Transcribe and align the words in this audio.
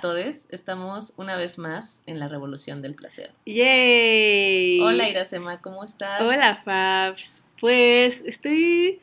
A 0.00 0.02
todos, 0.02 0.46
estamos 0.48 1.12
una 1.18 1.36
vez 1.36 1.58
más 1.58 2.02
en 2.06 2.18
la 2.18 2.26
revolución 2.26 2.80
del 2.80 2.94
placer. 2.94 3.32
¡Yay! 3.44 4.80
Hola 4.80 5.10
Iracema, 5.10 5.60
¿cómo 5.60 5.84
estás? 5.84 6.22
Hola 6.22 6.62
Fabs. 6.64 7.44
Pues 7.60 8.22
estoy 8.24 9.02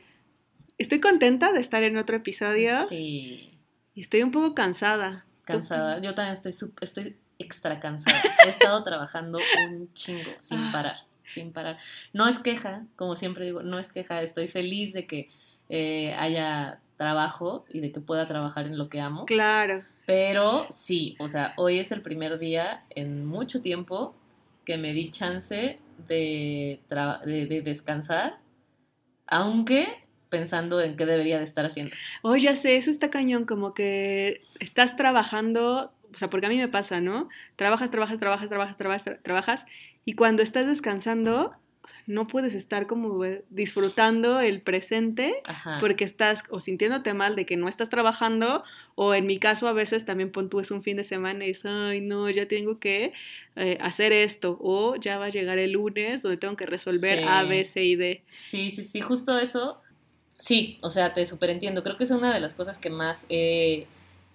estoy 0.76 0.98
contenta 0.98 1.52
de 1.52 1.60
estar 1.60 1.84
en 1.84 1.96
otro 1.98 2.16
episodio. 2.16 2.88
Sí. 2.88 3.56
Y 3.94 4.00
estoy 4.00 4.24
un 4.24 4.32
poco 4.32 4.56
cansada. 4.56 5.24
Cansada. 5.44 6.00
Yo 6.00 6.16
también 6.16 6.32
estoy 6.34 6.52
estoy 6.80 7.16
extra 7.38 7.78
cansada. 7.78 8.20
He 8.44 8.48
estado 8.48 8.82
trabajando 8.82 9.38
un 9.68 9.94
chingo 9.94 10.32
sin 10.40 10.58
Ah. 10.58 10.70
parar, 10.72 10.96
sin 11.24 11.52
parar. 11.52 11.78
No 12.12 12.26
es 12.26 12.40
queja, 12.40 12.82
como 12.96 13.14
siempre 13.14 13.44
digo, 13.44 13.62
no 13.62 13.78
es 13.78 13.92
queja. 13.92 14.20
Estoy 14.22 14.48
feliz 14.48 14.92
de 14.94 15.06
que 15.06 15.28
eh, 15.68 16.16
haya 16.18 16.80
trabajo 16.96 17.66
y 17.68 17.78
de 17.78 17.92
que 17.92 18.00
pueda 18.00 18.26
trabajar 18.26 18.66
en 18.66 18.76
lo 18.76 18.88
que 18.88 19.00
amo. 19.00 19.26
Claro. 19.26 19.84
Pero 20.08 20.66
sí, 20.70 21.16
o 21.18 21.28
sea, 21.28 21.52
hoy 21.58 21.78
es 21.78 21.92
el 21.92 22.00
primer 22.00 22.38
día 22.38 22.82
en 22.88 23.26
mucho 23.26 23.60
tiempo 23.60 24.14
que 24.64 24.78
me 24.78 24.94
di 24.94 25.10
chance 25.10 25.78
de, 26.08 26.80
de, 26.88 27.46
de 27.46 27.60
descansar, 27.60 28.38
aunque 29.26 29.86
pensando 30.30 30.80
en 30.80 30.96
qué 30.96 31.04
debería 31.04 31.36
de 31.36 31.44
estar 31.44 31.66
haciendo. 31.66 31.94
Oh, 32.22 32.36
ya 32.36 32.54
sé, 32.54 32.78
eso 32.78 32.90
está 32.90 33.10
cañón, 33.10 33.44
como 33.44 33.74
que 33.74 34.40
estás 34.60 34.96
trabajando, 34.96 35.92
o 36.14 36.18
sea, 36.18 36.30
porque 36.30 36.46
a 36.46 36.48
mí 36.48 36.56
me 36.56 36.68
pasa, 36.68 37.02
¿no? 37.02 37.28
Trabajas, 37.56 37.90
trabajas, 37.90 38.18
trabajas, 38.18 38.48
trabajas, 38.48 38.78
trabajas, 38.78 39.04
tra- 39.06 39.22
trabajas, 39.22 39.66
y 40.06 40.14
cuando 40.14 40.42
estás 40.42 40.66
descansando, 40.66 41.54
o 41.88 41.90
sea, 41.90 41.98
no 42.06 42.26
puedes 42.26 42.54
estar 42.54 42.86
como 42.86 43.24
eh, 43.24 43.44
disfrutando 43.50 44.40
el 44.40 44.60
presente 44.60 45.34
Ajá. 45.46 45.78
porque 45.80 46.04
estás 46.04 46.44
o 46.50 46.60
sintiéndote 46.60 47.14
mal 47.14 47.34
de 47.36 47.46
que 47.46 47.56
no 47.56 47.68
estás 47.68 47.88
trabajando, 47.88 48.62
o 48.94 49.14
en 49.14 49.26
mi 49.26 49.38
caso 49.38 49.66
a 49.68 49.72
veces 49.72 50.04
también 50.04 50.30
pon 50.30 50.50
tú 50.50 50.60
es 50.60 50.70
un 50.70 50.82
fin 50.82 50.96
de 50.96 51.04
semana 51.04 51.46
y 51.46 51.50
es, 51.50 51.64
ay 51.64 52.00
no, 52.00 52.28
ya 52.30 52.46
tengo 52.46 52.78
que 52.78 53.12
eh, 53.56 53.78
hacer 53.80 54.12
esto, 54.12 54.58
o 54.60 54.96
ya 54.96 55.18
va 55.18 55.26
a 55.26 55.30
llegar 55.30 55.58
el 55.58 55.72
lunes 55.72 56.22
donde 56.22 56.36
tengo 56.36 56.56
que 56.56 56.66
resolver 56.66 57.18
Sí. 57.18 57.24
A, 57.26 57.42
B, 57.44 57.64
C 57.64 57.84
y 57.84 57.96
D. 57.96 58.22
Sí, 58.44 58.70
sí, 58.70 58.84
sí, 58.84 59.00
justo 59.00 59.38
eso. 59.38 59.80
Sí, 60.40 60.78
o 60.82 60.90
sea, 60.90 61.14
te 61.14 61.26
superentiendo. 61.26 61.82
Creo 61.82 61.96
que 61.96 62.04
es 62.04 62.10
una 62.12 62.32
de 62.32 62.38
las 62.40 62.54
cosas 62.54 62.78
que 62.78 62.90
más 62.90 63.26
he 63.28 63.86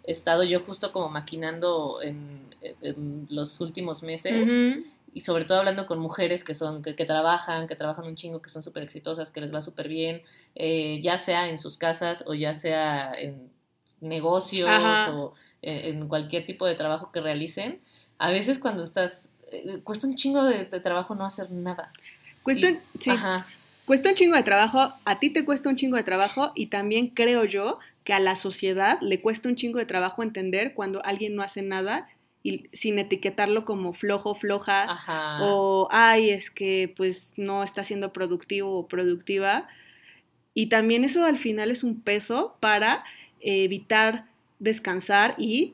estado 0.03 0.43
yo 0.43 0.59
justo 0.59 0.91
como 0.91 1.07
maquinando 1.07 2.01
en, 2.01 2.41
en 2.81 3.27
los 3.29 3.61
últimos 3.61 4.03
meses. 4.03 4.49
Y 5.13 5.21
sobre 5.21 5.45
todo 5.45 5.59
hablando 5.59 5.85
con 5.85 5.99
mujeres 5.99 6.43
que 6.43 6.53
son 6.53 6.81
que, 6.81 6.95
que 6.95 7.05
trabajan, 7.05 7.67
que 7.67 7.75
trabajan 7.75 8.05
un 8.05 8.15
chingo, 8.15 8.41
que 8.41 8.49
son 8.49 8.63
súper 8.63 8.83
exitosas, 8.83 9.31
que 9.31 9.41
les 9.41 9.53
va 9.53 9.61
súper 9.61 9.87
bien, 9.87 10.21
eh, 10.55 10.99
ya 11.03 11.17
sea 11.17 11.47
en 11.49 11.59
sus 11.59 11.77
casas 11.77 12.23
o 12.27 12.33
ya 12.33 12.53
sea 12.53 13.13
en 13.13 13.51
negocios 14.01 14.69
Ajá. 14.69 15.11
o 15.11 15.33
en, 15.61 15.97
en 16.01 16.07
cualquier 16.07 16.45
tipo 16.45 16.65
de 16.65 16.75
trabajo 16.75 17.11
que 17.11 17.21
realicen, 17.21 17.81
a 18.17 18.31
veces 18.31 18.59
cuando 18.59 18.83
estás, 18.83 19.29
eh, 19.51 19.79
cuesta 19.83 20.07
un 20.07 20.15
chingo 20.15 20.43
de, 20.45 20.65
de 20.65 20.79
trabajo 20.79 21.15
no 21.15 21.25
hacer 21.25 21.51
nada. 21.51 21.91
Cuesta, 22.43 22.69
Y- 22.69 22.79
sí, 22.99 23.11
Ajá, 23.11 23.47
cuesta 23.85 24.09
un 24.09 24.15
chingo 24.15 24.35
de 24.35 24.43
trabajo, 24.43 24.93
a 25.05 25.19
ti 25.19 25.29
te 25.29 25.45
cuesta 25.45 25.69
un 25.69 25.75
chingo 25.75 25.97
de 25.97 26.03
trabajo 26.03 26.51
y 26.55 26.67
también 26.67 27.07
creo 27.09 27.45
yo 27.45 27.79
que 28.03 28.13
a 28.13 28.19
la 28.19 28.35
sociedad 28.35 28.97
le 29.01 29.21
cuesta 29.21 29.47
un 29.47 29.55
chingo 29.55 29.79
de 29.79 29.85
trabajo 29.85 30.23
entender 30.23 30.73
cuando 30.73 31.03
alguien 31.05 31.35
no 31.35 31.41
hace 31.43 31.61
nada 31.61 32.07
y 32.43 32.67
sin 32.73 32.99
etiquetarlo 32.99 33.63
como 33.65 33.93
flojo, 33.93 34.35
floja. 34.35 34.83
ajá. 34.91 35.39
o 35.41 35.87
ay, 35.91 36.29
es 36.29 36.51
que 36.51 36.93
pues 36.95 37.33
no 37.37 37.63
está 37.63 37.83
siendo 37.83 38.11
productivo 38.13 38.77
o 38.77 38.87
productiva. 38.87 39.67
Y 40.53 40.67
también 40.67 41.03
eso 41.03 41.25
al 41.25 41.37
final 41.37 41.71
es 41.71 41.83
un 41.83 42.01
peso 42.01 42.57
para 42.59 43.03
eh, 43.39 43.63
evitar 43.63 44.25
descansar 44.59 45.33
y, 45.37 45.73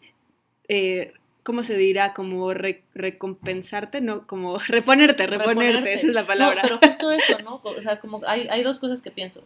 eh, 0.69 1.13
¿cómo 1.44 1.63
se 1.63 1.75
dirá? 1.75 2.13
Como 2.13 2.53
re- 2.53 2.83
recompensarte, 2.94 3.99
¿no? 3.99 4.25
Como 4.25 4.57
reponerte, 4.59 5.25
reponerte, 5.27 5.63
Reponerte. 5.71 5.94
esa 5.94 6.07
es 6.07 6.13
la 6.13 6.25
palabra. 6.25 6.61
No, 6.63 6.79
pero 6.79 6.91
justo 6.91 7.11
eso, 7.11 7.39
¿no? 7.39 7.61
O 7.63 7.81
sea, 7.81 7.99
como 7.99 8.21
hay, 8.25 8.47
hay 8.47 8.63
dos 8.63 8.79
cosas 8.79 9.01
que 9.01 9.11
pienso. 9.11 9.45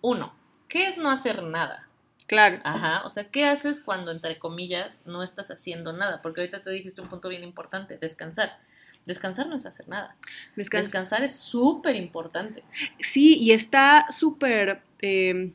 Uno, 0.00 0.32
¿qué 0.68 0.86
es 0.86 0.96
no 0.98 1.10
hacer 1.10 1.42
nada? 1.42 1.87
Claro. 2.28 2.60
Ajá, 2.62 3.02
o 3.04 3.10
sea, 3.10 3.24
¿qué 3.30 3.46
haces 3.46 3.80
cuando, 3.80 4.12
entre 4.12 4.38
comillas, 4.38 5.02
no 5.06 5.22
estás 5.24 5.50
haciendo 5.50 5.92
nada? 5.92 6.22
Porque 6.22 6.42
ahorita 6.42 6.62
te 6.62 6.70
dijiste 6.70 7.00
un 7.00 7.08
punto 7.08 7.28
bien 7.28 7.42
importante, 7.42 7.98
descansar. 7.98 8.58
Descansar 9.06 9.46
no 9.48 9.56
es 9.56 9.64
hacer 9.66 9.88
nada. 9.88 10.14
Descansa. 10.54 10.84
Descansar 10.84 11.22
es 11.24 11.34
súper 11.34 11.96
importante. 11.96 12.62
Sí, 13.00 13.38
y 13.38 13.52
está 13.52 14.06
súper 14.10 14.82
eh, 15.00 15.52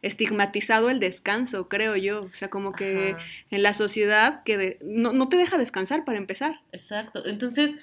estigmatizado 0.00 0.88
el 0.88 0.98
descanso, 1.00 1.68
creo 1.68 1.96
yo. 1.96 2.20
O 2.22 2.32
sea, 2.32 2.48
como 2.48 2.72
que 2.72 3.12
Ajá, 3.16 3.24
en 3.50 3.62
la 3.62 3.74
sociedad 3.74 4.42
que 4.44 4.56
de- 4.56 4.78
no, 4.82 5.12
no 5.12 5.28
te 5.28 5.36
deja 5.36 5.58
descansar 5.58 6.04
para 6.06 6.16
empezar. 6.18 6.60
exacto. 6.72 7.26
Entonces, 7.26 7.76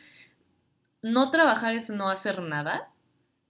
no 1.03 1.29
trabajar 1.29 1.73
es 1.75 1.89
no 1.91 2.09
hacer 2.09 2.41
nada, 2.41 2.89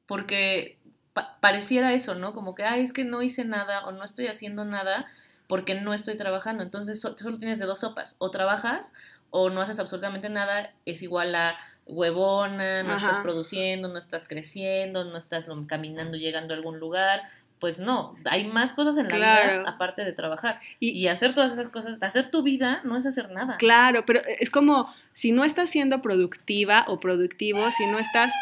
porque 0.05 0.77
pa- 1.13 1.37
pareciera 1.39 1.93
eso, 1.93 2.15
¿no? 2.15 2.33
Como 2.33 2.55
que, 2.55 2.63
ay, 2.63 2.81
es 2.83 2.93
que 2.93 3.03
no 3.05 3.21
hice 3.21 3.45
nada 3.45 3.85
o 3.85 3.91
no 3.91 4.03
estoy 4.03 4.27
haciendo 4.27 4.65
nada 4.65 5.05
porque 5.47 5.75
no 5.81 5.93
estoy 5.93 6.15
trabajando. 6.17 6.63
Entonces, 6.63 7.01
so- 7.01 7.17
solo 7.17 7.37
tienes 7.39 7.59
de 7.59 7.65
dos 7.65 7.79
sopas. 7.81 8.15
O 8.19 8.31
trabajas 8.31 8.93
o 9.29 9.49
no 9.49 9.61
haces 9.61 9.79
absolutamente 9.79 10.29
nada, 10.29 10.71
es 10.85 11.01
igual 11.01 11.33
a 11.35 11.57
huevona, 11.85 12.83
no 12.83 12.93
estás 12.95 13.19
produciendo, 13.19 13.87
no 13.89 13.97
estás 13.97 14.27
creciendo, 14.27 15.05
no 15.05 15.17
estás 15.17 15.45
caminando, 15.67 16.17
llegando 16.17 16.53
a 16.53 16.57
algún 16.57 16.79
lugar. 16.79 17.23
Pues 17.59 17.79
no, 17.79 18.15
hay 18.25 18.45
más 18.47 18.73
cosas 18.73 18.97
en 18.97 19.07
la 19.07 19.15
Claro. 19.15 19.59
vida 19.61 19.69
aparte 19.69 20.03
de 20.03 20.13
trabajar. 20.13 20.59
Y- 20.79 20.89
Y 20.91 21.07
hacer 21.07 21.33
todas 21.35 21.51
esas 21.51 21.69
cosas, 21.69 22.01
hacer 22.01 22.31
tu 22.31 22.41
vida 22.43 22.81
no 22.83 22.97
es 22.97 23.05
hacer 23.05 23.29
nada. 23.29 23.57
Claro, 23.57 24.03
pero 24.05 24.21
es 24.39 24.49
como 24.49 24.91
si 25.13 25.31
no 25.31 25.43
estás 25.43 25.69
siendo 25.69 26.01
productiva 26.01 26.85
o 26.87 26.99
productivo, 26.99 27.69
si 27.71 27.85
no 27.85 27.99
estás... 27.99 28.33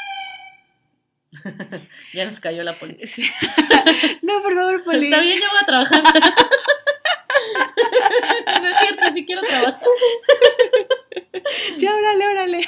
Ya 2.13 2.25
nos 2.25 2.39
cayó 2.39 2.63
la 2.63 2.79
policía. 2.79 3.07
Sí. 3.07 3.23
no, 4.21 4.41
por 4.41 4.55
favor, 4.55 4.83
Poli. 4.83 5.05
Está 5.05 5.21
bien, 5.21 5.39
yo 5.39 5.45
voy 5.49 5.59
a 5.61 5.65
trabajar. 5.65 6.03
no 8.61 8.67
es 8.67 8.77
cierto, 8.79 9.09
sí 9.13 9.25
quiero 9.25 9.41
trabajar. 9.41 9.87
Ya, 11.77 11.95
órale, 11.95 12.27
órale. 12.27 12.59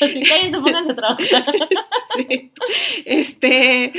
Así 0.00 0.22
cállense, 0.22 0.60
pónganse 0.60 0.92
a 0.92 0.94
trabajar. 0.94 1.44
Sí. 2.16 2.52
Este, 3.04 3.92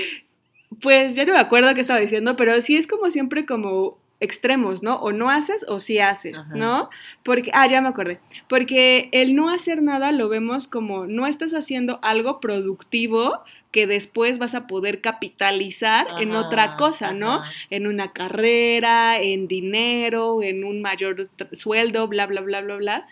pues 0.82 1.16
ya 1.16 1.26
no 1.26 1.34
me 1.34 1.40
acuerdo 1.40 1.74
qué 1.74 1.82
estaba 1.82 2.00
diciendo, 2.00 2.36
pero 2.36 2.62
sí 2.62 2.78
es 2.78 2.88
como 2.88 3.10
siempre 3.10 3.46
como 3.46 4.00
extremos, 4.20 4.84
¿no? 4.84 4.96
O 4.96 5.12
no 5.12 5.30
haces 5.30 5.66
o 5.68 5.80
sí 5.80 6.00
haces, 6.00 6.38
Ajá. 6.38 6.56
¿no? 6.56 6.90
Porque, 7.24 7.52
ah, 7.54 7.68
ya 7.68 7.82
me 7.82 7.90
acordé. 7.90 8.20
Porque 8.48 9.10
el 9.12 9.36
no 9.36 9.50
hacer 9.50 9.82
nada 9.82 10.12
lo 10.12 10.30
vemos 10.30 10.68
como 10.68 11.06
no 11.06 11.26
estás 11.26 11.54
haciendo 11.54 12.00
algo 12.02 12.40
productivo 12.40 13.42
que 13.72 13.88
después 13.88 14.40
vas 14.40 14.56
a 14.56 14.68
poder 14.68 15.02
capitalizar 15.02 16.08
en 16.20 16.36
otra 16.36 16.76
cosa, 16.76 17.14
¿no? 17.14 17.36
ajá. 17.36 17.52
En 17.70 17.88
una 17.88 18.12
carrera, 18.12 19.22
en 19.22 19.48
dinero, 19.48 20.42
en 20.42 20.64
un 20.64 20.82
mayor 20.82 21.30
sueldo, 21.52 22.08
bla, 22.08 22.26
bla, 22.26 22.42
bla, 22.42 22.62
bla, 22.62 22.76
bla. 22.78 23.08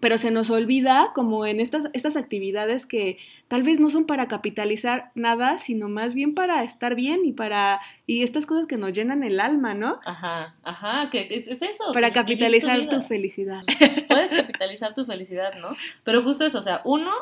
Pero 0.00 0.18
se 0.18 0.30
nos 0.30 0.50
olvida 0.50 1.12
como 1.14 1.46
en 1.46 1.58
estas, 1.58 1.86
estas 1.94 2.16
actividades 2.16 2.84
que 2.84 3.18
tal 3.48 3.62
vez 3.62 3.80
no 3.80 3.88
son 3.88 4.04
para 4.04 4.28
capitalizar 4.28 5.10
nada, 5.14 5.58
sino 5.58 5.88
más 5.88 6.12
bien 6.12 6.34
para 6.34 6.62
estar 6.64 6.94
bien 6.94 7.24
y 7.24 7.32
para 7.32 7.80
y 8.06 8.22
estas 8.22 8.44
cosas 8.44 8.66
que 8.66 8.76
nos 8.76 8.92
llenan 8.92 9.22
el 9.22 9.40
alma, 9.40 9.72
¿no? 9.74 10.00
Ajá, 10.04 10.54
ajá, 10.62 11.08
que 11.10 11.28
es, 11.30 11.48
es 11.48 11.62
eso. 11.62 11.92
Para 11.92 12.12
capitalizar 12.12 12.88
tu 12.88 13.00
felicidad. 13.00 13.62
Puedes 14.08 14.32
capitalizar 14.32 14.92
tu 14.94 15.06
felicidad, 15.06 15.54
¿no? 15.60 15.74
Pero 16.04 16.22
justo 16.22 16.44
eso, 16.44 16.58
o 16.58 16.62
sea, 16.62 16.82
uno, 16.84 17.12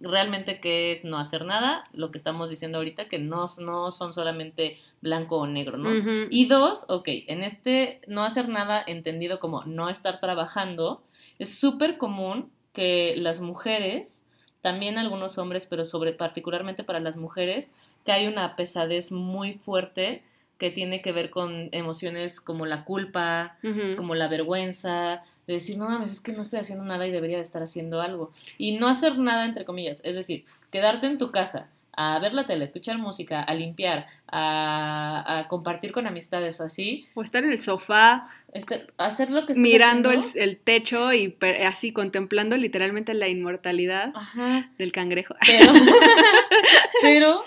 realmente 0.00 0.60
que 0.60 0.92
es 0.92 1.04
no 1.04 1.18
hacer 1.18 1.44
nada, 1.44 1.84
lo 1.92 2.10
que 2.10 2.18
estamos 2.18 2.50
diciendo 2.50 2.78
ahorita, 2.78 3.08
que 3.08 3.18
no, 3.18 3.50
no 3.58 3.90
son 3.90 4.14
solamente 4.14 4.78
blanco 5.00 5.36
o 5.36 5.46
negro, 5.46 5.76
¿no? 5.76 5.90
Y 6.30 6.46
dos, 6.46 6.86
ok, 6.88 7.08
en 7.26 7.42
este 7.42 8.00
no 8.06 8.24
hacer 8.24 8.48
nada 8.48 8.82
entendido 8.86 9.40
como 9.40 9.64
no 9.64 9.88
estar 9.90 10.20
trabajando, 10.20 11.02
es 11.40 11.58
súper 11.58 11.96
común 11.96 12.50
que 12.72 13.14
las 13.16 13.40
mujeres, 13.40 14.24
también 14.60 14.98
algunos 14.98 15.38
hombres, 15.38 15.66
pero 15.66 15.86
sobre 15.86 16.12
particularmente 16.12 16.84
para 16.84 17.00
las 17.00 17.16
mujeres, 17.16 17.70
que 18.04 18.12
hay 18.12 18.26
una 18.26 18.56
pesadez 18.56 19.10
muy 19.10 19.54
fuerte 19.54 20.22
que 20.58 20.70
tiene 20.70 21.00
que 21.00 21.12
ver 21.12 21.30
con 21.30 21.70
emociones 21.72 22.42
como 22.42 22.66
la 22.66 22.84
culpa, 22.84 23.56
como 23.96 24.14
la 24.14 24.28
vergüenza, 24.28 25.22
de 25.46 25.54
decir, 25.54 25.78
no 25.78 25.88
mames, 25.88 26.12
es 26.12 26.20
que 26.20 26.34
no 26.34 26.42
estoy 26.42 26.60
haciendo 26.60 26.84
nada 26.84 27.06
y 27.06 27.10
debería 27.10 27.38
de 27.38 27.42
estar 27.42 27.62
haciendo 27.62 28.02
algo. 28.02 28.30
Y 28.58 28.72
no 28.72 28.86
hacer 28.86 29.18
nada, 29.18 29.46
entre 29.46 29.64
comillas, 29.64 30.02
es 30.04 30.16
decir, 30.16 30.44
quedarte 30.70 31.06
en 31.06 31.16
tu 31.16 31.30
casa, 31.30 31.70
a 31.92 32.18
ver 32.20 32.32
la 32.32 32.46
tele, 32.46 32.62
a 32.62 32.64
escuchar 32.64 32.98
música, 32.98 33.40
a 33.42 33.54
limpiar, 33.54 34.06
a, 34.28 35.38
a 35.40 35.48
compartir 35.48 35.92
con 35.92 36.06
amistades 36.06 36.60
o 36.60 36.64
así, 36.64 37.08
O 37.14 37.22
estar 37.22 37.44
en 37.44 37.50
el 37.52 37.58
sofá 37.58 38.28
este, 38.52 38.86
hacer 38.98 39.30
lo 39.30 39.46
que 39.46 39.52
estés 39.52 39.62
mirando 39.62 40.10
el, 40.10 40.56
techo 40.58 41.12
y 41.12 41.28
per- 41.28 41.66
así 41.66 41.92
contemplando 41.92 42.56
literalmente 42.56 43.14
la 43.14 43.28
inmortalidad 43.28 44.12
Ajá, 44.14 44.70
del 44.78 44.92
cangrejo. 44.92 45.34
pero, 45.46 45.72
pero 47.02 47.40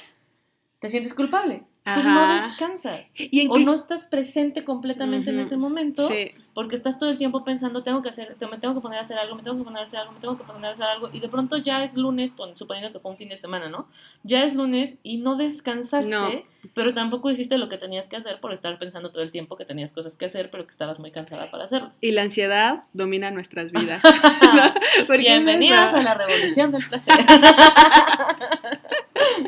te 0.80 0.90
sientes 0.90 1.14
culpable. 1.14 1.64
Entonces 1.86 2.12
no 2.14 2.34
descansas. 2.36 3.14
¿Y 3.18 3.42
en 3.42 3.52
O 3.52 3.58
no 3.60 3.74
estás 3.74 4.08
presente 4.08 4.64
completamente 4.64 5.32
en 5.32 5.36
Ujú. 5.38 5.46
ese 5.46 5.58
momento 5.58 6.08
Sí. 6.08 6.32
porque 6.54 6.76
estás 6.76 6.98
todo 6.98 7.10
el 7.10 7.18
tiempo 7.18 7.44
pensando, 7.44 7.84
tengo 7.84 8.02
que 8.02 8.08
hacer, 8.08 8.38
me 8.50 8.58
tengo 8.58 8.74
que 8.74 8.80
poner 8.80 9.00
a 9.00 9.02
hacer 9.02 9.18
algo, 9.18 9.36
me 9.36 9.44
tengo 9.44 9.58
que 9.58 9.64
poner 9.66 9.82
a 9.82 9.84
hacer 9.84 10.00
algo, 10.00 10.14
me 10.14 10.20
tengo 10.22 10.38
que 10.38 10.46
poner 10.46 10.66
a 10.66 10.70
hacer 10.72 10.86
algo, 10.86 11.10
y 11.12 11.20
de 11.20 11.28
pronto 11.28 11.58
ya 11.58 11.84
es 11.84 11.98
lunes, 11.98 12.32
pon- 12.32 12.56
suponiendo 12.56 12.94
que 12.94 13.00
fue 13.00 13.12
un 13.12 13.18
fin 13.18 13.28
de 13.28 13.36
semana, 13.36 13.68
¿no? 13.68 13.88
Ya 14.24 14.46
es 14.46 14.54
lunes 14.56 14.98
y 15.04 15.18
no 15.18 15.36
descansaste, 15.36 16.10
No. 16.10 16.30
pero 16.74 16.94
tampoco 16.94 17.30
hiciste 17.32 17.58
lo 17.58 17.68
que 17.68 17.78
tenías 17.78 18.08
que 18.08 18.16
hacer 18.16 18.40
por 18.40 18.54
estar 18.54 18.80
pensando 18.80 19.12
todo 19.12 19.22
el 19.22 19.32
tiempo 19.32 19.58
que 19.58 19.66
tenías 19.66 19.92
cosas 19.92 20.16
que 20.16 20.24
hacer, 20.26 20.50
pero 20.52 20.64
que 20.66 20.72
estabas 20.72 21.00
muy 21.00 21.12
cansada 21.12 21.52
para 21.52 21.66
hacerlas. 21.66 21.98
Y 22.02 22.12
la 22.12 22.22
ansiedad 22.22 22.84
domina 22.94 23.30
nuestras 23.32 23.74
vidas. 23.74 24.02
Es 25.00 25.08
Bienvenidos 25.18 25.94
a 25.94 26.02
la 26.02 26.14
revolución 26.14 26.72
del 26.72 26.84
placer. 26.88 27.14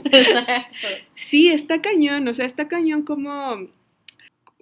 Exacto. 0.06 0.88
Sí, 1.16 1.48
está 1.48 1.82
cañón, 1.82 2.28
o 2.28 2.34
sea, 2.34 2.46
está 2.46 2.68
cañón 2.68 3.04
como, 3.04 3.70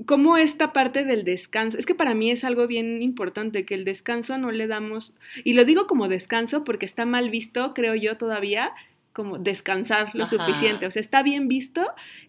como 0.05 0.37
esta 0.37 0.71
parte 0.71 1.03
del 1.03 1.23
descanso. 1.23 1.77
Es 1.77 1.85
que 1.85 1.95
para 1.95 2.13
mí 2.15 2.31
es 2.31 2.43
algo 2.43 2.67
bien 2.67 3.01
importante, 3.01 3.65
que 3.65 3.73
el 3.73 3.85
descanso 3.85 4.37
no 4.37 4.51
le 4.51 4.67
damos, 4.67 5.15
y 5.43 5.53
lo 5.53 5.65
digo 5.65 5.87
como 5.87 6.07
descanso 6.07 6.63
porque 6.63 6.85
está 6.85 7.05
mal 7.05 7.29
visto, 7.29 7.73
creo 7.73 7.95
yo 7.95 8.17
todavía, 8.17 8.71
como 9.13 9.37
descansar 9.39 10.13
lo 10.15 10.23
Ajá. 10.23 10.37
suficiente. 10.37 10.85
O 10.87 10.91
sea, 10.91 10.99
está 10.99 11.23
bien 11.23 11.47
visto. 11.47 11.81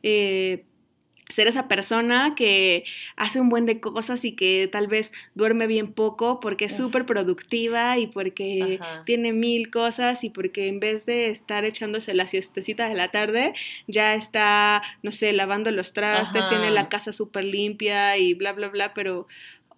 eh, 0.03 0.65
ser 1.29 1.47
esa 1.47 1.69
persona 1.69 2.35
que 2.37 2.85
hace 3.17 3.41
un 3.41 3.49
buen 3.49 3.65
de 3.67 3.81
cosas 3.81 4.25
y 4.25 4.33
que 4.33 4.69
tal 4.71 4.89
vez 4.89 5.13
duerme 5.35 5.67
bien 5.67 5.93
poco 5.93 6.39
porque 6.39 6.67
es 6.67 6.77
súper 6.77 7.07
productiva 7.07 7.99
y 7.99 8.07
porque 8.07 8.79
Ajá. 8.81 9.03
tiene 9.07 9.33
mil 9.33 9.71
cosas 9.71 10.23
y 10.23 10.31
porque 10.31 10.69
en 10.69 10.81
vez 10.81 11.07
de 11.07 11.31
estar 11.31 11.65
echándose 11.65 12.13
la 12.15 12.27
siestecita 12.27 12.89
de 12.89 12.95
la 12.95 13.11
tarde, 13.11 13.55
ya 13.87 14.15
está, 14.15 14.83
no 15.03 15.11
sé, 15.11 15.33
lavando 15.33 15.71
los 15.71 15.93
trastes, 15.93 16.43
Ajá. 16.43 16.51
tiene 16.51 16.71
la 16.71 16.89
casa 16.89 17.13
súper 17.13 17.45
limpia 17.45 18.19
y 18.19 18.35
bla, 18.35 18.53
bla, 18.53 18.69
bla, 18.69 18.93
pero 18.93 19.27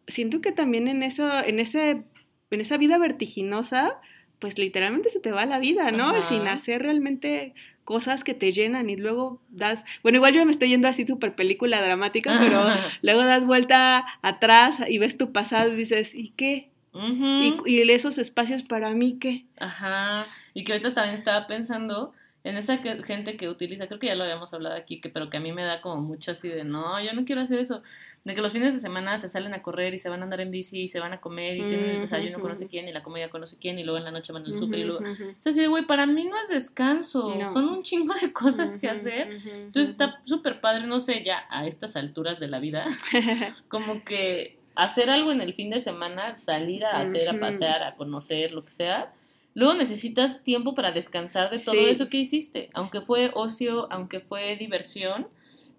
siento 0.07 0.41
que 0.41 0.53
también 0.53 0.89
en 0.89 1.03
eso, 1.03 1.31
en 1.45 1.61
ese, 1.61 2.03
en 2.51 2.61
esa 2.61 2.77
vida 2.77 2.99
vertiginosa, 2.99 4.01
pues 4.39 4.59
literalmente 4.59 5.11
se 5.11 5.21
te 5.21 5.33
va 5.33 5.47
la 5.47 5.59
vida, 5.59 5.91
¿no? 5.91 6.11
Ajá. 6.11 6.23
Sin 6.23 6.47
hacer 6.49 6.83
realmente 6.83 7.55
cosas 7.87 8.25
que 8.25 8.35
te 8.35 8.53
llenan 8.53 8.91
y 8.91 8.97
luego 8.97 9.41
das, 9.49 9.85
bueno, 10.03 10.17
igual 10.17 10.35
yo 10.35 10.45
me 10.45 10.51
estoy 10.51 10.69
yendo 10.69 10.89
así 10.89 11.07
súper 11.07 11.35
película 11.35 11.81
dramática, 11.81 12.37
pero 12.39 12.67
luego 13.01 13.25
das 13.25 13.47
vuelta 13.47 14.05
atrás 14.21 14.81
y 14.87 14.99
ves 14.99 15.17
tu 15.17 15.33
pasado 15.33 15.73
y 15.73 15.77
dices, 15.77 16.15
¿y 16.15 16.31
qué? 16.37 16.69
Ujú. 16.93 17.65
¿Y, 17.65 17.83
y 17.83 17.91
esos 17.91 18.19
espacios 18.19 18.65
para 18.65 18.93
mí 18.93 19.19
qué? 19.19 19.47
Ajá, 19.59 20.27
y 20.53 20.65
que 20.65 20.73
ahorita 20.73 20.93
también 20.93 21.15
estaba 21.15 21.47
pensando 21.47 22.13
en 22.49 22.57
esa 22.57 22.81
que- 22.81 23.03
gente 23.03 23.37
que 23.37 23.49
utiliza, 23.49 23.87
creo 23.89 23.99
que 23.99 24.07
ya 24.07 24.15
lo 24.15 24.23
habíamos 24.25 24.53
hablado 24.55 24.77
aquí, 24.77 25.01
que, 25.01 25.09
pero 25.09 25.29
que 25.31 25.37
a 25.37 25.41
mí 25.41 25.53
me 25.53 25.65
da 25.65 25.81
como 25.81 26.01
mucho 26.01 26.31
así 26.31 26.49
de, 26.49 26.65
no, 26.65 27.01
yo 27.03 27.13
no 27.13 27.25
quiero 27.25 27.41
hacer 27.41 27.59
eso, 27.59 27.83
de 28.25 28.35
que 28.35 28.41
los 28.41 28.53
fines 28.53 28.73
de 28.75 28.81
semana 28.81 29.19
se 29.19 29.29
salen 29.29 29.53
a 29.55 29.63
correr 29.63 29.95
y 29.95 29.99
se 29.99 30.09
van 30.09 30.21
a 30.21 30.25
andar 30.25 30.41
en 30.41 30.51
bici 30.51 30.83
y 30.83 30.89
se 30.89 31.01
van 31.01 31.13
a 31.13 31.21
comer 31.21 31.57
y 31.57 31.69
tienen 31.69 31.91
el 31.91 32.01
desayuno 32.01 32.41
con 32.41 32.51
no 32.51 32.57
sé 32.57 32.67
quién 32.69 32.89
y 32.89 32.93
la 32.93 33.03
comida 33.03 33.29
con 33.31 33.41
no 33.41 33.47
sé 33.47 33.57
quién 33.59 33.79
y 33.79 33.85
luego 33.85 33.99
en 33.99 34.05
la 34.05 34.11
noche 34.11 34.33
van 34.33 34.45
al 34.45 34.55
súper 34.55 34.79
y 34.81 34.85
luego... 34.85 35.01
Ujú. 35.01 35.11
O 35.31 35.35
sea, 35.41 35.51
así 35.53 35.61
de, 35.61 35.67
güey, 35.69 35.87
para 35.87 36.07
mí 36.07 36.25
no 36.25 36.37
es 36.41 36.49
descanso, 36.49 37.35
No. 37.35 37.51
son 37.53 37.69
un 37.69 37.83
chingo 37.83 38.15
de 38.15 38.33
cosas 38.33 38.77
que 38.77 38.89
hacer. 38.89 39.31
Entonces 39.45 39.91
está 39.91 40.21
súper 40.25 40.61
padre, 40.61 40.87
no 40.87 41.01
sé, 41.01 41.23
ya 41.25 41.47
a 41.51 41.67
estas 41.67 41.97
alturas 41.97 42.39
de 42.41 42.49
la 42.49 42.59
vida, 42.61 42.87
como 43.69 44.05
que 44.05 44.57
hacer 44.75 45.09
algo 45.11 45.33
en 45.33 45.41
el 45.41 45.55
fin 45.55 45.71
de 45.71 45.81
semana, 45.81 46.37
salir 46.37 46.85
a 46.85 46.91
hacer, 47.01 47.29
a 47.29 47.41
pasear, 47.41 47.83
a 47.83 47.95
conocer, 47.97 48.53
lo 48.53 48.65
que 48.65 48.73
sea. 48.73 49.13
Luego 49.57 49.73
necesitas 49.73 50.45
tiempo 50.45 50.75
para 50.75 50.93
descansar 50.93 51.49
de 51.51 51.59
todo 51.59 51.75
Sí. 51.77 51.87
eso 51.89 52.11
que 52.11 52.19
hiciste, 52.19 52.69
aunque 52.75 53.01
fue 53.01 53.31
ocio, 53.33 53.89
aunque 53.91 54.21
fue 54.21 54.55
diversión, 54.57 55.29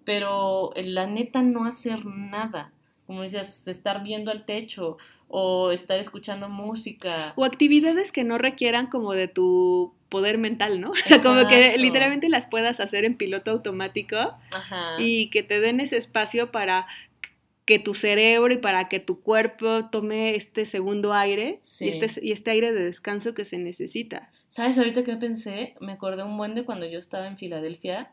pero 0.04 0.72
la 0.74 1.06
neta 1.06 1.42
no 1.42 1.64
hacer 1.64 2.04
nada. 2.04 2.72
Como 3.06 3.22
decías, 3.22 3.68
estar 3.68 4.02
viendo 4.02 4.32
al 4.32 4.44
techo 4.44 4.96
o 5.28 5.70
estar 5.70 5.98
escuchando 6.00 6.48
música. 6.48 7.32
O 7.36 7.44
actividades 7.44 8.10
que 8.10 8.24
no 8.24 8.36
requieran 8.36 8.88
como 8.88 9.12
de 9.12 9.28
tu 9.28 9.94
poder 10.08 10.38
mental, 10.38 10.80
¿no? 10.80 10.90
O 10.90 10.94
sea, 10.96 11.22
como 11.22 11.46
que 11.46 11.76
literalmente 11.78 12.28
las 12.28 12.46
puedas 12.46 12.80
hacer 12.80 13.04
en 13.04 13.16
piloto 13.16 13.52
automático 13.52 14.16
Ajá. 14.52 14.96
y 14.98 15.30
que 15.30 15.44
te 15.44 15.60
den 15.60 15.78
ese 15.78 15.96
espacio 15.98 16.50
para 16.50 16.88
que 17.68 17.78
tu 17.78 17.92
cerebro 17.92 18.50
y 18.54 18.56
para 18.56 18.88
que 18.88 18.98
tu 18.98 19.20
cuerpo 19.20 19.90
tome 19.90 20.34
este 20.34 20.64
segundo 20.64 21.12
aire 21.12 21.58
Sí. 21.60 21.84
y, 21.84 21.88
este, 21.90 22.24
y 22.26 22.32
este 22.32 22.50
aire 22.52 22.72
de 22.72 22.82
descanso 22.82 23.34
que 23.34 23.44
se 23.44 23.58
necesita. 23.58 24.30
¿Sabes 24.46 24.78
ahorita 24.78 25.04
que 25.04 25.14
pensé? 25.16 25.74
Me 25.78 25.92
acordé 25.92 26.22
un 26.22 26.38
buen 26.38 26.54
de 26.54 26.64
cuando 26.64 26.86
yo 26.86 26.98
estaba 26.98 27.26
en 27.26 27.36
Filadelfia, 27.36 28.10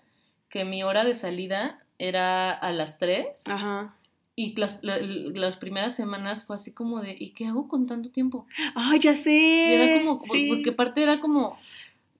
que 0.49 0.65
mi 0.65 0.83
hora 0.83 1.05
de 1.05 1.15
salida 1.15 1.79
era 1.99 2.51
a 2.51 2.73
las 2.73 2.97
3 2.99 3.27
Ajá. 3.47 3.95
y 4.35 4.53
las, 4.59 4.77
la- 4.81 4.97
las 4.99 5.55
primeras 5.55 5.95
semanas 5.95 6.43
fue 6.43 6.57
así 6.57 6.73
como 6.73 6.99
de, 6.99 7.15
¿y 7.17 7.29
qué 7.29 7.45
hago 7.45 7.69
con 7.69 7.87
tanto 7.87 8.11
tiempo? 8.11 8.45
¡Ay, 8.75 8.99
ya 8.99 9.15
sé! 9.15 9.31
Y 9.31 9.73
era 9.73 9.97
como, 9.99 10.21
Sí. 10.25 10.47
porque 10.49 10.71
aparte 10.71 11.01
era 11.01 11.21
como, 11.21 11.55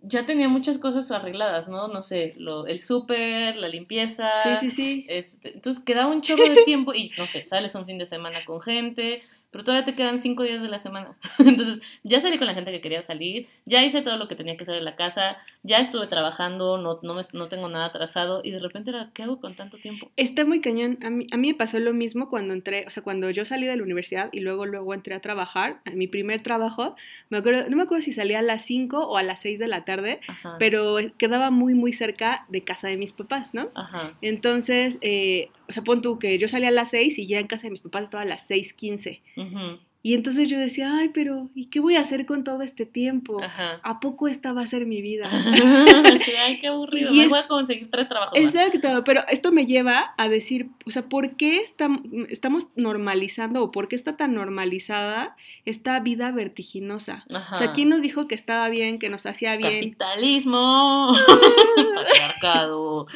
ya 0.08 0.26
tenía 0.26 0.48
muchas 0.48 0.78
cosas 0.78 1.12
arregladas, 1.12 1.68
¿no? 1.68 1.88
No 1.88 2.02
sé, 2.02 2.36
lo, 2.38 2.68
el 2.68 2.82
súper, 2.82 3.56
la 3.56 3.68
limpieza. 3.68 4.30
Sí, 4.44 4.58
sí, 4.58 4.70
sí. 4.70 5.06
Este, 5.10 5.54
entonces 5.54 5.84
quedaba 5.84 6.12
un 6.12 6.22
chorro 6.22 6.48
de 6.48 6.64
tiempo 6.64 6.94
y 6.94 7.12
no 7.18 7.26
sé, 7.26 7.44
sales 7.44 7.76
un 7.76 7.86
fin 7.86 7.98
de 7.98 8.06
semana 8.06 8.40
con 8.46 8.62
gente, 8.62 9.22
pero 9.56 9.64
todavía 9.64 9.86
te 9.86 9.96
quedan 9.96 10.20
cinco 10.20 10.44
días 10.44 10.62
de 10.62 10.68
la 10.68 10.80
semana. 10.80 11.16
Entonces 11.40 11.80
ya 12.04 12.20
salí 12.20 12.38
con 12.38 12.46
la 12.46 12.54
gente 12.54 12.72
que 12.74 12.82
quería 12.82 13.02
salir, 13.02 13.48
ya 13.64 13.82
hice 13.86 14.02
todo 14.02 14.18
lo 14.18 14.28
que 14.28 14.36
tenía 14.36 14.58
que 14.58 14.64
hacer 14.64 14.76
en 14.78 14.84
la 14.84 14.98
casa, 14.98 15.38
ya 15.64 15.80
estuve 15.80 16.08
trabajando, 16.08 16.78
no, 16.78 17.00
no, 17.04 17.14
me- 17.14 17.22
no 17.32 17.48
tengo 17.48 17.70
nada 17.70 17.86
atrasado 17.86 18.42
y 18.44 18.52
de 18.52 18.60
repente 18.60 18.90
era, 18.90 19.12
¿qué 19.14 19.24
hago 19.24 19.40
con 19.40 19.56
tanto 19.56 19.78
tiempo? 19.78 20.12
Está 20.18 20.44
muy 20.44 20.60
cañón. 20.60 21.00
A 21.04 21.10
mí, 21.10 21.26
a 21.32 21.38
mí 21.38 21.48
me 21.48 21.54
pasó 21.56 21.80
lo 21.80 21.94
mismo 21.94 22.28
cuando 22.30 22.54
entré, 22.54 22.86
o 22.86 22.92
sea, 22.92 23.02
cuando 23.02 23.30
yo 23.30 23.46
salí 23.46 23.66
de 23.66 23.78
la 23.78 23.84
universidad 23.84 24.28
y 24.34 24.42
luego, 24.42 24.66
luego 24.66 24.94
entré 24.94 25.16
a 25.16 25.22
trabajar. 25.22 25.80
A 25.86 25.92
mi 25.92 26.08
primer 26.08 26.44
trabajo, 26.44 26.98
me 27.30 27.38
acuerdo, 27.38 27.70
no 27.70 27.78
me 27.78 27.84
acuerdo 27.84 28.02
si 28.02 28.12
salía 28.12 28.40
a 28.40 28.42
las 28.42 28.64
5 28.66 29.08
o 29.08 29.16
a 29.16 29.24
las 29.24 29.40
6 29.40 29.58
de 29.60 29.68
la 29.70 29.86
tarde, 29.86 30.20
Ajá. 30.28 30.58
pero 30.60 30.98
quedaba 31.18 31.50
muy, 31.50 31.76
muy 31.76 31.94
cerca 31.94 32.46
de 32.50 32.62
casa 32.66 32.90
de 32.90 32.98
mis 32.98 33.14
papás, 33.14 33.54
¿no? 33.54 33.70
Ajá. 33.74 34.14
Entonces, 34.22 34.98
eh, 35.02 35.50
o 35.70 35.72
sea, 35.74 35.84
pon 35.84 36.02
tú 36.02 36.20
que 36.20 36.38
yo 36.38 36.48
salía 36.48 36.68
a 36.68 36.72
las 36.72 36.90
6 36.90 37.18
y 37.18 37.26
ya 37.26 37.40
en 37.40 37.48
casa 37.48 37.68
de 37.68 37.72
mis 37.72 37.80
papás 37.82 38.04
estaba 38.04 38.24
a 38.24 38.26
las 38.26 38.50
6.15. 38.50 39.22
Y 40.04 40.14
entonces 40.14 40.48
yo 40.52 40.60
decía, 40.60 40.96
ay, 41.00 41.10
pero 41.10 41.50
¿y 41.56 41.66
qué 41.72 41.80
voy 41.80 41.96
a 41.96 42.02
hacer 42.02 42.28
con 42.28 42.44
todo 42.44 42.62
este 42.62 42.86
tiempo? 42.86 43.42
Ajá. 43.44 43.80
¿A 43.82 44.00
poco 44.00 44.28
esta 44.28 44.54
va 44.54 44.62
a 44.62 44.68
ser 44.68 44.86
mi 44.86 45.02
vida? 45.02 45.28
Ay, 46.46 46.60
qué 46.60 46.68
aburrido. 46.68 47.12
Y 47.12 47.18
Me 47.18 47.24
es- 47.24 47.30
voy 47.32 47.40
a 47.40 47.48
conseguir 47.48 47.90
tres 47.90 48.08
trabajos 48.08 48.40
más. 48.40 48.54
Exacto, 48.56 49.04
pero 49.04 49.24
esto 49.30 49.52
me 49.52 49.66
lleva 49.66 50.14
a 50.20 50.30
decir, 50.30 50.70
o 50.86 50.92
sea, 50.92 51.10
¿por 51.10 51.36
qué 51.38 51.64
estam- 51.64 52.28
estamos 52.30 52.68
normalizando 52.76 53.64
o 53.64 53.72
por 53.72 53.88
qué 53.88 53.96
está 53.96 54.16
tan 54.16 54.36
normalizada 54.36 55.36
esta 55.66 56.00
vida 56.02 56.30
vertiginosa? 56.32 57.26
Ajá. 57.34 57.56
O 57.56 57.58
sea, 57.58 57.72
¿quién 57.72 57.90
nos 57.90 58.04
dijo 58.04 58.28
que 58.28 58.36
estaba 58.36 58.70
bien, 58.70 59.00
que 59.00 59.10
nos 59.10 59.26
hacía 59.26 59.58
bien? 59.58 59.74
Capitalismo. 59.96 61.16
Patriarcado. 61.96 63.08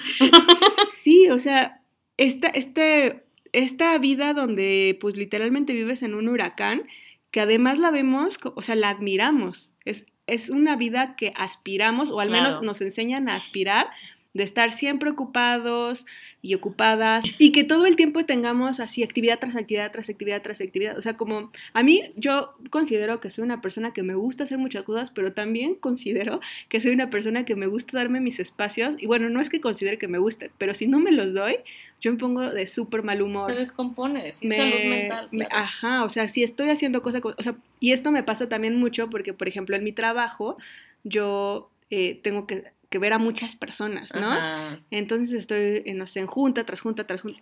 Sí, 0.92 1.30
o 1.30 1.38
sea, 1.40 1.82
esta, 2.18 2.48
este, 2.48 3.26
esta 3.54 3.98
vida 3.98 4.34
donde 4.34 4.98
pues 5.00 5.16
literalmente 5.18 5.74
vives 5.74 6.04
en 6.04 6.14
un 6.14 6.28
huracán, 6.28 6.84
que 7.32 7.42
además 7.42 7.80
la 7.80 7.92
vemos, 7.92 8.38
o 8.44 8.62
sea, 8.62 8.76
la 8.76 8.90
admiramos. 8.90 9.72
Es, 9.86 10.06
es 10.28 10.50
una 10.50 10.76
vida 10.76 11.16
que 11.16 11.34
aspiramos, 11.36 12.12
o 12.12 12.20
al 12.20 12.30
menos 12.30 12.62
nos 12.62 12.82
enseñan 12.82 13.30
a 13.30 13.36
aspirar, 13.36 13.88
de 14.34 14.44
estar 14.44 14.72
siempre 14.72 15.10
ocupados 15.10 16.06
y 16.42 16.54
ocupadas, 16.54 17.26
y 17.40 17.52
que 17.52 17.64
todo 17.64 17.86
el 17.88 17.96
tiempo 17.96 18.24
tengamos 18.26 18.80
así 18.80 19.02
actividad 19.04 19.40
tras 19.40 19.56
actividad, 19.56 19.92
tras 19.92 20.08
actividad, 20.10 20.42
tras 20.42 20.62
actividad. 20.62 20.98
O 20.98 21.02
sea, 21.02 21.18
como 21.18 21.52
a 21.74 21.84
mí 21.84 22.12
yo 22.16 22.54
considero 22.70 23.20
que 23.20 23.30
soy 23.32 23.44
una 23.44 23.60
persona 23.60 23.92
que 23.92 24.04
me 24.04 24.14
gusta 24.14 24.44
hacer 24.44 24.58
muchas 24.60 24.84
cosas, 24.84 25.10
pero 25.10 25.34
también 25.34 25.74
considero 25.76 26.40
que 26.70 26.80
soy 26.80 26.92
una 26.92 27.10
persona 27.10 27.44
que 27.44 27.56
me 27.56 27.66
gusta 27.66 27.98
darme 27.98 28.20
mis 28.22 28.40
espacios. 28.40 28.96
Y 29.00 29.08
bueno, 29.08 29.30
no 29.30 29.42
es 29.42 29.50
que 29.50 29.60
considere 29.62 29.98
que 29.98 30.08
me 30.08 30.20
guste, 30.20 30.52
pero 30.60 30.74
si 30.76 30.86
no 30.88 31.00
me 31.00 31.12
los 31.12 31.34
doy, 31.34 31.58
yo 32.00 32.12
me 32.12 32.18
pongo 32.20 32.42
de 32.42 32.68
súper 32.68 33.04
mal 33.04 33.22
humor. 33.24 33.48
Te 33.52 33.58
descompones. 33.58 34.42
Y 34.44 34.48
Me- 34.48 34.56
salud 34.58 34.80
mental. 34.90 35.28
me- 35.32 35.48
ajá, 35.50 36.04
o 36.04 36.10
sea, 36.10 36.28
si 36.28 36.44
estoy 36.44 36.70
haciendo 36.70 37.02
cosas, 37.02 37.22
co- 37.22 37.34
o 37.38 37.44
sea, 37.44 37.56
y 37.80 37.92
esto 37.94 38.12
me 38.12 38.24
pasa 38.24 38.48
también 38.48 38.76
mucho 38.78 39.10
porque, 39.10 39.34
por 39.34 39.48
ejemplo, 39.48 39.76
en 39.76 39.84
mi 39.84 39.92
trabajo 39.92 40.58
yo 41.04 41.72
eh, 41.90 42.20
tengo 42.24 42.46
que, 42.46 42.64
que 42.90 43.00
ver 43.00 43.14
a 43.14 43.20
muchas 43.20 43.56
personas, 43.56 44.14
¿no? 44.16 44.32
Ajá. 44.32 44.80
Entonces 44.92 45.34
estoy, 45.34 45.84
eh, 45.86 45.94
no 45.94 46.08
sé, 46.08 46.20
en 46.22 46.28
junta 46.28 46.66
tras 46.66 46.82
junta 46.82 47.06
tras 47.06 47.22
junta. 47.22 47.40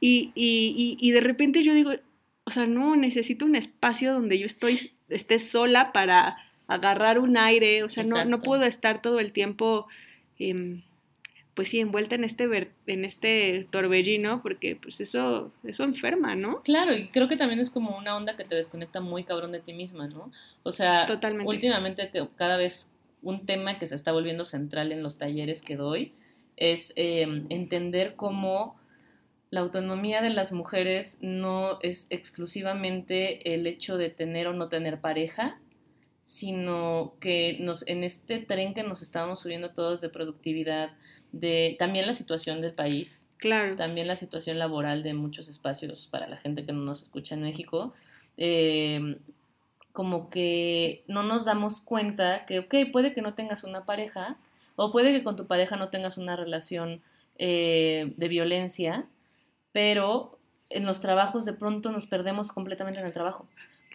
Y, 0.00 0.32
y, 0.34 0.74
y, 0.76 0.96
y 1.00 1.10
de 1.12 1.20
repente 1.20 1.62
yo 1.62 1.74
digo, 1.74 1.92
o 2.44 2.50
sea, 2.50 2.66
no, 2.66 2.96
necesito 2.96 3.44
un 3.44 3.56
espacio 3.56 4.12
donde 4.14 4.38
yo 4.38 4.46
estoy, 4.46 4.92
esté 5.08 5.38
sola 5.38 5.92
para 5.92 6.36
agarrar 6.66 7.18
un 7.18 7.36
aire, 7.36 7.82
o 7.82 7.88
sea, 7.88 8.04
no, 8.04 8.24
no 8.24 8.38
puedo 8.38 8.64
estar 8.64 9.02
todo 9.02 9.20
el 9.20 9.32
tiempo, 9.32 9.86
em, 10.38 10.82
pues 11.54 11.68
sí, 11.68 11.80
envuelta 11.80 12.14
en 12.14 12.24
este, 12.24 12.46
ver- 12.46 12.70
en 12.86 13.04
este 13.04 13.66
torbellino, 13.70 14.40
porque 14.42 14.76
pues 14.76 15.00
eso, 15.00 15.52
eso 15.64 15.82
enferma, 15.84 16.36
¿no? 16.36 16.62
Claro, 16.62 16.94
y 16.94 17.08
creo 17.08 17.26
que 17.26 17.36
también 17.36 17.58
es 17.58 17.70
como 17.70 17.96
una 17.98 18.16
onda 18.16 18.36
que 18.36 18.44
te 18.44 18.54
desconecta 18.54 19.00
muy 19.00 19.24
cabrón 19.24 19.50
de 19.52 19.60
ti 19.60 19.72
misma, 19.72 20.06
¿no? 20.08 20.30
O 20.62 20.70
sea, 20.72 21.04
Totalmente. 21.06 21.48
últimamente 21.52 22.10
cada 22.36 22.56
vez 22.56 22.90
un 23.22 23.46
tema 23.46 23.78
que 23.78 23.86
se 23.86 23.94
está 23.94 24.12
volviendo 24.12 24.44
central 24.44 24.92
en 24.92 25.02
los 25.02 25.18
talleres 25.18 25.62
que 25.62 25.76
doy 25.76 26.14
es 26.56 26.92
eh, 26.96 27.44
entender 27.50 28.14
cómo 28.16 28.76
la 29.50 29.60
autonomía 29.60 30.20
de 30.20 30.30
las 30.30 30.52
mujeres 30.52 31.18
no 31.22 31.78
es 31.82 32.06
exclusivamente 32.10 33.54
el 33.54 33.66
hecho 33.66 33.96
de 33.96 34.10
tener 34.10 34.46
o 34.46 34.52
no 34.52 34.68
tener 34.68 35.00
pareja, 35.00 35.58
sino 36.24 37.14
que 37.20 37.56
nos, 37.60 37.86
en 37.86 38.04
este 38.04 38.38
tren 38.38 38.74
que 38.74 38.82
nos 38.82 39.00
estamos 39.00 39.40
subiendo 39.40 39.72
todos 39.72 40.02
de 40.02 40.10
productividad, 40.10 40.90
de 41.32 41.76
también 41.78 42.06
la 42.06 42.12
situación 42.12 42.60
del 42.60 42.74
país, 42.74 43.30
Claro. 43.38 43.76
también 43.76 44.06
la 44.06 44.16
situación 44.16 44.58
laboral 44.58 45.02
de 45.02 45.14
muchos 45.14 45.48
espacios 45.48 46.08
para 46.08 46.28
la 46.28 46.36
gente 46.36 46.66
que 46.66 46.72
no 46.72 46.80
nos 46.80 47.02
escucha 47.02 47.34
en 47.34 47.42
México, 47.42 47.94
eh, 48.36 49.18
como 49.92 50.30
que 50.30 51.04
no 51.08 51.22
nos 51.22 51.44
damos 51.44 51.80
cuenta 51.80 52.46
que, 52.46 52.60
ok, 52.60 52.74
puede 52.92 53.14
que 53.14 53.22
no 53.22 53.34
tengas 53.34 53.64
una 53.64 53.84
pareja, 53.84 54.36
o 54.76 54.92
puede 54.92 55.12
que 55.12 55.24
con 55.24 55.36
tu 55.36 55.46
pareja 55.46 55.76
no 55.76 55.88
tengas 55.88 56.16
una 56.16 56.36
relación 56.36 57.02
eh, 57.36 58.12
de 58.16 58.28
violencia, 58.28 59.06
pero 59.72 60.38
en 60.70 60.86
los 60.86 61.00
trabajos 61.00 61.44
de 61.44 61.52
pronto 61.52 61.92
nos 61.92 62.06
perdemos 62.06 62.52
completamente 62.52 63.00
en 63.00 63.06
el 63.06 63.12
trabajo. 63.12 63.48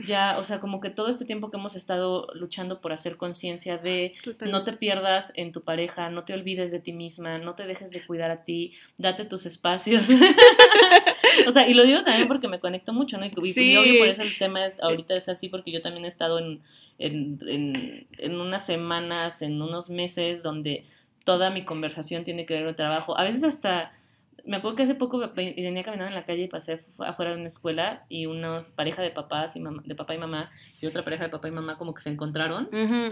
Ya, 0.05 0.39
o 0.39 0.43
sea, 0.43 0.59
como 0.59 0.81
que 0.81 0.89
todo 0.89 1.07
este 1.07 1.23
tiempo 1.23 1.51
que 1.51 1.57
hemos 1.57 1.75
estado 1.75 2.27
luchando 2.33 2.81
por 2.81 2.93
hacer 2.93 3.15
conciencia 3.15 3.77
de 3.77 4.15
no 4.49 4.63
te 4.63 4.73
pierdas 4.73 5.31
en 5.35 5.51
tu 5.51 5.63
pareja, 5.63 6.09
no 6.09 6.23
te 6.25 6.33
olvides 6.33 6.71
de 6.71 6.79
ti 6.79 6.93
misma, 6.93 7.37
no 7.37 7.53
te 7.53 7.67
dejes 7.67 7.91
de 7.91 8.03
cuidar 8.03 8.31
a 8.31 8.43
ti, 8.43 8.73
date 8.97 9.25
tus 9.25 9.45
espacios. 9.45 10.03
o 11.47 11.51
sea, 11.51 11.67
y 11.67 11.73
lo 11.73 11.83
digo 11.83 12.03
también 12.03 12.27
porque 12.27 12.47
me 12.47 12.59
conecto 12.59 12.93
mucho, 12.93 13.17
¿no? 13.17 13.25
Y, 13.25 13.29
y- 13.29 13.49
y 13.49 13.53
Sí. 13.53 13.75
obvio 13.77 13.97
por 13.97 14.07
eso 14.07 14.21
el 14.21 14.37
tema 14.37 14.65
es, 14.65 14.79
ahorita 14.81 15.15
es 15.15 15.29
así 15.29 15.49
porque 15.49 15.71
yo 15.71 15.81
también 15.81 16.05
he 16.05 16.07
estado 16.07 16.39
en, 16.39 16.61
en, 16.99 17.39
en, 17.47 18.07
en 18.17 18.39
unas 18.39 18.65
semanas, 18.65 19.41
en 19.41 19.61
unos 19.61 19.89
meses 19.89 20.43
donde 20.43 20.85
toda 21.23 21.51
mi 21.51 21.63
conversación 21.63 22.23
tiene 22.23 22.45
que 22.45 22.53
ver 22.55 22.63
con 22.63 22.69
el 22.69 22.75
trabajo. 22.75 23.17
A 23.17 23.23
veces 23.23 23.43
hasta... 23.43 23.93
Me 24.45 24.57
acuerdo 24.57 24.75
que 24.75 24.83
hace 24.83 24.95
poco 24.95 25.19
ve- 25.19 25.53
venía 25.55 25.83
caminando 25.83 26.09
en 26.09 26.15
la 26.15 26.25
calle 26.25 26.43
y 26.43 26.47
pasé 26.49 26.77
fu- 26.77 27.03
afuera 27.03 27.31
de 27.31 27.37
una 27.37 27.47
escuela 27.47 28.03
y 28.09 28.25
una 28.25 28.59
pareja 28.75 29.01
de 29.01 29.09
papás 29.09 29.55
y 29.55 29.61
mamá, 29.61 29.81
de 29.85 29.95
papá 29.95 30.15
y 30.15 30.17
mamá 30.17 30.49
y 30.81 30.85
otra 30.85 31.03
pareja 31.05 31.23
de 31.23 31.29
papá 31.29 31.47
y 31.47 31.51
mamá 31.51 31.77
como 31.77 31.93
que 31.93 32.01
se 32.01 32.09
encontraron 32.09 32.67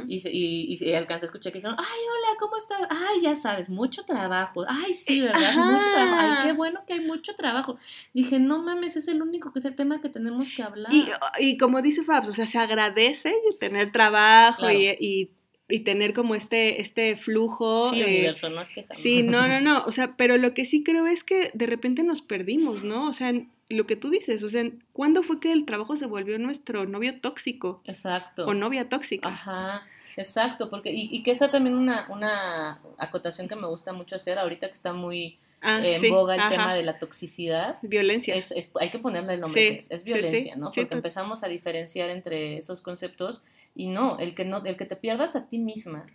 y, 0.08 0.22
y, 0.28 0.94
alcancé 0.94 1.26
a 1.26 1.28
escuchar 1.28 1.54
que 1.54 1.60
dijeron, 1.60 1.78
ay, 1.80 1.86
hola, 1.86 2.38
¿cómo 2.38 2.58
estás? 2.58 2.82
Ay, 2.90 3.22
ya 3.22 3.36
sabes, 3.36 3.70
mucho 3.70 4.04
trabajo. 4.04 4.66
Ay, 4.68 4.94
sí, 4.94 5.22
¿verdad? 5.22 5.42
Ajá. 5.42 5.64
Mucho 5.72 5.90
trabajo. 5.94 6.18
Ay, 6.20 6.48
qué 6.48 6.54
bueno 6.54 6.84
que 6.86 6.94
hay 6.94 7.00
mucho 7.02 7.34
trabajo. 7.36 7.78
Dije, 8.14 8.38
no 8.40 8.62
mames, 8.62 8.98
es 8.98 9.08
el 9.08 9.22
único 9.22 9.54
que- 9.54 9.62
tema 9.72 10.02
que 10.02 10.10
tenemos 10.10 10.52
que 10.54 10.64
hablar. 10.64 10.92
Y, 10.94 11.08
y 11.40 11.58
como 11.58 11.82
dice 11.82 12.04
Fabs, 12.04 12.28
o 12.28 12.34
sea, 12.34 12.46
se 12.46 12.58
agradece 12.58 13.34
tener 13.58 13.94
trabajo 13.94 14.64
Claro. 14.64 14.78
y, 14.78 15.32
y- 15.72 15.80
tener 15.80 16.14
como 16.14 16.36
este, 16.36 16.82
este 16.82 17.16
flujo. 17.16 17.92
sí, 17.92 18.02
eh, 18.02 18.06
universo, 18.06 18.50
no 18.50 18.62
es 18.62 18.70
que 18.70 18.86
Sí, 18.92 19.24
no, 19.24 19.48
no, 19.48 19.60
no. 19.62 19.84
O 19.88 19.92
sea, 19.92 20.16
pero 20.18 20.38
lo 20.38 20.54
que 20.54 20.66
sí 20.66 20.84
creo 20.84 21.08
es 21.08 21.24
que 21.24 21.52
de 21.54 21.66
repente 21.66 22.04
nos 22.04 22.22
perdimos, 22.22 22.84
¿no? 22.84 23.08
O 23.08 23.14
sea, 23.14 23.30
en- 23.30 23.50
lo 23.70 23.86
que 23.88 23.96
tú 23.96 24.10
dices, 24.10 24.44
o 24.44 24.50
sea, 24.50 24.70
¿cuándo 24.92 25.24
fue 25.24 25.40
que 25.40 25.52
el 25.54 25.64
trabajo 25.66 25.96
se 25.96 26.06
volvió 26.06 26.38
nuestro 26.38 26.86
novio 26.86 27.20
tóxico 27.22 27.82
Exacto. 27.86 28.46
o 28.46 28.54
novia 28.54 28.90
tóxica? 28.90 29.30
Ajá, 29.30 29.88
exacto, 30.18 30.70
porque, 30.70 30.92
y, 30.92 31.08
y 31.10 31.24
que 31.24 31.32
esa 31.32 31.50
también 31.50 31.76
una, 31.78 32.06
una 32.10 32.82
acotación 32.98 33.48
que 33.48 33.56
me 33.56 33.68
gusta 33.68 33.94
mucho 33.94 34.16
hacer 34.18 34.38
ahorita 34.40 34.68
que 34.68 34.74
está 34.74 34.92
muy 34.94 35.38
Ah, 35.64 35.80
en 35.86 36.00
sí, 36.02 36.10
boga 36.10 36.34
el 36.34 36.40
ajá. 36.42 36.50
tema 36.50 36.74
de 36.74 36.82
la 36.82 36.98
toxicidad. 36.98 37.78
Violencia. 37.84 38.34
Es, 38.36 38.52
es- 38.52 38.72
hay 38.80 38.90
que 38.90 38.98
ponerle 38.98 39.36
el 39.36 39.42
nombre 39.42 39.62
Sí, 39.62 39.68
que 39.70 39.78
es, 39.80 39.92
es 39.92 40.02
sí, 40.02 40.06
violencia, 40.06 40.56
¿no? 40.56 40.72
Porque 40.76 40.96
empezamos 40.96 41.44
a 41.44 41.48
diferenciar 41.50 42.10
entre 42.10 42.58
esos 42.58 42.82
conceptos 42.82 43.44
y 43.76 43.88
no, 43.88 44.18
el 44.20 44.36
que 44.36 44.46
no, 44.46 44.64
el 44.66 44.78
que 44.78 44.86
te 44.86 44.96
pierdas 44.96 45.36
a 45.36 45.48
ti 45.48 45.60
misma, 45.60 46.06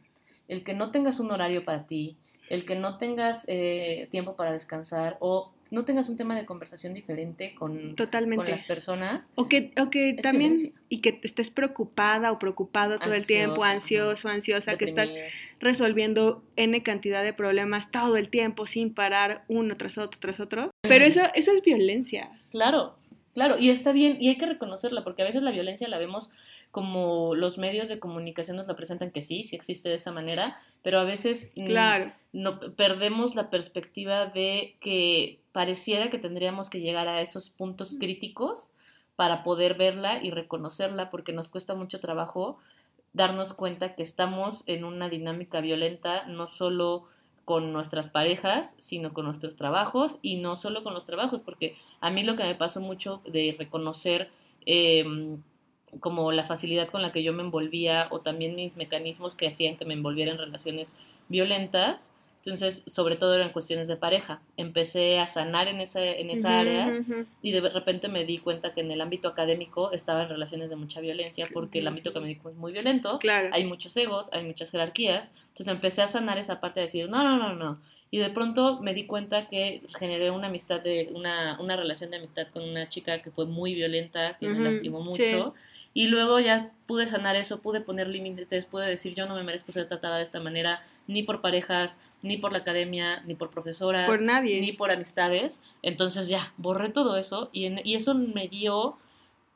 el 0.48 0.62
que 0.62 0.75
no 0.75 0.90
tengas 0.90 1.20
un 1.20 1.30
horario 1.30 1.62
para 1.62 1.86
ti, 1.86 2.16
el 2.48 2.64
que 2.64 2.76
no 2.76 2.98
tengas 2.98 3.44
eh, 3.48 4.08
tiempo 4.10 4.36
para 4.36 4.52
descansar 4.52 5.16
o 5.20 5.52
no 5.72 5.84
tengas 5.84 6.08
un 6.08 6.16
tema 6.16 6.36
de 6.36 6.46
conversación 6.46 6.94
diferente 6.94 7.56
con, 7.56 7.76
con 7.76 7.94
Totalmente. 7.96 8.48
las 8.48 8.62
personas. 8.62 9.32
O 9.34 9.48
que, 9.48 9.72
o 9.80 9.90
que 9.90 10.10
Es 10.10 10.22
también, 10.22 10.54
violencia. 10.54 10.80
y 10.88 11.00
que 11.00 11.18
estés 11.25 11.50
preocupada 11.50 12.30
o 12.30 12.38
preocupado 12.38 13.00
todo 13.00 13.14
el 13.14 13.26
tiempo, 13.26 13.64
ansioso, 13.64 14.28
ansiosa, 14.28 14.78
que 14.78 14.84
estás 14.84 15.12
resolviendo 15.58 16.44
N 16.54 16.82
cantidad 16.84 17.25
de 17.25 17.32
problemas 17.32 17.90
todo 17.90 18.16
el 18.16 18.28
tiempo 18.28 18.66
sin 18.66 18.94
parar 18.94 19.44
uno 19.48 19.76
tras 19.76 19.98
otro, 19.98 20.20
tras 20.20 20.38
otro. 20.38 20.70
Pero 20.82 21.04
eso, 21.04 21.22
eso 21.34 21.50
es 21.50 21.62
violencia. 21.62 22.30
Claro, 22.50 22.96
claro, 23.34 23.58
y 23.58 23.70
está 23.70 23.90
bien, 23.90 24.18
y 24.20 24.28
hay 24.28 24.36
que 24.36 24.46
reconocerla, 24.46 25.02
porque 25.02 25.22
a 25.22 25.25
veces 25.25 25.42
la 25.42 25.50
violencia 25.50 25.88
la 25.88 25.98
vemos 25.98 26.30
como 26.70 27.35
los 27.35 27.58
medios 27.58 27.88
de 27.88 27.99
comunicación 27.99 28.56
nos 28.56 28.66
la 28.66 28.76
presentan 28.76 29.11
que 29.11 29.23
sí, 29.23 29.42
sí 29.42 29.56
existe 29.56 29.88
de 29.88 29.94
esa 29.94 30.12
manera, 30.12 30.61
pero 30.82 31.00
a 31.00 31.04
veces 31.04 31.50
mm, 31.56 31.64
Claro. 31.66 32.12
no 32.32 32.61
perdemos 32.75 33.35
la 33.35 33.49
perspectiva 33.50 34.26
de 34.26 34.76
que 34.80 35.40
pareciera 35.52 36.11
que 36.11 36.18
tendríamos 36.18 36.68
que 36.68 36.80
llegar 36.80 37.08
a 37.08 37.20
esos 37.23 37.50
puntos 37.50 37.96
críticos 37.99 38.73
para 39.16 39.42
poder 39.42 39.75
verla 39.75 40.23
y 40.23 40.30
reconocerla, 40.30 41.08
porque 41.11 41.32
nos 41.32 41.49
cuesta 41.50 41.75
mucho 41.75 42.00
trabajo 42.00 42.58
darnos 43.14 43.54
cuenta 43.54 43.94
que 43.94 44.02
estamos 44.02 44.62
en 44.66 44.85
una 44.85 45.08
dinámica 45.08 45.62
violenta, 45.62 46.26
no 46.26 46.46
solo 46.46 47.04
con 47.46 47.73
nuestras 47.73 48.11
parejas, 48.11 48.76
sino 48.78 49.14
con 49.14 49.25
nuestros 49.25 49.56
trabajos 49.56 50.18
y 50.20 50.37
no 50.37 50.56
solo 50.56 50.82
con 50.82 50.92
los 50.92 51.06
trabajos, 51.06 51.40
porque 51.40 51.76
a 52.00 52.11
mí 52.11 52.25
lo 52.25 52.37
que 52.37 52.42
me 52.42 52.54
pasó 52.56 52.80
mucho 52.80 53.23
de 53.25 53.54
reconocer 53.58 54.28
eh, 54.66 55.04
como 56.00 56.33
la 56.33 56.45
facilidad 56.45 56.88
con 56.88 57.03
la 57.03 57.12
que 57.12 57.23
yo 57.23 57.33
me 57.33 57.43
envolvía 57.43 58.09
o 58.11 58.21
también 58.21 58.55
mis 58.55 58.76
mecanismos 58.76 59.35
que 59.35 59.49
hacían 59.49 59.76
que 59.76 59.85
me 59.85 59.95
envolviera 59.95 60.33
en 60.33 60.38
relaciones 60.38 60.95
violentas, 61.29 62.12
entonces 62.45 62.85
sobre 62.87 63.17
todo 63.17 63.35
eran 63.35 63.50
cuestiones 63.50 63.88
de 63.88 63.97
pareja. 63.97 64.41
Empecé 64.57 65.19
a 65.19 65.26
sanar 65.26 65.67
en 65.67 65.81
esa, 65.81 66.05
en 66.05 66.31
esa 66.31 66.61
área 66.61 67.03
y 67.43 67.50
de 67.50 67.61
repente 67.61 68.09
me 68.09 68.25
di 68.25 68.38
cuenta 68.38 68.73
que 68.73 68.83
en 68.83 68.91
el 68.93 69.00
ámbito 69.00 69.26
académico 69.26 69.91
estaba 69.91 70.23
en 70.23 70.29
relaciones 70.29 70.71
de 70.71 70.76
mucha 70.76 71.00
violencia 71.00 71.49
porque 71.53 71.81
el 71.81 71.88
ámbito 71.88 72.11
académico 72.11 72.49
es 72.49 72.55
muy 72.55 72.73
violento, 72.73 73.19
Claro. 73.19 73.49
hay 73.53 73.65
muchos 73.65 73.97
egos, 73.97 74.29
hay 74.33 74.45
muchas 74.45 74.71
jerarquías, 74.71 75.33
entonces 75.49 75.69
empecé 75.75 76.03
a 76.03 76.09
sanar 76.09 76.38
esa 76.38 76.61
parte 76.61 76.79
de 76.79 76.87
decir, 76.87 77.09
no, 77.09 77.25
no, 77.25 77.37
no, 77.37 77.55
no. 77.55 77.81
Y 78.10 78.18
de 78.18 78.30
pronto 78.30 78.80
me 78.80 78.94
di 78.94 79.04
cuenta 79.04 79.48
que 79.48 79.82
generé 79.98 80.30
una 80.30 80.46
amistad, 80.46 80.80
de 80.80 81.10
una, 81.12 81.58
una 81.60 81.76
relación 81.76 82.10
de 82.10 82.18
amistad 82.18 82.46
con 82.48 82.62
una 82.62 82.88
chica 82.88 83.20
que 83.20 83.30
fue 83.32 83.46
muy 83.46 83.75
violenta, 83.75 84.36
que 84.38 84.48
me 84.48 84.60
lastimó 84.60 85.00
sí. 85.12 85.22
mucho. 85.25 85.54
Y 85.92 86.06
luego 86.06 86.38
ya 86.38 86.70
pude 86.86 87.06
sanar 87.06 87.34
eso, 87.36 87.60
pude 87.60 87.80
poner 87.80 88.06
límites, 88.06 88.64
pude 88.66 88.86
decir, 88.86 89.14
yo 89.14 89.26
no 89.26 89.34
me 89.34 89.42
merezco 89.42 89.72
ser 89.72 89.88
tratada 89.88 90.18
de 90.18 90.22
esta 90.22 90.40
manera, 90.40 90.84
ni 91.08 91.25
por 91.25 91.40
parejas, 91.40 91.98
ni 92.22 92.36
por 92.36 92.52
la 92.52 92.58
academia, 92.58 93.22
ni 93.26 93.34
por 93.34 93.50
profesoras, 93.50 94.06
Por 94.06 94.22
nadie. 94.22 94.60
ni 94.60 94.72
por 94.72 94.90
amistades. 94.92 95.60
Entonces 95.82 96.28
ya, 96.28 96.52
borré 96.58 96.90
todo 96.90 97.16
eso 97.16 97.50
y, 97.52 97.64
en- 97.64 97.80
y 97.82 97.96
eso 97.96 98.14
me 98.14 98.46
dio, 98.46 98.98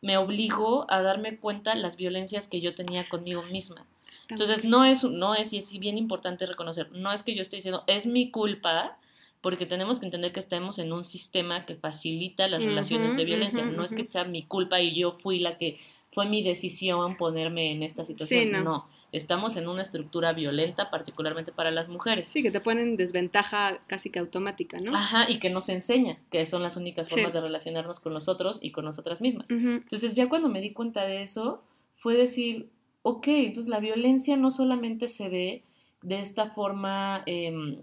me 0.02 0.16
obligó 0.16 0.90
a 0.90 1.02
darme 1.02 1.36
cuenta 1.36 1.74
las 1.76 1.96
violencias 1.96 2.48
que 2.48 2.60
yo 2.60 2.74
tenía 2.74 3.08
conmigo 3.08 3.42
misma. 3.42 3.86
Entonces 4.28 4.64
no 4.64 4.84
es, 4.84 5.04
no 5.04 5.34
es, 5.34 5.52
y 5.52 5.58
es 5.58 5.78
bien 5.78 5.98
importante 5.98 6.46
reconocer, 6.46 6.90
no 6.92 7.12
es 7.12 7.22
que 7.22 7.34
yo 7.34 7.42
esté 7.42 7.56
diciendo, 7.56 7.84
es 7.86 8.06
mi 8.06 8.30
culpa, 8.30 8.98
porque 9.40 9.64
tenemos 9.66 10.00
que 10.00 10.06
entender 10.06 10.32
que 10.32 10.40
estamos 10.40 10.78
en 10.78 10.92
un 10.92 11.02
sistema 11.04 11.64
que 11.64 11.74
facilita 11.74 12.46
las 12.48 12.62
relaciones 12.62 13.16
de 13.16 13.24
violencia. 13.24 13.64
no 13.64 13.82
es 13.84 13.94
que 13.94 14.06
sea 14.08 14.24
mi 14.24 14.42
culpa 14.42 14.80
y 14.80 14.94
yo 14.94 15.12
fui 15.12 15.38
la 15.38 15.56
que 15.56 15.78
fue 16.12 16.26
mi 16.26 16.42
decisión 16.42 17.16
ponerme 17.16 17.70
en 17.70 17.82
esta 17.84 18.04
situación. 18.04 18.40
Sí, 18.40 18.50
no. 18.50 18.62
no. 18.62 18.88
estamos 19.12 19.56
en 19.56 19.68
una 19.68 19.82
estructura 19.82 20.32
violenta, 20.32 20.90
particularmente 20.90 21.52
para 21.52 21.70
las 21.70 21.88
mujeres. 21.88 22.26
Sí, 22.26 22.42
que 22.42 22.50
te 22.50 22.60
ponen 22.60 22.88
en 22.90 22.96
desventaja 22.96 23.80
casi 23.86 24.10
que 24.10 24.18
automática, 24.18 24.78
¿no? 24.80 24.94
Ajá, 24.94 25.30
y 25.30 25.38
que 25.38 25.50
nos 25.50 25.68
enseña 25.68 26.18
que 26.30 26.44
son 26.46 26.62
las 26.62 26.76
únicas 26.76 27.08
Sí. 27.08 27.14
formas 27.14 27.32
de 27.32 27.40
relacionarnos 27.40 28.00
con 28.00 28.12
nosotros 28.12 28.58
y 28.60 28.72
con 28.72 28.84
nosotras 28.84 29.20
mismas. 29.20 29.50
Entonces 29.52 30.16
ya 30.16 30.28
cuando 30.28 30.48
me 30.48 30.60
di 30.60 30.72
cuenta 30.72 31.06
de 31.06 31.22
eso, 31.22 31.62
fue 31.96 32.16
decir, 32.16 32.68
ok, 33.02 33.26
entonces 33.28 33.68
la 33.70 33.80
violencia 33.80 34.36
no 34.36 34.50
solamente 34.50 35.08
se 35.08 35.28
ve 35.28 35.62
de 36.02 36.20
esta 36.20 36.50
forma 36.50 37.22
em, 37.26 37.82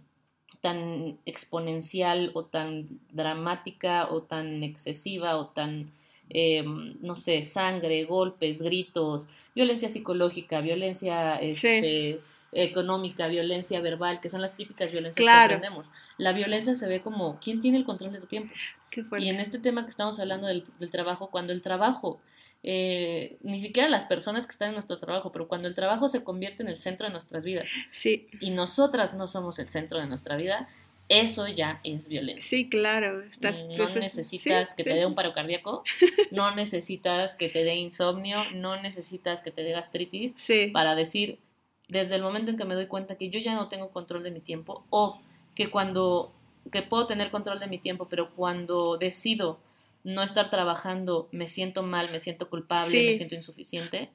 tan 0.62 1.17
exponencial 1.25 2.31
o 2.33 2.45
tan 2.45 2.88
dramática 3.12 4.07
o 4.09 4.24
tan 4.24 4.63
excesiva 4.63 5.38
o 5.38 5.47
tan, 5.47 5.91
em, 6.29 6.95
no 7.01 7.15
sé, 7.15 7.43
sangre, 7.43 8.03
golpes, 8.05 8.62
gritos, 8.62 9.27
violencia 9.55 9.89
psicológica, 9.89 10.62
violencia 10.62 11.36
este, 11.36 12.19
económica, 12.51 13.27
violencia 13.27 13.79
verbal, 13.81 14.19
que 14.19 14.29
son 14.29 14.41
las 14.41 14.55
típicas 14.55 14.91
violencias 14.91 15.24
Claro. 15.24 15.50
que 15.50 15.55
aprendemos. 15.55 15.91
La 16.17 16.33
violencia 16.33 16.75
se 16.75 16.88
ve 16.88 17.01
como, 17.01 17.39
¿quién 17.39 17.59
tiene 17.59 17.77
el 17.77 17.83
control 17.83 18.13
de 18.13 18.19
tu 18.19 18.25
tiempo? 18.27 18.53
Qué. 18.89 19.03
Y 19.19 19.29
en 19.29 19.39
este 19.39 19.59
tema 19.59 19.83
que 19.83 19.89
estamos 19.91 20.19
hablando 20.19 20.47
del, 20.47 20.63
del 20.79 20.89
trabajo, 20.89 21.29
cuando 21.29 21.53
el 21.53 21.62
trabajo, 21.62 22.19
eh, 22.64 23.38
ni 23.42 23.60
siquiera 23.62 23.88
las 23.90 24.06
personas 24.06 24.46
que 24.46 24.52
están 24.52 24.70
en 24.70 24.74
nuestro 24.76 24.98
trabajo, 25.00 25.32
pero 25.32 25.48
cuando 25.48 25.68
el 25.68 25.76
trabajo 25.76 26.10
se 26.10 26.24
convierte 26.24 26.64
en 26.64 26.70
el 26.70 26.78
centro 26.78 27.06
de 27.08 27.12
nuestras 27.12 27.46
vidas 27.46 27.70
Sí, 27.92 28.28
y 28.40 28.50
nosotras 28.52 29.14
no 29.14 29.28
somos 29.28 29.60
el 29.60 29.70
centro 29.70 30.00
de 30.00 30.08
nuestra 30.08 30.36
vida, 30.36 30.68
eso 31.10 31.48
ya 31.48 31.80
es 31.84 32.08
violencia. 32.08 32.44
sí, 32.46 32.68
claro. 32.70 33.22
Estás, 33.24 33.64
no 33.70 33.78
pues, 33.78 33.96
es- 33.96 34.02
necesitas 34.02 34.70
sí, 34.70 34.76
que 34.76 34.84
sí, 34.84 34.90
te 34.90 34.96
dé 34.96 35.06
un 35.06 35.16
paro 35.16 35.34
cardíaco, 35.34 35.84
no 36.32 36.54
necesitas 36.56 37.36
que 37.36 37.48
te 37.50 37.64
dé 37.64 37.76
insomnio, 37.76 38.40
no 38.56 38.82
necesitas 38.82 39.42
que 39.42 39.52
te 39.52 39.64
dé 39.64 39.72
gastritis 39.72 40.34
Sí, 40.38 40.68
para 40.74 40.96
decir, 40.96 41.40
desde 41.88 42.16
el 42.16 42.22
momento 42.22 42.52
en 42.52 42.58
que 42.58 42.66
me 42.66 42.76
doy 42.76 42.88
cuenta 42.88 43.16
que 43.16 43.30
yo 43.30 43.40
ya 43.40 43.56
no 43.56 43.70
tengo 43.70 43.92
control 43.92 44.24
de 44.24 44.32
mi 44.32 44.42
tiempo 44.42 44.86
o 44.90 45.20
que 45.56 45.70
cuando, 45.70 46.34
que 46.72 46.82
puedo 46.82 47.08
tener 47.08 47.32
control 47.32 47.60
de 47.60 47.68
mi 47.68 47.78
tiempo, 47.78 48.08
pero 48.10 48.34
cuando 48.36 48.98
decido 48.98 49.60
no 50.04 50.24
estar 50.24 50.50
trabajando, 50.50 51.30
me 51.32 51.48
siento 51.48 51.84
mal, 51.84 52.10
me 52.12 52.20
siento 52.20 52.50
culpable, 52.50 52.89
Sí. 52.92 53.08
me 53.08 53.13
siento 53.13 53.36
insuficiente. 53.36 54.10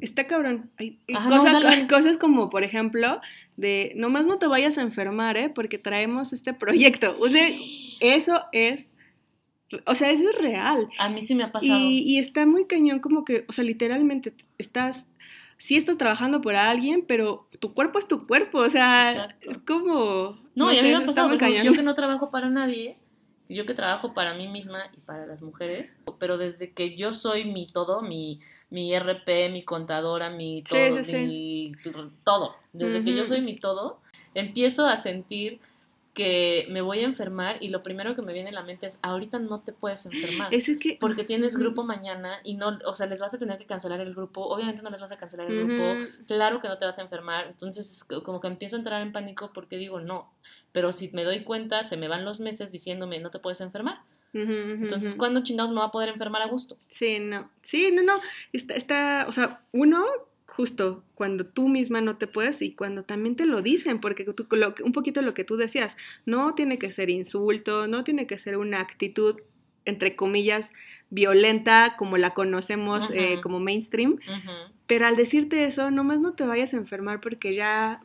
Está 0.00 0.26
cabrón. 0.26 0.70
Hay- 0.78 0.98
Ajá, 1.14 1.30
no, 1.30 1.38
cosa- 1.38 1.60
cosas 1.88 2.18
como, 2.18 2.50
por 2.50 2.64
ejemplo, 2.64 3.20
de 3.56 3.92
nomás 3.96 4.26
no 4.26 4.38
te 4.38 4.46
vayas 4.46 4.76
a 4.78 4.82
enfermar, 4.82 5.36
¿eh? 5.38 5.48
Porque 5.48 5.78
traemos 5.78 6.32
este 6.34 6.52
proyecto. 6.52 7.16
O 7.18 7.28
sea, 7.30 7.48
eso 8.00 8.42
es. 8.52 8.94
O 9.86 9.94
sea, 9.94 10.10
eso 10.10 10.28
es 10.30 10.38
real. 10.38 10.88
A 10.98 11.08
mí 11.08 11.22
sí 11.22 11.34
me 11.34 11.42
ha 11.44 11.50
pasado. 11.50 11.80
Y, 11.80 11.98
y 12.00 12.18
está 12.18 12.46
muy 12.46 12.66
cañón, 12.66 13.00
como 13.00 13.24
que, 13.24 13.44
o 13.48 13.52
sea, 13.52 13.64
literalmente 13.64 14.34
estás. 14.58 15.08
Sí 15.58 15.76
estás 15.78 15.96
trabajando 15.96 16.42
por 16.42 16.54
alguien, 16.54 17.02
pero 17.08 17.48
tu 17.58 17.72
cuerpo 17.72 17.98
es 17.98 18.06
tu 18.06 18.26
cuerpo. 18.26 18.58
O 18.58 18.68
sea, 18.70 19.12
Exacto. 19.12 19.50
es 19.50 19.58
como. 19.58 20.38
No, 20.54 20.70
y 20.72 20.78
a 20.78 20.82
mí 20.82 20.88
sé, 20.90 20.94
me 20.96 21.02
ha 21.02 21.06
pasado, 21.06 21.36
cañón. 21.38 21.64
yo 21.64 21.72
que 21.72 21.82
no 21.82 21.94
trabajo 21.94 22.30
para 22.30 22.50
nadie, 22.50 22.96
yo 23.48 23.66
que 23.66 23.74
trabajo 23.74 24.14
para 24.14 24.34
mí 24.34 24.48
misma 24.48 24.90
y 24.96 25.00
para 25.00 25.26
las 25.26 25.42
mujeres, 25.42 25.96
pero 26.18 26.38
desde 26.38 26.72
que 26.72 26.96
yo 26.96 27.12
soy 27.12 27.44
mi 27.44 27.66
todo, 27.66 28.02
mi, 28.02 28.40
mi 28.70 28.94
RP, 28.94 29.50
mi 29.50 29.62
contadora, 29.62 30.30
mi 30.30 30.62
todo, 30.62 31.02
sí, 31.02 31.04
sí. 31.04 31.16
mi 31.16 31.72
todo, 32.24 32.56
desde 32.72 33.04
que 33.04 33.14
yo 33.14 33.26
soy 33.26 33.40
mi 33.40 33.56
todo, 33.56 34.00
empiezo 34.34 34.86
a 34.86 34.96
sentir 34.96 35.60
que 36.16 36.66
me 36.70 36.80
voy 36.80 37.00
a 37.00 37.04
enfermar 37.04 37.58
y 37.60 37.68
lo 37.68 37.82
primero 37.84 38.16
que 38.16 38.22
me 38.22 38.32
viene 38.32 38.48
a 38.48 38.52
la 38.52 38.62
mente 38.62 38.86
es, 38.86 38.98
ahorita 39.02 39.38
no 39.38 39.60
te 39.60 39.72
puedes 39.72 40.06
enfermar. 40.06 40.52
Es 40.52 40.68
que. 40.80 40.96
Porque 40.98 41.22
tienes 41.24 41.56
grupo 41.56 41.84
mañana 41.84 42.38
y 42.42 42.54
no, 42.54 42.78
o 42.86 42.94
sea, 42.94 43.06
les 43.06 43.20
vas 43.20 43.34
a 43.34 43.38
tener 43.38 43.58
que 43.58 43.66
cancelar 43.66 44.00
el 44.00 44.14
grupo. 44.14 44.40
Obviamente 44.46 44.82
no 44.82 44.88
les 44.90 45.00
vas 45.00 45.12
a 45.12 45.18
cancelar 45.18 45.48
el 45.50 45.64
grupo. 45.66 45.94
Claro 46.26 46.60
que 46.60 46.68
no 46.68 46.78
te 46.78 46.86
vas 46.86 46.98
a 46.98 47.02
enfermar. 47.02 47.46
Entonces, 47.48 47.92
es 47.92 48.02
co- 48.04 48.22
como 48.24 48.40
que 48.40 48.48
empiezo 48.48 48.76
a 48.76 48.78
entrar 48.80 49.02
en 49.02 49.12
pánico 49.12 49.52
porque 49.52 49.76
digo, 49.76 50.00
no. 50.00 50.32
Pero 50.72 50.90
si 50.90 51.10
me 51.10 51.22
doy 51.22 51.44
cuenta, 51.44 51.84
se 51.84 51.96
me 51.98 52.08
van 52.08 52.24
los 52.24 52.40
meses 52.40 52.72
diciéndome, 52.72 53.20
no 53.20 53.30
te 53.30 53.38
puedes 53.38 53.60
enfermar. 53.60 54.00
Entonces. 54.32 55.14
¿cuándo 55.14 55.42
chingados 55.42 55.72
me 55.72 55.78
va 55.80 55.86
a 55.86 55.90
poder 55.90 56.08
enfermar 56.08 56.42
a 56.42 56.46
gusto? 56.46 56.76
Sí, 56.88 57.18
no. 57.20 57.50
Sí, 57.62 57.90
no, 57.92 58.02
no. 58.02 58.20
Está, 58.52 58.74
está, 58.74 59.26
o 59.28 59.32
sea, 59.32 59.60
uno, 59.72 60.04
justo 60.56 61.04
cuando 61.14 61.44
tú 61.44 61.68
misma 61.68 62.00
no 62.00 62.16
te 62.16 62.26
puedes 62.26 62.62
y 62.62 62.72
cuando 62.72 63.02
también 63.02 63.36
te 63.36 63.44
lo 63.44 63.60
dicen, 63.60 64.00
porque 64.00 64.24
tú, 64.24 64.46
lo 64.52 64.74
un 64.82 64.92
poquito 64.92 65.20
lo 65.20 65.34
que 65.34 65.44
tú 65.44 65.56
decías, 65.58 65.98
no 66.24 66.54
tiene 66.54 66.78
que 66.78 66.90
ser 66.90 67.10
insulto, 67.10 67.86
no 67.86 68.04
tiene 68.04 68.26
que 68.26 68.38
ser 68.38 68.56
una 68.56 68.80
actitud, 68.80 69.36
entre 69.84 70.16
comillas, 70.16 70.72
violenta 71.10 71.96
como 71.98 72.16
la 72.16 72.32
conocemos 72.32 73.10
eh, 73.12 73.38
como 73.42 73.60
mainstream, 73.60 74.18
pero 74.86 75.06
al 75.06 75.16
decirte 75.16 75.64
eso, 75.64 75.90
nomás 75.90 76.20
no 76.20 76.32
te 76.32 76.44
vayas 76.44 76.72
a 76.72 76.78
enfermar 76.78 77.20
porque 77.20 77.54
ya, 77.54 78.02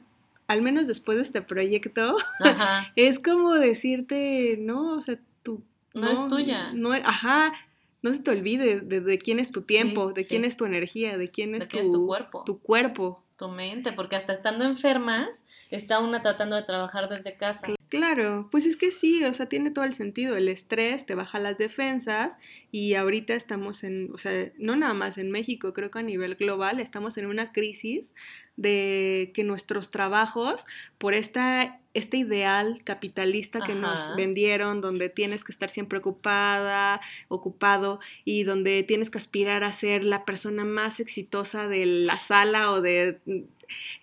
al 0.47 0.61
menos 0.61 0.87
después 0.87 1.15
de 1.15 1.21
este 1.21 1.41
proyecto, 1.41 2.17
es 2.97 3.19
como 3.19 3.53
decirte, 3.53 4.57
no, 4.59 4.97
o 4.97 5.01
sea, 5.01 5.17
tú 5.41 5.63
No 5.93 6.07
eres 6.07 6.27
tuya. 6.27 6.73
no, 6.73 6.91
ajá, 6.91 7.53
no 8.01 8.11
se 8.13 8.21
te 8.21 8.31
olvide 8.31 8.81
de, 8.81 9.01
de 9.01 9.17
quién 9.19 9.39
es 9.39 9.51
tu 9.51 9.61
tiempo, 9.63 10.09
Sí, 10.09 10.13
de 10.15 10.23
sí. 10.23 10.29
quién 10.29 10.45
es 10.45 10.57
tu 10.57 10.65
energía, 10.65 11.17
de 11.17 11.27
quién 11.27 11.51
De 11.53 11.59
es, 11.59 11.67
quién 11.67 11.83
tu, 11.83 11.89
es 11.89 11.93
tu 11.93 12.07
cuerpo. 12.07 12.43
tu 12.45 12.59
cuerpo. 12.59 13.23
Tu 13.37 13.47
mente, 13.47 13.91
porque 13.91 14.15
hasta 14.15 14.33
estando 14.33 14.65
enfermas, 14.65 15.43
está 15.71 15.99
una 15.99 16.21
tratando 16.21 16.55
de 16.55 16.61
trabajar 16.63 17.09
desde 17.09 17.37
casa. 17.37 17.67
Claro, 17.89 18.47
pues 18.51 18.65
es 18.67 18.77
que 18.77 18.91
sí, 18.91 19.23
o 19.25 19.33
sea, 19.33 19.47
tiene 19.47 19.71
todo 19.71 19.83
el 19.83 19.93
sentido. 19.93 20.37
El 20.37 20.47
estrés 20.47 21.05
te 21.07 21.15
baja 21.15 21.39
las 21.39 21.57
defensas 21.57 22.37
y 22.71 22.93
ahorita 22.93 23.33
estamos 23.33 23.83
en, 23.83 24.11
o 24.13 24.17
sea, 24.19 24.51
no 24.59 24.75
nada 24.75 24.93
más 24.93 25.17
en 25.17 25.31
México, 25.31 25.73
creo 25.73 25.89
que 25.91 25.99
a 25.99 26.03
nivel 26.03 26.35
global 26.35 26.79
estamos 26.79 27.17
en 27.17 27.25
una 27.25 27.51
crisis 27.51 28.13
de 28.55 29.31
que 29.33 29.43
nuestros 29.43 29.91
trabajos, 29.91 30.65
por 30.99 31.13
esta, 31.13 31.80
este 31.93 32.17
ideal 32.17 32.81
capitalista 32.83 33.59
que 33.61 33.75
nos 33.75 34.15
vendieron, 34.15 34.81
donde 34.81 35.09
tienes 35.09 35.43
que 35.43 35.51
estar 35.51 35.69
siempre 35.69 35.99
ocupada, 35.99 37.01
ocupado 37.27 37.99
y 38.25 38.43
donde 38.43 38.83
tienes 38.83 39.09
que 39.09 39.17
aspirar 39.17 39.63
a 39.63 39.71
ser 39.71 40.05
la 40.05 40.25
persona 40.25 40.63
más 40.65 40.99
exitosa 40.99 41.67
de 41.67 41.85
la 41.85 42.19
sala 42.19 42.71
o 42.71 42.81
de... 42.81 43.19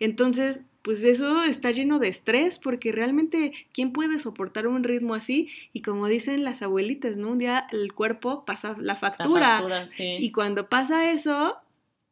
Entonces, 0.00 0.62
pues 0.82 1.04
eso 1.04 1.42
está 1.42 1.70
lleno 1.70 1.98
de 1.98 2.08
estrés 2.08 2.58
porque 2.58 2.92
realmente, 2.92 3.52
¿quién 3.72 3.92
puede 3.92 4.18
soportar 4.18 4.66
un 4.66 4.84
ritmo 4.84 5.14
así? 5.14 5.48
Y 5.72 5.82
como 5.82 6.06
dicen 6.06 6.44
las 6.44 6.62
abuelitas, 6.62 7.16
¿no? 7.16 7.30
Un 7.30 7.38
día 7.38 7.66
el 7.72 7.92
cuerpo 7.92 8.44
pasa 8.44 8.74
la 8.78 8.94
La 8.94 8.96
factura. 8.96 9.48
factura, 9.58 9.86
sí. 9.86 10.16
Y 10.18 10.32
cuando 10.32 10.68
pasa 10.68 11.10
eso, 11.10 11.58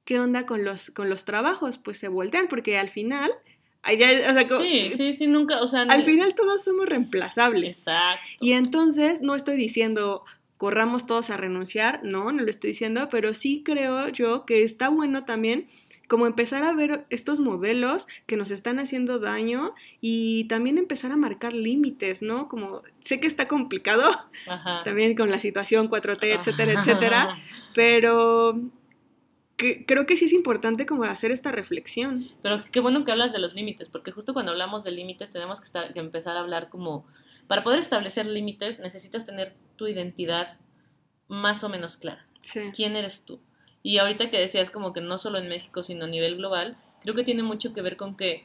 ¿qué 0.05 0.21
onda 0.21 0.45
con 0.47 0.65
los, 0.65 0.91
con 0.91 1.09
los 1.09 1.25
trabajos? 1.25 1.79
Pues 1.79 1.99
se 1.99 2.09
voltean 2.09 2.49
porque 2.49 2.77
al 2.77 2.91
final, 2.91 3.31
ay, 3.87 3.97
ya- 3.97 4.31
o 4.31 4.35
sea, 4.35 4.47
como- 4.47 4.61
Sí, 4.61 4.91
sí, 4.91 5.13
sí, 5.15 5.27
nunca, 5.27 5.63
o 5.63 5.69
sea, 5.69 5.83
al 5.83 6.03
final 6.03 6.35
todos 6.35 6.63
somos 6.65 6.87
reemplazables. 6.89 7.79
Exacto. 7.79 8.21
Y 8.41 8.53
entonces 8.53 9.23
no 9.23 9.35
estoy 9.35 9.57
diciendo 9.57 10.25
corramos 10.59 11.05
todos 11.07 11.29
a 11.29 11.37
renunciar, 11.37 12.01
no, 12.03 12.33
no 12.33 12.43
lo 12.43 12.49
estoy 12.49 12.69
diciendo, 12.71 13.09
pero 13.11 13.35
sí 13.35 13.63
creo 13.63 14.09
yo 14.09 14.47
que 14.47 14.63
está 14.63 14.89
bueno 14.89 15.27
también 15.27 15.67
como 16.09 16.27
empezar 16.27 16.65
a 16.65 16.73
ver 16.73 17.05
estos 17.11 17.41
modelos 17.41 18.07
que 18.27 18.39
nos 18.39 18.51
están 18.51 18.79
haciendo 18.79 19.19
daño 19.19 19.75
y 20.01 20.45
también 20.45 20.79
empezar 20.79 21.13
a 21.13 21.17
marcar 21.19 21.53
límites, 21.53 22.23
¿no? 22.23 22.49
Como 22.49 22.81
sé 23.01 23.21
que 23.21 23.27
está 23.27 23.49
complicado 23.49 24.19
Ajá. 24.47 24.83
también 24.83 25.15
con 25.15 25.31
la 25.31 25.41
situación 25.41 25.89
4T, 25.91 26.25
etcétera, 26.39 26.73
Ajá. 26.73 26.81
etcétera, 26.81 27.37
pero 27.75 28.59
que- 29.57 29.85
creo 29.87 30.07
que 30.07 30.17
sí 30.17 30.27
es 30.27 30.33
importante 30.33 30.87
como 30.87 31.05
hacer 31.05 31.31
esta 31.31 31.51
reflexión. 31.53 32.29
Pero 32.43 32.63
qué 32.71 32.81
bueno 32.81 33.05
que 33.05 33.13
hablas 33.13 33.33
de 33.33 33.39
los 33.39 33.55
límites, 33.55 33.89
porque 33.89 34.13
justo 34.13 34.33
cuando 34.33 34.53
hablamos 34.53 34.85
de 34.85 34.91
límites 34.93 35.33
tenemos 35.33 35.61
que, 35.61 35.67
estar, 35.67 35.93
que 35.93 36.01
empezar 36.01 36.37
a 36.37 36.41
hablar 36.41 36.69
como, 36.69 37.07
para 37.47 37.63
poder 37.65 37.81
establecer 37.81 38.27
límites 38.27 38.79
necesitas 38.79 39.25
tener 39.27 39.55
tu 39.77 39.87
identidad 39.87 40.59
más 41.29 41.65
o 41.65 41.69
menos 41.69 41.97
clara. 41.97 42.27
Sí. 42.43 42.71
¿Quién 42.75 42.97
eres 42.97 43.25
tú? 43.25 43.41
Y 43.83 43.99
ahorita 43.99 44.31
que 44.31 44.39
decías 44.39 44.71
como 44.71 44.93
que 44.93 45.01
no 45.01 45.17
solo 45.19 45.39
en 45.39 45.49
México, 45.49 45.83
sino 45.83 46.05
a 46.05 46.09
nivel 46.09 46.37
global, 46.37 46.77
creo 47.01 47.15
que 47.15 47.25
tiene 47.25 47.43
mucho 47.43 47.73
que 47.73 47.83
ver 47.83 47.97
con 47.97 48.17
que 48.17 48.45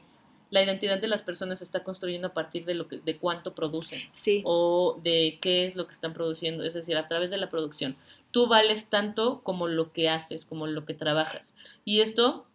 la 0.52 0.62
identidad 0.62 1.00
de 1.00 1.08
las 1.08 1.24
personas 1.24 1.58
se 1.60 1.64
está 1.64 1.84
construyendo 1.84 2.28
a 2.28 2.34
partir 2.34 2.66
de, 2.66 2.76
lo 2.76 2.88
que, 2.88 3.00
de 3.00 3.18
cuánto 3.18 3.56
producen 3.56 4.00
Sí. 4.12 4.44
o 4.46 5.00
de 5.02 5.40
qué 5.42 5.66
es 5.66 5.76
lo 5.76 5.88
que 5.88 5.94
están 5.94 6.14
produciendo, 6.14 6.64
es 6.64 6.74
decir, 6.74 6.98
a 6.98 7.08
través 7.08 7.32
de 7.32 7.38
la 7.38 7.50
producción. 7.50 7.96
Tú 8.32 8.48
vales 8.48 8.90
tanto 8.90 9.42
como 9.44 9.68
lo 9.68 9.92
que 9.94 10.10
haces, 10.10 10.46
como 10.46 10.68
lo 10.68 10.86
que 10.86 10.94
trabajas. 10.94 11.56
Y 11.86 12.02
esto 12.02 12.46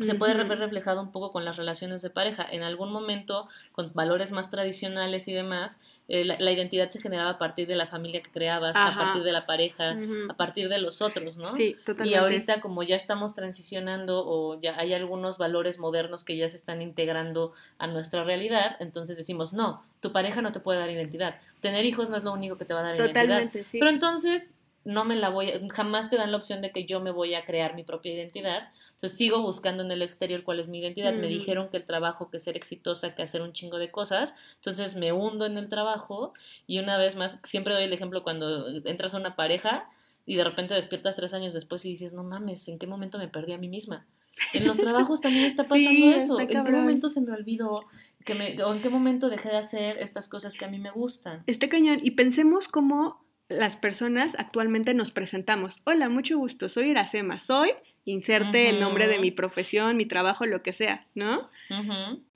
se 0.00 0.14
puede 0.16 0.34
ver 0.34 0.48
reflejado 0.58 1.00
un 1.00 1.12
poco 1.12 1.30
con 1.30 1.44
las 1.44 1.56
relaciones 1.56 2.02
de 2.02 2.10
pareja. 2.10 2.44
En 2.50 2.62
algún 2.62 2.90
momento, 2.90 3.48
con 3.72 3.92
valores 3.94 4.32
más 4.32 4.50
tradicionales 4.50 5.28
y 5.28 5.32
demás, 5.32 5.78
eh, 6.08 6.24
la, 6.24 6.36
la 6.40 6.50
identidad 6.50 6.88
se 6.88 7.00
generaba 7.00 7.30
a 7.30 7.38
partir 7.38 7.68
de 7.68 7.76
la 7.76 7.86
familia 7.86 8.20
que 8.20 8.30
creabas, 8.30 8.74
a 8.74 8.94
partir 8.96 9.22
de 9.22 9.32
la 9.32 9.46
pareja, 9.46 9.96
a 10.28 10.34
partir 10.36 10.68
de 10.68 10.78
los 10.78 11.00
otros, 11.00 11.36
¿no? 11.36 11.54
Sí, 11.54 11.76
totalmente. 11.84 12.10
Y 12.10 12.14
ahorita 12.14 12.60
como 12.60 12.82
ya 12.82 12.96
estamos 12.96 13.34
transicionando 13.34 14.24
o 14.26 14.60
ya 14.60 14.78
hay 14.78 14.94
algunos 14.94 15.38
valores 15.38 15.78
modernos 15.78 16.24
que 16.24 16.36
ya 16.36 16.48
se 16.48 16.56
están 16.56 16.82
integrando 16.82 17.52
a 17.78 17.86
nuestra 17.86 18.24
realidad, 18.24 18.76
entonces 18.80 19.16
decimos, 19.16 19.52
no, 19.52 19.82
tu 20.00 20.12
pareja 20.12 20.42
no 20.42 20.52
te 20.52 20.60
puede 20.60 20.80
dar 20.80 20.90
identidad. 20.90 21.36
Tener 21.60 21.84
hijos 21.84 22.10
no 22.10 22.16
es 22.16 22.24
lo 22.24 22.32
único 22.32 22.58
que 22.58 22.64
te 22.64 22.74
va 22.74 22.80
a 22.80 22.82
dar 22.82 22.96
identidad. 22.96 23.22
Totalmente, 23.22 23.64
sí. 23.64 23.78
Pero 23.78 23.90
entonces 23.90 24.54
no 24.84 25.04
me 25.04 25.16
la 25.16 25.30
voy 25.30 25.52
jamás 25.72 26.10
te 26.10 26.16
dan 26.16 26.30
la 26.30 26.36
opción 26.36 26.60
de 26.60 26.70
que 26.70 26.84
yo 26.84 27.00
me 27.00 27.10
voy 27.10 27.34
a 27.34 27.44
crear 27.44 27.74
mi 27.74 27.84
propia 27.84 28.12
identidad. 28.12 28.68
Entonces 28.92 29.16
sigo 29.16 29.40
buscando 29.42 29.82
en 29.82 29.90
el 29.90 30.02
exterior 30.02 30.42
cuál 30.44 30.60
es 30.60 30.68
mi 30.68 30.78
identidad. 30.80 31.14
Me 31.14 31.26
dijeron 31.26 31.68
que 31.70 31.78
el 31.78 31.84
trabajo, 31.84 32.30
que 32.30 32.38
ser 32.38 32.56
exitosa, 32.56 33.14
que 33.14 33.22
hacer 33.22 33.42
un 33.42 33.52
chingo 33.52 33.78
de 33.78 33.90
cosas. 33.90 34.34
Entonces 34.56 34.94
me 34.94 35.12
hundo 35.12 35.46
en 35.46 35.56
el 35.58 35.68
trabajo 35.68 36.32
y 36.66 36.78
una 36.78 36.96
vez 36.98 37.16
más, 37.16 37.38
siempre 37.44 37.74
doy 37.74 37.84
el 37.84 37.92
ejemplo 37.92 38.22
cuando 38.22 38.68
entras 38.84 39.14
a 39.14 39.18
una 39.18 39.36
pareja 39.36 39.90
y 40.26 40.36
de 40.36 40.44
repente 40.44 40.74
despiertas 40.74 41.16
tres 41.16 41.34
años 41.34 41.52
después 41.52 41.84
y 41.84 41.90
dices, 41.90 42.12
no 42.12 42.24
mames, 42.24 42.68
¿en 42.68 42.78
qué 42.78 42.86
momento 42.86 43.18
me 43.18 43.28
perdí 43.28 43.52
a 43.52 43.58
mí 43.58 43.68
misma? 43.68 44.06
En 44.52 44.66
los 44.66 44.78
trabajos 44.78 45.20
también 45.20 45.44
está 45.44 45.62
pasando 45.62 45.78
Sí, 45.90 46.12
eso. 46.12 46.38
está 46.38 46.58
¿En 46.58 46.64
qué 46.64 46.72
momento 46.72 47.08
se 47.08 47.20
me 47.20 47.32
olvidó? 47.32 47.84
Que 48.24 48.34
me, 48.34 48.62
¿O 48.62 48.72
en 48.72 48.80
qué 48.82 48.88
momento 48.90 49.28
dejé 49.28 49.50
de 49.50 49.56
hacer 49.56 49.96
estas 49.98 50.28
cosas 50.28 50.54
que 50.54 50.64
a 50.64 50.68
mí 50.68 50.78
me 50.78 50.90
gustan? 50.90 51.42
Este 51.46 51.68
cañón. 51.68 52.00
Y 52.02 52.12
pensemos 52.12 52.68
cómo 52.68 53.23
las 53.48 53.76
personas 53.76 54.34
actualmente 54.38 54.94
nos 54.94 55.10
presentamos. 55.10 55.80
Hola, 55.84 56.08
mucho 56.08 56.38
gusto, 56.38 56.68
soy 56.68 56.90
Iracema, 56.90 57.38
soy, 57.38 57.72
inserte 58.04 58.68
el 58.68 58.80
nombre 58.80 59.08
de 59.08 59.18
mi 59.18 59.30
profesión, 59.30 59.96
mi 59.96 60.06
trabajo, 60.06 60.44
lo 60.46 60.62
que 60.62 60.72
sea, 60.72 61.06
¿no? 61.14 61.48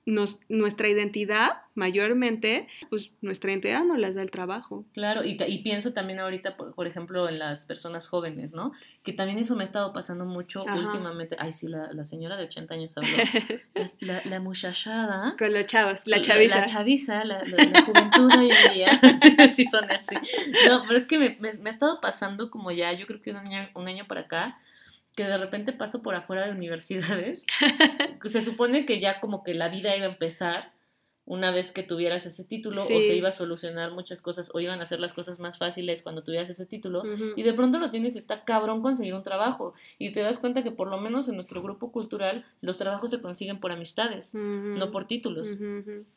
Nos, 0.05 0.39
nuestra 0.49 0.87
identidad, 0.87 1.61
mayormente, 1.75 2.67
pues 2.89 3.11
nuestra 3.21 3.51
identidad 3.51 3.83
nos 3.83 3.99
las 3.99 4.15
da 4.15 4.23
el 4.23 4.31
trabajo. 4.31 4.83
Claro, 4.93 5.23
y, 5.23 5.35
pienso 5.59 5.93
también 5.93 6.19
ahorita, 6.19 6.57
por, 6.57 6.73
por 6.73 6.87
ejemplo, 6.87 7.29
en 7.29 7.37
las 7.37 7.65
personas 7.65 8.07
jóvenes, 8.07 8.53
¿no? 8.53 8.71
Que 9.03 9.13
también 9.13 9.37
eso 9.37 9.55
me 9.55 9.61
ha 9.61 9.65
estado 9.65 9.93
pasando 9.93 10.25
mucho 10.25 10.67
Ajá. 10.67 10.79
últimamente. 10.79 11.35
Ay, 11.37 11.53
sí, 11.53 11.67
la, 11.67 11.93
la 11.93 12.03
señora 12.05 12.37
de 12.37 12.45
80 12.45 12.73
años 12.73 12.97
habló. 12.97 13.09
La, 13.75 13.89
la, 13.99 14.21
la 14.25 14.39
muchachada. 14.39 15.35
Con 15.37 15.53
los 15.53 15.67
chavos, 15.67 16.01
la 16.07 16.19
chaviza. 16.21 16.61
La 16.61 16.65
chaviza, 16.65 17.23
la, 17.23 17.39
juventud 17.85 18.31
hoy 18.35 18.49
en 18.49 18.73
día. 18.73 19.51
sí 19.55 19.65
son 19.65 19.89
así. 19.91 20.15
No, 20.67 20.83
pero 20.87 20.97
es 20.97 21.05
que 21.05 21.19
me, 21.19 21.37
me- 21.39 21.53
me 21.53 21.69
ha 21.69 21.71
estado 21.71 22.01
pasando 22.01 22.49
como 22.49 22.71
ya, 22.71 22.91
yo 22.93 23.05
creo 23.05 23.21
que 23.21 23.29
un 23.29 23.37
año, 23.37 23.69
un 23.75 23.87
año 23.87 24.05
para 24.07 24.21
acá, 24.21 24.57
que 25.19 25.27
de 25.27 25.37
repente 25.37 25.73
paso 25.73 26.01
por 26.01 26.15
afuera 26.15 26.45
de 26.45 26.53
universidades. 26.53 27.45
Se 28.23 28.41
supone 28.41 28.85
que 28.85 29.01
ya 29.01 29.19
como 29.19 29.43
que 29.43 29.53
la 29.53 29.67
vida 29.67 29.97
iba 29.97 30.05
a 30.05 30.11
empezar 30.11 30.71
una 31.29 31.51
vez 31.51 31.71
que 31.71 31.83
tuvieras 31.83 32.25
ese 32.25 32.43
título 32.43 32.83
o 32.83 32.87
se 32.87 33.15
iba 33.15 33.29
a 33.29 33.31
solucionar 33.31 33.91
muchas 33.91 34.19
cosas 34.21 34.49
o 34.53 34.59
iban 34.59 34.81
a 34.81 34.83
hacer 34.83 34.99
las 34.99 35.13
cosas 35.13 35.39
más 35.39 35.57
fáciles 35.57 36.01
cuando 36.01 36.23
tuvieras 36.23 36.49
ese 36.49 36.65
título 36.65 37.03
y 37.37 37.43
de 37.43 37.53
pronto 37.53 37.77
lo 37.79 37.89
tienes 37.89 38.15
está 38.17 38.43
cabrón 38.43 38.81
conseguir 38.81 39.13
un 39.13 39.23
trabajo 39.23 39.73
y 39.99 40.09
te 40.09 40.19
das 40.21 40.39
cuenta 40.39 40.63
que 40.63 40.71
por 40.71 40.89
lo 40.89 40.99
menos 40.99 41.29
en 41.29 41.35
nuestro 41.35 41.61
grupo 41.61 41.91
cultural 41.91 42.43
los 42.61 42.77
trabajos 42.77 43.11
se 43.11 43.21
consiguen 43.21 43.59
por 43.59 43.71
amistades, 43.71 44.33
no 44.33 44.91
por 44.91 45.05
títulos. 45.05 45.47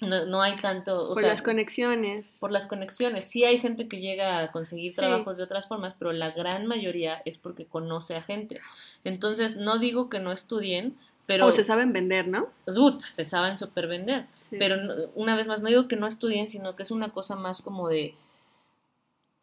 No, 0.00 0.24
no 0.26 0.42
hay 0.42 0.56
tanto, 0.56 1.04
o 1.04 1.14
Por 1.14 1.20
sea, 1.20 1.28
las 1.28 1.42
conexiones. 1.42 2.38
por 2.40 2.50
las 2.50 2.66
conexiones. 2.66 3.24
Sí 3.24 3.44
hay 3.44 3.58
gente 3.58 3.88
que 3.88 4.00
llega 4.00 4.40
a 4.40 4.50
conseguir 4.50 4.90
Sí. 4.92 4.96
trabajos 4.96 5.36
de 5.36 5.44
otras 5.44 5.68
formas, 5.68 5.94
pero 5.98 6.12
la 6.12 6.30
gran 6.30 6.66
mayoría 6.66 7.20
es 7.26 7.36
porque 7.36 7.66
conoce 7.66 8.16
a 8.16 8.22
gente. 8.22 8.60
Entonces, 9.04 9.56
no 9.56 9.78
digo 9.78 10.08
que 10.08 10.20
no 10.20 10.32
estudien, 10.32 10.96
pero 11.26 11.46
O 11.46 11.52
se 11.52 11.64
saben 11.64 11.92
vender, 11.92 12.28
¿no? 12.28 12.48
Ut, 12.66 13.00
se 13.00 13.24
saben 13.24 13.58
super 13.58 13.86
vender. 13.86 14.26
Sí. 14.40 14.56
Pero 14.58 14.76
una 15.14 15.36
vez 15.36 15.48
más, 15.48 15.62
no 15.62 15.68
digo 15.68 15.88
que 15.88 15.96
no 15.96 16.06
estudien, 16.06 16.48
sino 16.48 16.76
que 16.76 16.82
es 16.82 16.90
una 16.90 17.10
cosa 17.10 17.36
más 17.36 17.62
como 17.62 17.88
de 17.88 18.14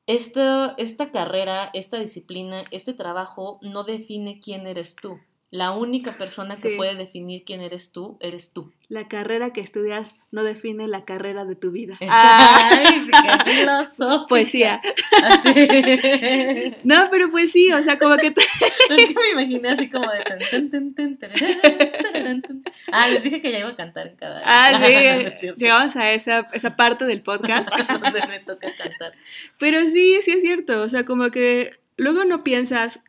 esta, 0.10 0.74
esta 0.78 1.12
carrera, 1.12 1.70
esta 1.74 2.00
disciplina, 2.00 2.63
este 2.72 2.94
trabajo 2.94 3.60
no 3.62 3.84
define 3.84 4.39
quién 4.39 4.65
eres 4.65 4.96
tú. 4.96 5.20
La 5.52 5.72
única 5.72 6.12
persona 6.12 6.56
que 6.58 6.70
Sí. 6.72 6.76
puede 6.78 6.94
definir 6.94 7.44
quién 7.44 7.62
eres 7.62 7.92
tú, 7.92 8.18
eres 8.22 8.54
tú. 8.54 8.72
La 8.88 9.08
carrera 9.08 9.52
que 9.52 9.62
estudias 9.62 10.14
no 10.32 10.44
define 10.44 10.88
la 10.88 11.06
carrera 11.06 11.44
de 11.46 11.56
tu 11.56 11.72
vida. 11.72 11.98
Ay, 12.08 13.06
sí. 13.06 13.12
Poesía. 14.30 14.80
Así. 15.24 15.50
No, 16.84 17.08
pero 17.12 17.32
pues 17.32 17.52
sí, 17.52 17.72
o 17.72 17.82
sea, 17.82 17.98
como 17.98 18.18
que 18.18 18.30
te- 18.32 18.42
Es 18.90 19.08
que 19.08 19.14
me 19.16 19.30
imaginé 19.32 19.70
así 19.70 19.90
como 19.90 20.06
de. 20.12 20.24
Ah, 22.92 23.08
les 23.10 23.24
dije 23.24 23.42
que 23.42 23.52
ya 23.52 23.60
iba 23.60 23.70
a 23.70 23.76
cantar 23.76 24.08
en 24.08 24.16
cada. 24.16 24.42
Ah, 24.46 24.80
sí, 25.40 25.48
llegamos 25.58 25.96
a 25.96 26.12
esa, 26.14 26.48
esa 26.54 26.76
parte 26.76 27.06
del 27.06 27.22
podcast. 27.22 27.70
Donde 27.70 28.28
me 28.28 28.40
toca 28.40 28.74
cantar. 28.76 29.14
Pero 29.58 29.86
sí, 29.86 30.20
sí 30.22 30.32
es 30.32 30.42
cierto, 30.42 30.82
o 30.82 30.90
sea, 30.90 31.06
como 31.06 31.30
que 31.32 31.80
luego 31.98 32.26
no 32.26 32.44
piensas 32.44 33.00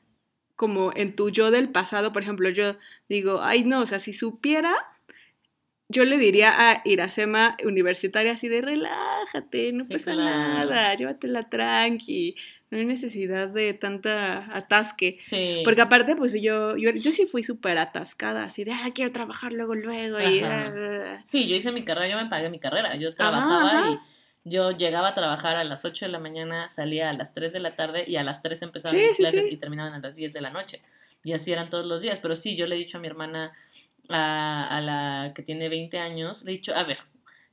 como 0.60 0.92
en 0.94 1.16
tu 1.16 1.30
yo 1.30 1.50
del 1.50 1.70
pasado, 1.70 2.12
por 2.12 2.20
ejemplo, 2.20 2.50
yo 2.50 2.76
digo, 3.08 3.40
ay 3.42 3.64
no, 3.64 3.80
o 3.80 3.86
sea, 3.86 3.98
si 3.98 4.12
supiera, 4.12 4.74
yo 5.88 6.04
le 6.04 6.18
diría 6.18 6.52
a 6.70 6.82
Iracema 6.84 7.56
universitaria 7.64 8.32
así 8.32 8.48
de 8.48 8.60
relájate, 8.60 9.72
no 9.72 9.84
Sí, 9.84 9.94
pasa 9.94 10.12
claro. 10.12 10.68
nada, 10.68 10.94
llévatela 10.94 11.48
tranqui, 11.48 12.34
no 12.70 12.76
hay 12.76 12.84
necesidad 12.84 13.48
de 13.48 13.72
tanta 13.72 14.54
atasque. 14.54 15.16
Sí. 15.18 15.62
Porque 15.64 15.80
aparte, 15.80 16.14
pues 16.14 16.34
yo, 16.34 16.76
yo, 16.76 16.90
yo 16.90 17.10
sí 17.10 17.24
fui 17.26 17.42
súper 17.42 17.78
atascada, 17.78 18.44
así 18.44 18.62
de, 18.64 18.72
ah, 18.72 18.90
quiero 18.94 19.12
trabajar 19.12 19.54
luego, 19.54 19.74
luego, 19.74 20.20
y... 20.20 20.40
Ah, 20.44 21.22
Sí, 21.24 21.48
yo 21.48 21.56
hice 21.56 21.72
mi 21.72 21.86
carrera, 21.86 22.08
yo 22.10 22.22
me 22.22 22.28
pagué 22.28 22.50
mi 22.50 22.60
carrera. 22.60 22.96
Yo 22.96 23.14
trabajaba 23.14 23.70
ajá. 23.78 23.90
y 23.92 23.98
yo 24.44 24.70
llegaba 24.72 25.08
a 25.08 25.14
trabajar 25.14 25.56
a 25.56 25.64
las 25.64 25.84
8 25.84 26.06
de 26.06 26.12
la 26.12 26.18
mañana, 26.18 26.68
salía 26.68 27.10
a 27.10 27.12
las 27.12 27.34
3 27.34 27.52
de 27.52 27.60
la 27.60 27.76
tarde 27.76 28.04
y 28.06 28.16
a 28.16 28.22
las 28.22 28.42
3 28.42 28.62
empezaban 28.62 28.96
Sí, 28.96 29.02
mis 29.04 29.16
sí, 29.16 29.22
clases 29.22 29.44
sí. 29.44 29.50
y 29.52 29.56
terminaban 29.56 29.92
a 29.94 29.98
las 29.98 30.14
10 30.14 30.32
de 30.32 30.40
la 30.40 30.50
noche. 30.50 30.82
Y 31.22 31.32
así 31.34 31.52
eran 31.52 31.68
todos 31.68 31.84
los 31.86 32.00
días. 32.02 32.18
Pero 32.22 32.36
sí, 32.36 32.56
yo 32.56 32.66
le 32.66 32.76
he 32.76 32.78
dicho 32.78 32.96
a 32.98 33.00
mi 33.00 33.06
hermana, 33.06 33.52
a, 34.08 34.66
a 34.76 34.80
la 34.80 35.32
que 35.34 35.42
tiene 35.42 35.68
20 35.68 35.98
años, 35.98 36.42
le 36.44 36.52
he 36.52 36.54
dicho, 36.54 36.74
a 36.74 36.82
ver, 36.84 36.98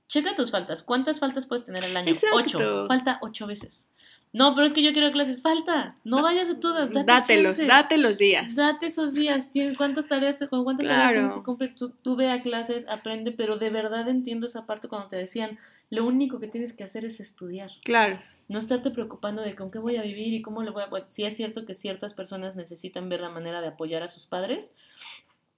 checa 0.07 0.35
tus 0.35 0.51
faltas. 0.51 0.83
¿Cuántas 0.83 1.19
faltas 1.19 1.45
puedes 1.45 1.65
tener 1.65 1.83
al 1.83 1.95
año? 1.97 2.09
Exacto. 2.09 2.37
8. 2.37 2.85
Falta 2.87 3.19
8 3.21 3.47
veces. 3.47 3.89
No, 4.33 4.53
pero 4.53 4.67
es 4.67 4.73
que 4.73 4.83
yo 4.83 4.93
quiero 4.93 5.11
clases. 5.11 5.41
Falta. 5.41 5.95
No 6.03 6.21
vayas 6.21 6.49
a 6.49 6.59
todas. 6.59 6.91
Date 6.91 7.05
Dátelos, 7.05 7.55
chance. 7.55 7.67
date 7.67 7.97
los 7.97 8.17
días. 8.17 8.55
Date 8.55 8.87
esos 8.87 9.13
días, 9.13 9.51
tienes 9.51 9.77
cuántas 9.77 10.07
tareas, 10.07 10.37
con 10.49 10.63
cuántas 10.63 10.85
tareas 10.85 11.11
tienes 11.13 11.33
que 11.33 11.43
cumplir. 11.43 11.75
Tú, 11.75 11.89
tú 12.01 12.15
ve 12.15 12.29
a 12.29 12.41
clases, 12.41 12.87
aprende, 12.87 13.31
pero 13.31 13.57
de 13.57 13.69
verdad 13.69 14.07
entiendo 14.09 14.45
esa 14.47 14.65
parte 14.65 14.87
cuando 14.87 15.07
te 15.07 15.15
decían, 15.15 15.57
lo 15.89 16.05
único 16.05 16.39
que 16.39 16.47
tienes 16.47 16.73
que 16.73 16.83
hacer 16.83 17.05
es 17.05 17.19
estudiar. 17.19 17.71
Claro. 17.83 18.19
No 18.49 18.59
estarte 18.59 18.91
preocupando 18.91 19.41
de 19.41 19.55
con 19.55 19.71
qué 19.71 19.79
voy 19.79 19.97
a 19.97 20.01
vivir 20.03 20.33
y 20.33 20.41
cómo 20.41 20.61
le 20.63 20.71
voy 20.71 20.83
a... 20.83 20.89
Sí 21.07 21.23
es 21.23 21.35
cierto 21.35 21.65
que 21.65 21.73
ciertas 21.73 22.13
personas 22.13 22.55
necesitan 22.55 23.09
ver 23.09 23.21
la 23.21 23.29
manera 23.29 23.59
de 23.61 23.67
apoyar 23.67 24.03
a 24.03 24.07
sus 24.07 24.25
padres 24.25 24.73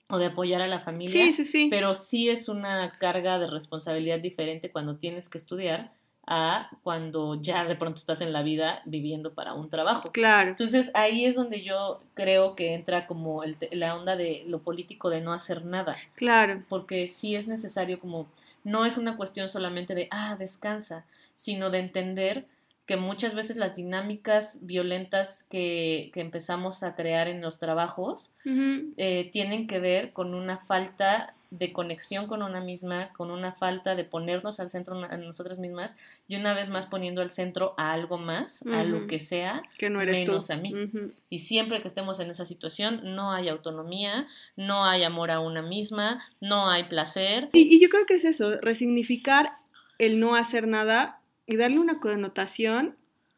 o 0.08 0.18
de 0.18 0.26
apoyar 0.28 0.62
a 0.64 0.68
la 0.68 0.80
familia, 0.80 1.12
Sí, 1.12 1.34
sí, 1.34 1.46
sí. 1.46 1.68
pero 1.70 1.94
sí 1.94 2.30
es 2.30 2.50
una 2.50 2.98
carga 2.98 3.38
de 3.38 3.46
responsabilidad 3.46 4.20
diferente 4.20 4.72
cuando 4.72 4.96
tienes 4.96 5.30
que 5.30 5.38
estudiar 5.38 5.92
a 6.30 6.70
cuando 6.84 7.42
ya 7.42 7.66
de 7.66 7.76
pronto 7.76 7.98
estás 7.98 8.22
en 8.22 8.32
la 8.32 8.44
vida 8.44 8.82
viviendo 8.86 9.34
para 9.34 9.54
un 9.54 9.68
trabajo. 9.70 10.12
Claro. 10.12 10.52
Entonces 10.52 10.92
ahí 10.94 11.26
es 11.26 11.36
donde 11.36 11.64
yo 11.64 12.00
creo 12.14 12.56
que 12.56 12.76
entra 12.76 13.08
como 13.08 13.44
el 13.44 13.58
la 13.72 13.96
onda 13.96 14.16
de 14.16 14.44
lo 14.48 14.60
político 14.60 15.10
de 15.10 15.22
no 15.22 15.34
hacer 15.34 15.66
nada, 15.66 15.98
Claro. 16.16 16.64
porque 16.70 17.08
sí 17.08 17.36
es 17.36 17.48
necesario 17.48 18.00
como, 18.00 18.28
no 18.64 18.86
es 18.86 18.98
una 18.98 19.18
cuestión 19.18 19.50
solamente 19.50 19.96
de, 19.96 20.08
ah, 20.12 20.36
descansa, 20.38 21.04
sino 21.34 21.70
de 21.72 21.80
entender 21.80 22.46
que 22.86 22.98
muchas 22.98 23.36
veces 23.36 23.56
las 23.58 23.76
dinámicas 23.76 24.58
violentas 24.62 25.44
que, 25.50 26.10
que 26.14 26.22
empezamos 26.22 26.82
a 26.84 26.96
crear 26.96 27.28
en 27.28 27.40
los 27.42 27.60
trabajos 27.60 28.32
eh, 28.98 29.30
tienen 29.32 29.68
que 29.68 29.80
ver 29.80 30.12
con 30.12 30.34
una 30.34 30.58
falta 30.58 31.36
de 31.52 31.74
conexión 31.74 32.28
con 32.28 32.44
una 32.44 32.62
misma, 32.62 33.12
con 33.14 33.32
una 33.32 33.52
falta 33.52 33.96
de 33.96 34.04
ponernos 34.04 34.60
al 34.60 34.70
centro 34.70 35.04
a 35.04 35.18
nosotras 35.18 35.58
mismas 35.58 35.98
y 36.28 36.36
una 36.36 36.54
vez 36.54 36.70
más 36.70 36.86
poniendo 36.86 37.22
al 37.22 37.30
centro 37.30 37.74
a 37.78 37.92
algo 37.92 38.18
más, 38.18 38.62
a 38.64 38.84
lo 38.84 39.08
que 39.08 39.20
sea, 39.20 39.64
Que 39.78 39.90
no 39.90 40.02
eres 40.02 40.20
menos 40.22 40.48
tú. 40.48 40.54
a 40.54 40.58
mí. 40.58 40.74
Y 41.30 41.40
siempre 41.40 41.82
que 41.82 41.88
estemos 41.88 42.20
en 42.20 42.30
esa 42.30 42.46
situación, 42.46 43.16
no 43.16 43.32
hay 43.32 43.50
autonomía, 43.50 44.28
no 44.56 44.86
hay 44.86 45.04
amor 45.04 45.32
a 45.32 45.40
una 45.40 45.62
misma, 45.62 46.24
no 46.40 46.70
hay 46.70 46.84
placer. 46.84 47.50
Y, 47.54 47.76
y 47.76 47.80
yo 47.82 47.90
creo 47.90 48.06
que 48.06 48.16
es 48.16 48.26
eso, 48.26 48.58
resignificar 48.62 49.54
el 49.98 50.20
no 50.20 50.36
hacer 50.36 50.68
nada 50.68 51.20
y 51.48 51.56
darle 51.56 51.80
una 51.80 52.00
connotación 52.00 52.96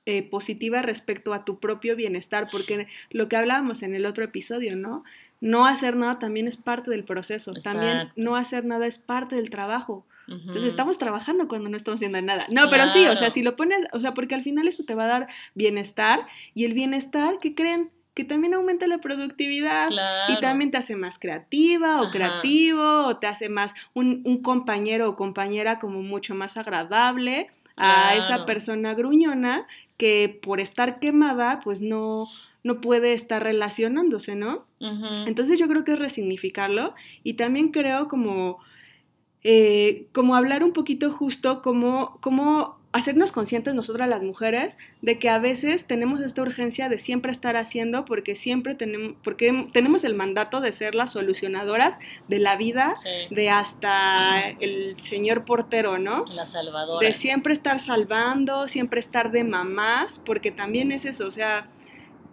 eh, 0.07 0.23
positiva 0.23 0.81
respecto 0.81 1.31
a 1.31 1.45
tu 1.45 1.59
propio 1.59 1.95
bienestar, 1.95 2.47
porque 2.51 2.87
lo 3.11 3.29
que 3.29 3.35
hablábamos 3.35 3.83
en 3.83 3.93
el 3.93 4.07
otro 4.07 4.23
episodio, 4.23 4.75
¿no? 4.75 5.03
No 5.41 5.65
hacer 5.65 5.97
nada 5.97 6.19
también 6.19 6.47
es 6.47 6.55
parte 6.55 6.91
del 6.91 7.03
proceso, 7.03 7.53
también 7.53 8.09
no 8.15 8.35
hacer 8.35 8.63
nada 8.63 8.85
es 8.85 8.99
parte 8.99 9.35
del 9.35 9.49
trabajo. 9.49 10.05
Entonces 10.27 10.65
estamos 10.65 10.97
trabajando 10.97 11.47
cuando 11.49 11.67
no 11.67 11.75
estamos 11.75 11.97
haciendo 11.97 12.21
nada. 12.21 12.45
No, 12.49 12.69
pero 12.69 12.87
sí, 12.87 13.05
o 13.07 13.17
sea, 13.17 13.29
si 13.29 13.41
lo 13.41 13.55
pones, 13.57 13.85
o 13.91 13.99
sea, 13.99 14.13
porque 14.13 14.35
al 14.35 14.43
final 14.43 14.67
eso 14.67 14.83
te 14.85 14.95
va 14.95 15.03
a 15.03 15.07
dar 15.07 15.27
bienestar 15.55 16.25
y 16.53 16.63
el 16.63 16.73
bienestar, 16.73 17.35
¿qué 17.41 17.53
creen? 17.53 17.91
Que 18.13 18.23
también 18.23 18.53
aumenta 18.53 18.87
la 18.87 18.99
productividad. 18.99 19.89
Claro. 19.89 20.33
Y 20.33 20.39
también 20.39 20.71
te 20.71 20.77
hace 20.77 20.95
más 20.95 21.17
creativa 21.17 22.01
o 22.01 22.05
Ajá. 22.05 22.11
creativo, 22.11 23.05
o 23.07 23.17
te 23.17 23.27
hace 23.27 23.49
más 23.49 23.73
un, 23.93 24.21
un 24.25 24.41
compañero 24.41 25.09
o 25.09 25.15
compañera 25.15 25.79
como 25.79 26.01
mucho 26.01 26.35
más 26.35 26.55
agradable 26.55 27.49
a 27.77 28.15
esa 28.15 28.45
persona 28.45 28.93
gruñona 28.93 29.67
que 29.97 30.39
por 30.41 30.59
estar 30.59 30.99
quemada, 30.99 31.59
pues 31.63 31.81
no, 31.81 32.25
no 32.63 32.81
puede 32.81 33.13
estar 33.13 33.43
relacionándose, 33.43 34.35
¿no? 34.35 34.65
Entonces 35.27 35.59
yo 35.59 35.67
creo 35.67 35.83
que 35.83 35.93
es 35.93 35.99
resignificarlo 35.99 36.95
y 37.23 37.35
también 37.35 37.69
creo 37.69 38.07
como, 38.07 38.57
eh, 39.43 40.07
como 40.11 40.35
hablar 40.35 40.63
un 40.63 40.73
poquito 40.73 41.11
justo, 41.11 41.61
como, 41.61 42.17
como 42.21 42.80
hacernos 42.93 43.31
conscientes 43.31 43.73
nosotras 43.73 44.09
las 44.09 44.21
mujeres 44.21 44.77
de 45.01 45.17
que 45.17 45.29
a 45.29 45.39
veces 45.39 45.85
tenemos 45.85 46.19
esta 46.21 46.41
urgencia 46.41 46.89
de 46.89 46.97
siempre 46.97 47.31
estar 47.31 47.55
haciendo 47.55 48.03
porque 48.03 48.35
siempre 48.35 48.75
tenemos, 48.75 49.15
porque 49.23 49.67
tenemos 49.71 50.03
el 50.03 50.13
mandato 50.13 50.59
de 50.59 50.71
ser 50.73 50.93
las 50.95 51.11
solucionadoras 51.11 51.99
de 52.27 52.39
la 52.39 52.55
vida 52.57 52.93
Sí. 52.97 53.09
de 53.33 53.49
hasta 53.49 54.49
el 54.59 54.99
señor 54.99 55.45
portero, 55.45 55.99
¿no? 55.99 56.25
La 56.25 56.45
salvadora. 56.45 57.05
De 57.07 57.13
siempre 57.13 57.53
estar 57.53 57.79
salvando, 57.79 58.67
siempre 58.67 58.99
estar 58.99 59.31
de 59.31 59.43
mamás, 59.43 60.19
porque 60.19 60.51
también 60.51 60.91
es 60.91 61.05
eso, 61.05 61.27
o 61.27 61.31
sea, 61.31 61.67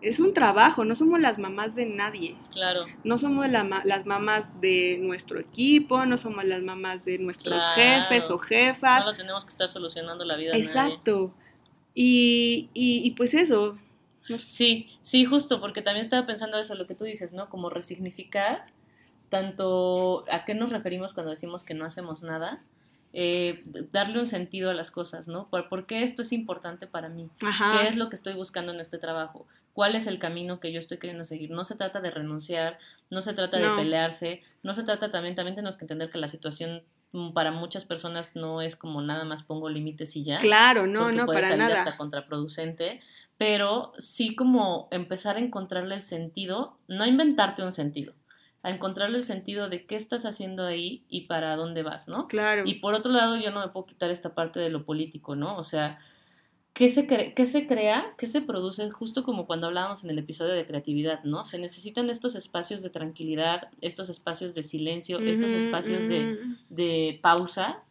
es 0.00 0.20
un 0.20 0.32
trabajo, 0.32 0.84
no 0.84 0.94
somos 0.94 1.20
las 1.20 1.38
mamás 1.38 1.74
de 1.74 1.86
nadie. 1.86 2.36
Claro. 2.52 2.84
No 3.04 3.18
somos 3.18 3.48
la 3.48 3.82
las 3.84 4.06
mamás 4.06 4.60
de 4.60 4.98
nuestro 5.00 5.38
equipo, 5.40 6.06
no 6.06 6.16
somos 6.16 6.44
las 6.44 6.62
mamás 6.62 7.04
de 7.04 7.18
nuestros 7.18 7.62
Claro. 7.74 8.02
jefes 8.02 8.30
o 8.30 8.38
jefas. 8.38 9.04
No 9.04 9.12
lo 9.12 9.16
tenemos 9.16 9.44
que 9.44 9.50
estar 9.50 9.68
solucionando 9.68 10.24
la 10.24 10.36
vida. 10.36 10.50
a 10.50 10.58
nadie. 10.58 10.64
Exacto. 10.64 11.34
Y, 11.94 12.70
y, 12.74 13.02
y 13.04 13.10
pues 13.12 13.34
eso. 13.34 13.76
no 14.28 14.38
sé. 14.38 14.44
Sí, 14.46 14.90
sí, 15.02 15.24
justo, 15.24 15.60
porque 15.60 15.82
también 15.82 16.02
estaba 16.02 16.26
pensando 16.26 16.58
eso, 16.58 16.74
lo 16.74 16.86
que 16.86 16.94
tú 16.94 17.04
dices, 17.04 17.32
¿no? 17.32 17.48
Como 17.48 17.70
resignificar 17.70 18.66
tanto 19.28 20.24
a 20.30 20.44
qué 20.44 20.54
nos 20.54 20.70
referimos 20.70 21.12
cuando 21.12 21.30
decimos 21.30 21.64
que 21.64 21.74
no 21.74 21.84
hacemos 21.84 22.22
nada, 22.22 22.62
eh, 23.12 23.64
darle 23.92 24.18
un 24.20 24.26
sentido 24.26 24.70
a 24.70 24.74
las 24.74 24.90
cosas, 24.90 25.28
¿no? 25.28 25.48
¿Por, 25.48 25.68
por 25.68 25.86
qué 25.86 26.02
esto 26.02 26.22
es 26.22 26.32
importante 26.32 26.86
para 26.86 27.08
mí? 27.08 27.28
Ajá. 27.42 27.80
¿Qué 27.80 27.88
es 27.88 27.96
lo 27.96 28.08
que 28.08 28.16
estoy 28.16 28.34
buscando 28.34 28.72
en 28.72 28.80
este 28.80 28.98
trabajo? 28.98 29.46
¿Cuál 29.72 29.94
es 29.94 30.06
el 30.06 30.18
camino 30.18 30.58
que 30.60 30.72
yo 30.72 30.78
estoy 30.80 30.98
queriendo 30.98 31.24
seguir? 31.24 31.50
No 31.50 31.64
se 31.64 31.76
trata 31.76 32.00
de 32.00 32.10
renunciar, 32.10 32.78
no 33.10 33.22
se 33.22 33.32
trata 33.32 33.58
No. 33.60 33.70
de 33.76 33.82
pelearse, 33.82 34.42
no 34.62 34.74
se 34.74 34.82
trata 34.82 35.10
también, 35.12 35.34
también 35.36 35.54
tenemos 35.54 35.76
que 35.76 35.84
entender 35.84 36.10
que 36.10 36.18
la 36.18 36.28
situación 36.28 36.82
mm, 37.12 37.32
para 37.32 37.52
muchas 37.52 37.84
personas 37.84 38.34
no 38.36 38.60
es 38.60 38.74
como 38.76 39.00
nada 39.02 39.24
más 39.24 39.42
pongo 39.44 39.68
límites 39.70 40.16
y 40.16 40.24
ya 40.24 40.38
Claro, 40.38 40.86
no, 40.86 41.12
no, 41.12 41.26
puede 41.26 41.38
para 41.38 41.48
salir 41.50 41.64
nada. 41.64 41.78
hasta 41.82 41.96
contraproducente, 41.96 43.00
pero 43.36 43.92
sí 43.98 44.34
como 44.34 44.88
empezar 44.90 45.36
a 45.36 45.40
encontrarle 45.40 45.94
el 45.94 46.02
sentido, 46.02 46.76
no 46.88 47.06
inventarte 47.06 47.62
un 47.62 47.72
sentido. 47.72 48.12
A 48.68 48.74
encontrarle 48.74 49.18
el 49.18 49.24
sentido 49.24 49.68
de 49.68 49.86
qué 49.86 49.96
estás 49.96 50.24
haciendo 50.24 50.64
ahí 50.64 51.04
y 51.08 51.22
para 51.22 51.56
dónde 51.56 51.82
vas, 51.82 52.08
¿no? 52.08 52.28
Claro. 52.28 52.62
Y 52.66 52.74
por 52.74 52.94
otro 52.94 53.12
lado, 53.12 53.36
yo 53.36 53.50
no 53.50 53.60
me 53.60 53.68
puedo 53.68 53.86
quitar 53.86 54.10
esta 54.10 54.34
parte 54.34 54.60
de 54.60 54.70
lo 54.70 54.84
político, 54.84 55.34
¿no? 55.34 55.56
O 55.56 55.64
sea, 55.64 55.98
¿qué 56.72 56.88
se, 56.88 57.08
cre- 57.08 57.34
qué 57.34 57.46
se 57.46 57.66
crea? 57.66 58.14
¿Qué 58.16 58.26
se 58.26 58.40
produce? 58.40 58.90
Justo 58.90 59.24
como 59.24 59.46
cuando 59.46 59.66
hablábamos 59.66 60.04
en 60.04 60.10
el 60.10 60.18
episodio 60.18 60.54
de 60.54 60.66
creatividad, 60.66 61.24
¿no? 61.24 61.44
Se 61.44 61.58
necesitan 61.58 62.08
estos 62.10 62.36
espacios 62.36 62.82
de 62.82 62.90
tranquilidad, 62.90 63.68
estos 63.80 64.08
espacios 64.08 64.54
de 64.54 64.62
silencio, 64.62 65.18
estos 65.18 65.52
espacios 65.52 66.04
de, 66.08 67.18
pausa 67.22 67.82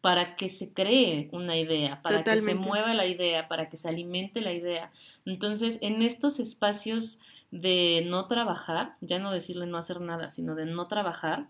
para 0.00 0.36
que 0.36 0.48
se 0.48 0.72
cree 0.72 1.28
una 1.32 1.58
idea, 1.58 2.00
para 2.00 2.24
que 2.24 2.38
se 2.38 2.54
mueva 2.54 2.94
la 2.94 3.06
idea, 3.06 3.48
para 3.48 3.68
que 3.68 3.76
se 3.76 3.86
alimente 3.86 4.40
la 4.40 4.52
idea. 4.52 4.90
Entonces, 5.26 5.78
en 5.82 6.00
estos 6.00 6.40
espacios 6.40 7.18
de 7.50 8.04
no 8.06 8.26
trabajar, 8.26 8.96
ya 9.00 9.18
no 9.18 9.32
decirle 9.32 9.66
no 9.66 9.78
hacer 9.78 10.00
nada, 10.00 10.28
sino 10.28 10.54
de 10.54 10.66
no 10.66 10.86
trabajar, 10.86 11.48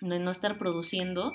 de 0.00 0.18
no 0.18 0.30
estar 0.30 0.58
produciendo, 0.58 1.32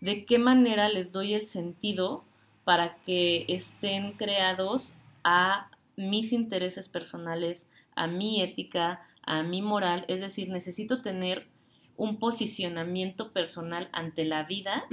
de 0.00 0.24
qué 0.24 0.38
manera 0.38 0.88
les 0.88 1.12
doy 1.12 1.34
el 1.34 1.42
sentido 1.42 2.24
para 2.64 2.96
que 3.02 3.44
estén 3.48 4.12
creados 4.12 4.94
a 5.24 5.70
mis 5.96 6.32
intereses 6.32 6.88
personales, 6.88 7.68
a 7.94 8.06
mi 8.06 8.42
ética, 8.42 9.02
a 9.22 9.42
mi 9.42 9.62
moral, 9.62 10.04
es 10.08 10.20
decir, 10.20 10.48
necesito 10.48 11.02
tener 11.02 11.46
un 11.96 12.18
posicionamiento 12.18 13.32
personal 13.32 13.88
ante 13.92 14.24
la 14.24 14.44
vida 14.44 14.86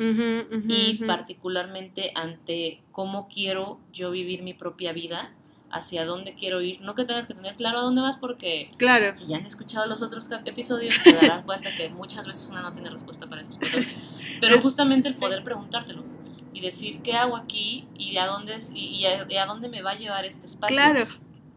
y 0.68 0.96
particularmente 1.06 2.12
ante 2.14 2.82
cómo 2.92 3.28
quiero 3.30 3.80
yo 3.94 4.12
vivir 4.12 4.44
mi 4.44 4.54
propia 4.54 4.92
vida, 4.92 5.34
hacia 5.72 6.06
dónde 6.06 6.34
quiero 6.34 6.62
ir. 6.62 6.82
No 6.82 6.96
que 6.96 7.06
tengas 7.06 7.28
que 7.28 7.34
tener 7.34 7.56
claro 7.56 7.80
a 7.80 7.82
dónde 7.82 8.02
vas 8.02 8.18
porque 8.18 8.72
Claro. 8.78 9.14
si 9.16 9.26
ya 9.28 9.38
han 9.38 9.46
escuchado 9.46 9.86
los 9.88 10.02
otros 10.02 10.28
episodios 10.46 10.96
se 10.96 11.14
darán 11.14 11.44
cuenta 11.44 11.70
que 11.76 11.90
muchas 11.90 12.26
veces 12.26 12.48
una 12.50 12.62
no 12.62 12.72
tiene 12.72 12.90
respuesta 12.90 13.28
para 13.28 13.42
esas 13.42 13.58
cosas. 13.58 13.86
Pero 14.42 14.60
justamente 14.62 15.08
el 15.08 15.14
sí. 15.14 15.20
poder 15.20 15.44
preguntártelo 15.44 16.04
y 16.54 16.62
decir 16.62 17.02
qué 17.04 17.14
hago 17.14 17.38
aquí 17.38 17.88
y 17.98 18.18
a 18.18 18.26
dónde 18.26 18.56
y, 18.74 18.80
y 18.86 19.06
a, 19.06 19.26
y 19.30 19.38
a 19.38 19.46
dónde 19.46 19.70
me 19.70 19.82
va 19.82 19.92
a 19.92 19.96
llevar 19.96 20.26
este 20.26 20.48
espacio. 20.48 20.76
Claro. 20.76 21.08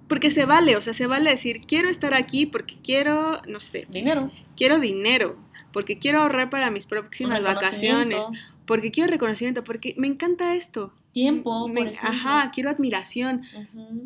Porque 0.08 0.28
se 0.30 0.44
vale, 0.44 0.76
o 0.76 0.82
sea, 0.82 0.92
se 0.92 1.06
vale 1.06 1.30
decir, 1.30 1.62
quiero 1.66 1.88
estar 1.88 2.12
aquí 2.12 2.44
porque 2.44 2.76
quiero, 2.84 3.40
no 3.48 3.60
sé, 3.60 3.86
Dinero. 3.88 4.30
quiero 4.56 4.78
dinero, 4.78 5.38
porque 5.72 5.98
quiero 5.98 6.20
ahorrar 6.20 6.50
para 6.50 6.70
mis 6.70 6.84
próximas 6.84 7.42
vacaciones, 7.42 8.26
porque 8.66 8.90
quiero 8.90 9.10
reconocimiento, 9.10 9.64
porque 9.64 9.94
me 9.96 10.08
encanta 10.08 10.54
esto. 10.54 10.92
Tiempo, 11.12 11.68
Me- 11.68 11.74
por 11.80 11.88
ejemplo. 11.92 12.08
ajá, 12.10 12.50
quiero 12.54 12.70
admiración. 12.70 13.42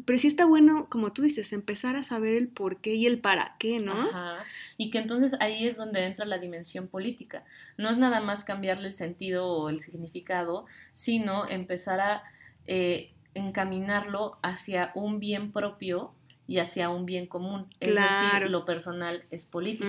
Pero 0.04 0.18
sí 0.18 0.26
está 0.26 0.44
bueno, 0.44 0.88
como 0.90 1.12
tú 1.12 1.22
dices, 1.22 1.52
empezar 1.52 1.96
a 1.96 2.02
saber 2.02 2.36
el 2.36 2.48
por 2.48 2.78
qué 2.78 2.94
y 2.94 3.06
el 3.06 3.20
para 3.20 3.54
qué, 3.58 3.78
¿no? 3.78 3.92
Ajá. 3.92 4.38
Y 4.76 4.90
que 4.90 4.98
entonces 4.98 5.36
ahí 5.40 5.66
es 5.66 5.76
donde 5.76 6.04
entra 6.04 6.26
la 6.26 6.38
dimensión 6.38 6.88
política. 6.88 7.44
No 7.76 7.90
es 7.90 7.98
nada 7.98 8.20
más 8.20 8.42
cambiarle 8.44 8.88
el 8.88 8.92
sentido 8.92 9.46
o 9.46 9.68
el 9.68 9.80
significado, 9.80 10.66
sino 10.92 11.48
empezar 11.48 12.00
a 12.00 12.22
eh, 12.66 13.12
encaminarlo 13.34 14.36
hacia 14.42 14.90
un 14.94 15.20
bien 15.20 15.52
propio 15.52 16.12
y 16.48 16.58
hacia 16.58 16.88
un 16.90 17.06
bien 17.06 17.26
común. 17.26 17.66
Es 17.80 17.94
decir, 17.94 18.50
lo 18.50 18.64
personal 18.64 19.24
es 19.30 19.46
político. 19.46 19.86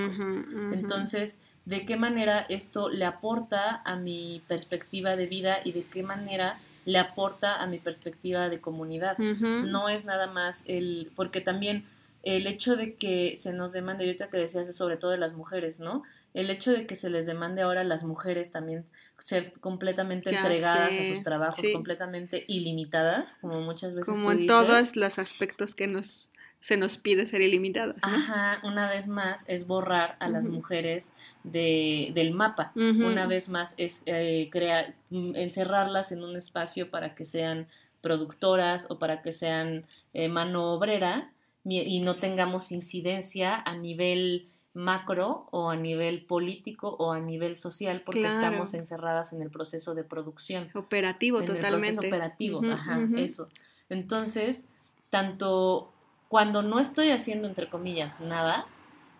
Entonces, 0.71 1.41
¿de 1.65 1.85
qué 1.85 1.97
manera 1.97 2.45
esto 2.49 2.89
le 2.89 3.05
aporta 3.05 3.81
a 3.85 3.95
mi 3.95 4.41
perspectiva 4.47 5.15
de 5.15 5.25
vida 5.27 5.59
y 5.63 5.71
de 5.71 5.83
qué 5.83 6.03
manera 6.03 6.59
le 6.87 6.99
aporta 6.99 7.61
a 7.61 7.67
mi 7.67 7.79
perspectiva 7.79 8.47
de 8.49 8.61
comunidad? 8.61 9.17
No 9.19 9.89
es 9.89 10.05
nada 10.05 10.27
más 10.27 10.63
el, 10.65 11.11
porque 11.17 11.41
también 11.41 11.85
el 12.23 12.47
hecho 12.47 12.75
de 12.77 12.95
que 12.95 13.35
se 13.37 13.51
nos 13.53 13.73
demande, 13.73 14.03
y 14.05 14.07
ahorita 14.07 14.29
que 14.29 14.37
decías 14.37 14.67
de 14.67 14.73
sobre 14.73 14.95
todo 14.97 15.11
de 15.11 15.17
las 15.17 15.33
mujeres, 15.33 15.79
¿no? 15.79 16.03
El 16.33 16.49
hecho 16.49 16.71
de 16.71 16.87
que 16.87 16.95
se 16.95 17.09
les 17.09 17.25
demande 17.25 17.61
ahora 17.61 17.81
a 17.81 17.83
las 17.83 18.03
mujeres 18.03 18.51
también 18.51 18.85
ser 19.19 19.51
completamente 19.59 20.31
Ya 20.31 20.37
entregadas 20.39 20.93
sé, 20.95 21.01
a 21.11 21.13
sus 21.15 21.23
trabajos, 21.23 21.59
sí. 21.61 21.73
completamente 21.73 22.45
ilimitadas, 22.47 23.37
como 23.41 23.59
muchas 23.61 23.93
veces 23.93 24.05
Como 24.13 24.25
tú 24.25 24.31
en 24.31 24.37
dices. 24.37 24.47
todos 24.55 24.95
los 24.95 25.19
aspectos 25.19 25.75
que 25.75 25.87
nos 25.87 26.29
se 26.59 26.75
nos 26.77 26.97
pide 26.97 27.27
ser 27.27 27.41
ilimitados. 27.41 27.95
¿no? 28.01 28.07
Ajá, 28.07 28.59
una 28.63 28.87
vez 28.89 29.07
más 29.07 29.45
es 29.47 29.67
borrar 29.67 30.17
a 30.19 30.27
las 30.27 30.47
mujeres 30.47 31.13
de, 31.43 32.11
del 32.13 32.33
mapa. 32.33 32.71
Una 32.75 33.25
vez 33.27 33.47
más 33.49 33.73
es 33.77 34.01
eh, 34.05 34.49
crear, 34.51 34.95
mm, 35.09 35.35
encerrarlas 35.35 36.11
en 36.11 36.23
un 36.23 36.35
espacio 36.35 36.89
para 36.89 37.15
que 37.15 37.25
sean 37.25 37.67
productoras 38.01 38.87
o 38.89 38.99
para 38.99 39.21
que 39.21 39.33
sean 39.33 39.85
eh, 40.13 40.29
mano 40.29 40.73
obrera 40.73 41.31
y 41.69 41.99
no 41.99 42.15
tengamos 42.15 42.71
incidencia 42.71 43.55
a 43.55 43.75
nivel 43.75 44.47
macro 44.73 45.47
o 45.51 45.69
a 45.69 45.75
nivel 45.75 46.23
político 46.23 46.95
o 46.97 47.11
a 47.11 47.19
nivel 47.19 47.55
social 47.55 48.01
porque 48.05 48.21
Claro. 48.21 48.35
estamos 48.35 48.73
encerradas 48.73 49.33
en 49.33 49.41
el 49.41 49.49
proceso 49.49 49.93
de 49.95 50.03
producción 50.05 50.69
Operativo, 50.75 51.39
en 51.39 51.43
el 51.49 51.55
totalmente. 51.55 51.95
proceso 51.95 52.07
operativo, 52.07 52.61
ajá, 52.71 52.99
eso. 53.17 53.49
Entonces, 53.89 54.65
tanto 55.09 55.91
cuando 56.27 56.61
no 56.61 56.79
estoy 56.79 57.11
haciendo, 57.11 57.47
entre 57.47 57.69
comillas, 57.69 58.19
nada, 58.19 58.65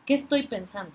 ¿qué 0.05 0.13
estoy 0.13 0.47
pensando? 0.47 0.93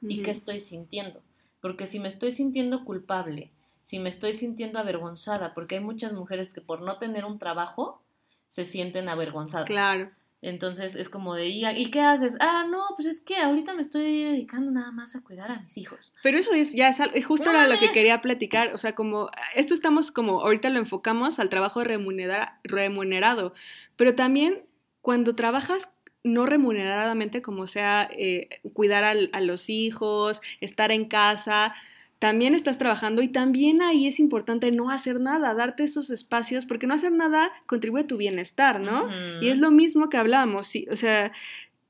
¿Y 0.00 0.22
qué 0.22 0.30
estoy 0.32 0.58
sintiendo? 0.58 1.22
Porque 1.60 1.86
si 1.86 2.00
me 2.00 2.08
estoy 2.08 2.32
sintiendo 2.32 2.84
culpable, 2.84 3.50
si 3.82 3.98
me 4.00 4.08
estoy 4.08 4.34
sintiendo 4.34 4.78
avergonzada, 4.78 5.54
porque 5.54 5.76
hay 5.76 5.80
muchas 5.80 6.12
mujeres 6.12 6.52
que 6.52 6.60
por 6.60 6.82
no 6.82 6.98
tener 6.98 7.24
un 7.24 7.38
trabajo 7.38 8.02
se 8.48 8.64
sienten 8.64 9.08
avergonzadas. 9.08 9.66
Claro. 9.68 10.10
Entonces 10.44 10.96
es 10.96 11.08
como 11.08 11.36
de, 11.36 11.46
¿y, 11.48 11.64
¿y 11.64 11.90
qué 11.92 12.00
haces? 12.00 12.36
Ah, 12.40 12.66
no, 12.68 12.82
pues 12.96 13.06
es 13.06 13.20
que 13.20 13.36
ahorita 13.36 13.74
me 13.74 13.80
estoy 13.82 14.24
dedicando 14.24 14.72
nada 14.72 14.90
más 14.90 15.14
a 15.14 15.20
cuidar 15.20 15.52
a 15.52 15.60
mis 15.60 15.78
hijos. 15.78 16.12
Pero 16.24 16.36
eso 16.36 16.52
es 16.52 16.74
ya 16.74 16.88
es 16.88 17.24
justo 17.24 17.52
No 17.52 17.58
era 17.58 17.68
lo 17.68 17.78
que 17.78 17.92
quería 17.92 18.20
platicar, 18.20 18.74
o 18.74 18.78
sea, 18.78 18.96
como 18.96 19.30
esto 19.54 19.72
estamos 19.72 20.10
como 20.10 20.40
ahorita 20.40 20.68
lo 20.70 20.80
enfocamos 20.80 21.38
al 21.38 21.48
trabajo 21.48 21.84
remunera- 21.84 22.58
remunerado, 22.64 23.54
pero 23.94 24.16
también 24.16 24.64
cuando 25.02 25.34
trabajas 25.34 25.90
no 26.24 26.46
remuneradamente, 26.46 27.42
como 27.42 27.66
sea 27.66 28.08
eh, 28.12 28.48
cuidar 28.72 29.04
al- 29.04 29.28
a 29.32 29.40
los 29.40 29.68
hijos, 29.68 30.40
estar 30.60 30.90
en 30.92 31.04
casa, 31.06 31.74
también 32.20 32.54
estás 32.54 32.78
trabajando 32.78 33.20
y 33.20 33.26
también 33.28 33.82
ahí 33.82 34.06
es 34.06 34.20
importante 34.20 34.70
no 34.70 34.90
hacer 34.90 35.18
nada, 35.20 35.54
darte 35.54 35.82
esos 35.82 36.08
espacios, 36.10 36.64
porque 36.66 36.86
no 36.86 36.94
hacer 36.94 37.10
nada 37.10 37.50
contribuye 37.66 38.04
a 38.04 38.06
tu 38.06 38.16
bienestar, 38.16 38.78
¿no? 38.80 39.08
Y 39.42 39.48
es 39.48 39.58
lo 39.58 39.72
mismo 39.72 40.08
que 40.08 40.16
hablábamos, 40.18 40.68
sí, 40.68 40.86
o 40.90 40.96
sea, 40.96 41.32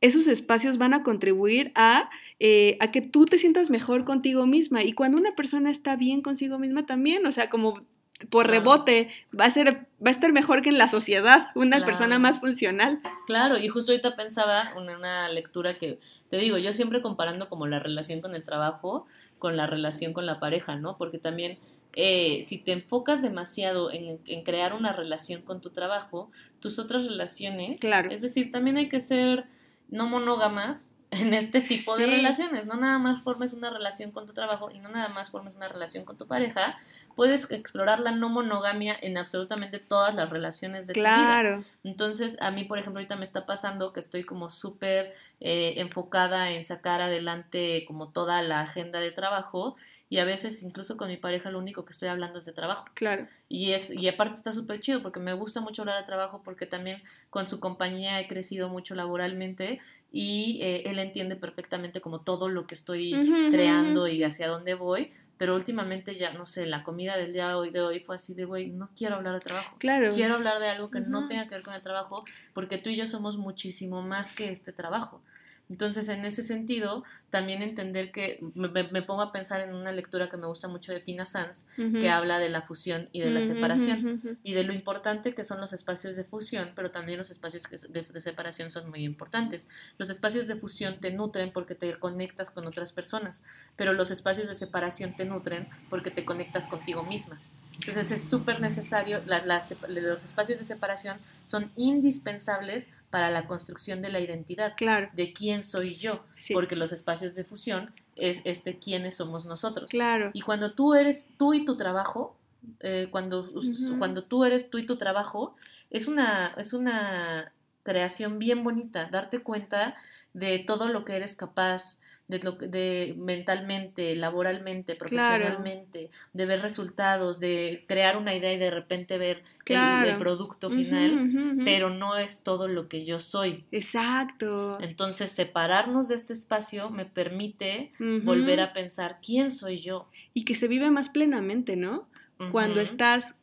esos 0.01 0.27
espacios 0.27 0.79
van 0.79 0.95
a 0.95 1.03
contribuir 1.03 1.71
a, 1.75 2.09
eh, 2.41 2.77
a 2.81 2.91
que 2.91 3.03
tú 3.03 3.27
te 3.27 3.37
sientas 3.39 3.69
mejor 3.71 4.05
contigo 4.05 4.47
misma. 4.47 4.83
Y 4.83 4.95
cuando 4.95 5.17
una 5.19 5.35
persona 5.37 5.71
está 5.71 5.95
bien 5.95 6.23
consigo 6.23 6.59
misma 6.59 6.87
también, 6.87 7.25
o 7.27 7.31
sea, 7.31 7.49
como 7.51 7.85
por 8.31 8.47
rebote, 8.47 9.11
va 9.39 9.47
a, 9.47 9.51
ser, 9.51 9.87
va 10.05 10.09
a 10.09 10.11
estar 10.11 10.33
mejor 10.33 10.63
que 10.63 10.69
en 10.71 10.79
la 10.79 10.89
sociedad, 10.89 11.49
una 11.55 11.77
Claro. 11.77 11.87
persona 11.87 12.19
más 12.19 12.41
funcional. 12.41 13.01
Claro, 13.27 13.59
y 13.59 13.69
justo 13.69 13.93
ahorita 13.93 14.17
pensaba 14.17 14.73
en 14.77 14.89
una 14.97 15.29
lectura 15.29 15.75
que, 15.79 15.99
te 16.31 16.37
digo, 16.39 16.59
yo 16.59 16.73
siempre 16.73 17.03
comparando 17.03 17.49
como 17.49 17.67
la 17.67 17.79
relación 17.79 18.21
con 18.21 18.35
el 18.35 18.45
trabajo 18.45 19.07
con 19.39 19.57
la 19.57 19.67
relación 19.67 20.13
con 20.13 20.25
la 20.25 20.39
pareja, 20.39 20.77
¿no? 20.77 20.97
Porque 20.97 21.19
también 21.19 21.59
eh, 21.95 22.45
si 22.47 22.59
te 22.59 22.71
enfocas 22.73 23.23
demasiado 23.23 23.91
en, 23.91 24.21
en 24.25 24.45
crear 24.45 24.73
una 24.73 24.93
relación 24.93 25.43
con 25.43 25.61
tu 25.61 25.71
trabajo, 25.71 26.31
tus 26.61 26.79
otras 26.79 27.07
relaciones, 27.07 27.81
Claro. 27.81 28.11
es 28.13 28.21
decir, 28.23 28.53
también 28.53 28.77
hay 28.77 28.89
que 28.89 29.01
ser 29.01 29.47
no 29.89 30.07
monógamas 30.07 30.95
en 31.13 31.35
este 31.35 31.61
tipo 31.61 31.97
de 31.99 32.07
relaciones, 32.07 32.65
no 32.65 32.77
nada 32.77 32.99
más 32.99 33.23
formes 33.23 33.53
una 33.53 33.69
relación 33.69 34.13
con 34.13 34.27
tu 34.27 34.33
trabajo 34.33 34.71
y 34.71 34.79
no 34.79 34.89
nada 34.89 35.11
más 35.11 35.31
formes 35.31 35.55
una 35.55 35.69
relación 35.69 36.07
con 36.07 36.17
tu 36.17 36.27
pareja, 36.27 36.79
puedes 37.15 37.47
explorar 37.51 38.01
la 38.01 38.13
no 38.13 38.31
monogamia 38.31 38.97
en 38.99 39.19
absolutamente 39.19 39.79
todas 39.79 40.15
las 40.15 40.31
relaciones 40.31 40.87
de 40.87 40.95
tu 40.95 41.01
vida. 41.01 41.13
Claro. 41.13 41.65
Entonces, 41.85 42.39
a 42.41 42.51
mí, 42.51 42.65
por 42.65 42.79
ejemplo, 42.79 42.99
ahorita 42.99 43.17
me 43.17 43.25
está 43.25 43.45
pasando 43.45 43.93
que 43.93 44.01
estoy 44.01 44.25
como 44.25 44.49
súper 44.49 45.15
eh, 45.41 45.75
enfocada 45.77 46.51
en 46.51 46.65
sacar 46.65 47.03
adelante 47.03 47.85
como 47.87 48.09
toda 48.09 48.41
la 48.41 48.61
agenda 48.61 48.99
de 49.01 49.11
trabajo 49.11 49.77
y 50.13 50.19
a 50.19 50.27
veces 50.27 50.63
incluso 50.63 50.99
con 50.99 51.09
mi 51.09 51.17
pareja 51.17 51.51
lo 51.51 51.59
único 51.59 51.87
que 51.87 51.93
estoy 51.93 52.11
hablando 52.11 52.37
es 52.37 52.45
de 52.45 52.53
trabajo. 52.53 52.85
Claro. 52.93 53.27
Y, 53.49 53.73
es, 53.73 53.91
y 53.91 54.09
aparte 54.09 54.35
está 54.35 54.53
súper 54.53 54.79
chido 54.79 55.01
porque 55.01 55.21
me 55.21 55.33
gusta 55.33 55.63
mucho 55.63 55.81
hablar 55.81 55.99
de 55.99 56.05
trabajo 56.05 56.43
porque 56.45 56.67
también 56.67 57.03
con 57.31 57.49
su 57.49 57.61
compañía 57.61 58.21
he 58.21 58.29
crecido 58.29 58.69
mucho 58.69 58.95
laboralmente 58.95 59.81
y 60.11 60.59
eh, 60.61 60.83
él 60.85 60.99
entiende 60.99 61.35
perfectamente 61.35 62.03
como 62.03 62.21
todo 62.21 62.51
lo 62.51 62.67
que 62.67 62.75
estoy 62.75 63.13
creando 63.51 64.07
y 64.07 64.23
hacia 64.23 64.49
dónde 64.49 64.75
voy. 64.75 65.13
Pero 65.39 65.55
últimamente 65.55 66.15
ya, 66.15 66.35
no 66.35 66.45
sé, 66.45 66.67
la 66.67 66.85
comida 66.85 67.17
del 67.17 67.33
día 67.33 67.49
de 67.49 67.55
hoy, 67.55 67.71
de 67.71 67.81
hoy 67.81 68.01
fue 68.01 68.17
así 68.17 68.35
de, 68.35 68.45
güey, 68.45 68.69
no 68.69 68.91
quiero 68.95 69.15
hablar 69.15 69.33
de 69.33 69.41
trabajo. 69.41 69.75
Claro. 69.79 70.13
Quiero 70.13 70.35
hablar 70.35 70.61
de 70.61 70.69
algo 70.69 70.91
que 70.91 71.01
no 71.01 71.27
tenga 71.27 71.45
que 71.45 71.55
ver 71.55 71.63
con 71.63 71.73
el 71.73 71.81
trabajo, 71.81 72.23
porque 72.53 72.77
tú 72.77 72.91
y 72.91 72.97
yo 72.97 73.07
somos 73.07 73.39
muchísimo 73.39 74.03
más 74.03 74.35
que 74.35 74.51
este 74.51 74.75
trabajo. 74.75 75.23
Entonces, 75.71 76.09
en 76.09 76.25
ese 76.25 76.43
sentido, 76.43 77.03
también 77.31 77.63
entender 77.63 78.13
que 78.13 78.41
me, 78.55 78.69
me 78.69 79.03
pongo 79.03 79.23
a 79.23 79.33
pensar 79.33 79.63
en 79.63 79.75
una 79.75 79.91
lectura 79.93 80.29
que 80.29 80.37
me 80.37 80.47
gusta 80.47 80.69
mucho 80.69 80.93
de 80.93 81.01
Fina 81.01 81.25
Sanz, 81.25 81.67
que 81.77 82.11
habla 82.11 82.39
de 82.39 82.51
la 82.51 82.61
fusión 82.61 83.09
y 83.13 83.21
de 83.21 83.31
la 83.31 83.43
separación, 83.43 84.39
y 84.43 84.53
de 84.53 84.65
lo 84.65 84.75
importante 84.75 85.35
que 85.35 85.45
son 85.45 85.61
los 85.61 85.73
espacios 85.73 86.15
de 86.17 86.25
fusión, 86.25 86.73
pero 86.75 86.91
también 86.91 87.19
los 87.19 87.31
espacios 87.31 87.65
de, 87.89 88.03
de, 88.03 88.21
separación 88.21 88.71
son 88.71 88.91
muy 88.91 89.05
importantes. 89.05 89.69
Los 89.97 90.11
espacios 90.11 90.47
de 90.47 90.57
fusión 90.57 91.01
te 91.01 91.11
nutren 91.11 91.53
porque 91.53 91.75
te 91.75 91.99
conectas 91.99 92.51
con 92.51 92.67
otras 92.67 92.93
personas, 92.93 93.43
pero 93.77 93.95
los 93.95 94.11
espacios 94.11 94.49
de 94.49 94.55
separación 94.55 95.17
te 95.17 95.25
nutren 95.25 95.69
porque 95.89 96.11
te 96.11 96.27
conectas 96.27 96.67
contigo 96.67 97.03
misma. 97.03 97.41
Entonces 97.87 98.13
es 98.13 98.29
súper 98.29 98.61
necesario, 98.61 99.23
los 99.27 100.25
espacios 100.25 100.59
de 100.61 100.65
separación 100.65 101.19
son 101.45 101.73
indispensables 101.75 102.91
para 103.11 103.31
la 103.31 103.47
construcción 103.47 104.03
de 104.03 104.11
la 104.11 104.21
identidad, 104.21 104.75
claro. 104.77 105.11
de 105.13 105.33
quién 105.33 105.65
soy 105.65 105.97
yo, 105.97 106.25
porque 106.53 106.77
los 106.77 106.93
espacios 106.93 107.35
de 107.35 107.45
fusión 107.45 107.93
es 108.15 108.41
este 108.45 108.79
quiénes 108.79 109.17
somos 109.17 109.47
nosotros. 109.47 109.91
Claro. 109.91 110.31
Y 110.33 110.43
cuando 110.43 110.73
tú 110.73 110.95
eres 110.95 111.29
tú 111.39 111.55
y 111.55 111.65
tu 111.65 111.77
trabajo, 111.77 112.37
eh, 112.81 113.09
cuando, 113.11 113.51
cuando 113.99 114.23
tú 114.25 114.45
eres 114.45 114.71
tú 114.71 114.79
y 114.79 114.87
tu 114.87 114.97
trabajo, 114.97 115.57
es 115.91 116.07
una, 116.07 116.55
es 116.57 116.73
una 116.73 117.53
creación 117.83 118.39
bien 118.39 118.63
bonita, 118.63 119.09
darte 119.11 119.41
cuenta 119.41 119.97
de 120.35 120.61
todo 120.61 120.89
lo 120.89 121.05
que 121.05 121.17
eres 121.17 121.35
capaz, 121.37 121.99
de, 122.33 122.39
lo, 122.39 122.53
de 122.53 123.15
mentalmente, 123.19 124.17
laboralmente, 124.17 124.97
profesionalmente, 124.97 126.11
de 126.33 126.47
ver 126.47 126.63
resultados, 126.63 127.41
de 127.41 127.85
crear 127.87 128.17
una 128.17 128.35
idea 128.35 128.55
y 128.55 128.59
de 128.59 128.71
repente 128.71 129.19
ver 129.19 129.43
el, 129.67 130.17
producto 130.19 130.71
final, 130.71 131.61
pero 131.65 131.91
no 131.91 132.17
es 132.17 132.43
todo 132.43 132.69
lo 132.69 132.89
que 132.89 133.05
yo 133.05 133.21
soy. 133.21 133.65
Exacto. 133.71 134.79
Entonces, 134.81 135.31
separarnos 135.31 136.09
de 136.09 136.15
este 136.15 136.33
espacio 136.33 136.89
me 136.89 137.05
permite 137.05 137.93
volver 137.99 138.61
a 138.61 138.73
pensar 138.73 139.19
quién 139.25 139.51
soy 139.51 139.81
yo. 139.81 140.09
Y 140.33 140.45
que 140.45 140.55
se 140.55 140.69
vive 140.69 140.91
más 140.91 141.11
plenamente, 141.11 141.77
¿no? 141.77 142.09
Cuando 142.51 142.81
estás 142.81 143.37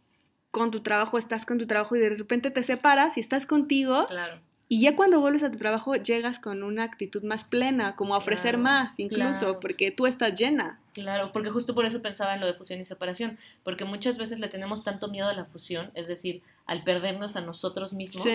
con 0.50 0.72
tu 0.72 0.82
trabajo, 0.82 1.20
estás 1.20 1.46
con 1.46 1.60
tu 1.60 1.68
trabajo 1.68 1.96
y 1.96 2.00
de 2.00 2.10
repente 2.10 2.50
te 2.50 2.64
separas 2.64 3.18
y 3.18 3.20
estás 3.20 3.46
contigo. 3.46 4.08
Claro 4.08 4.49
y 4.72 4.82
ya 4.82 4.96
cuando 4.96 5.20
vuelves 5.20 5.42
a 5.42 5.50
tu 5.50 5.58
trabajo 5.58 5.96
llegas 5.96 6.38
con 6.40 6.62
una 6.62 6.84
actitud 6.84 7.24
más 7.24 7.44
plena, 7.44 7.96
como 7.96 8.14
a 8.14 8.20
ofrecer 8.20 8.60
más 8.60 9.00
incluso, 9.00 9.60
porque 9.60 9.90
tú 9.90 10.06
estás 10.06 10.40
llena. 10.40 10.80
Claro, 10.94 11.32
porque 11.32 11.50
justo 11.50 11.74
por 11.74 11.86
eso 11.86 12.04
pensaba 12.04 12.36
en 12.36 12.40
lo 12.40 12.46
de 12.46 12.54
fusión 12.54 12.80
y 12.80 12.86
separación, 12.86 13.40
porque 13.64 13.84
muchas 13.84 14.20
veces 14.20 14.40
le 14.40 14.48
tenemos 14.48 14.84
tanto 14.84 15.08
miedo 15.08 15.28
a 15.28 15.34
la 15.34 15.46
fusión, 15.46 15.90
es 15.96 16.08
decir, 16.08 16.44
al 16.68 16.84
perdernos 16.84 17.36
a 17.36 17.42
nosotros 17.42 17.94
mismos, 17.94 18.28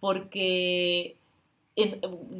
porque 0.00 1.16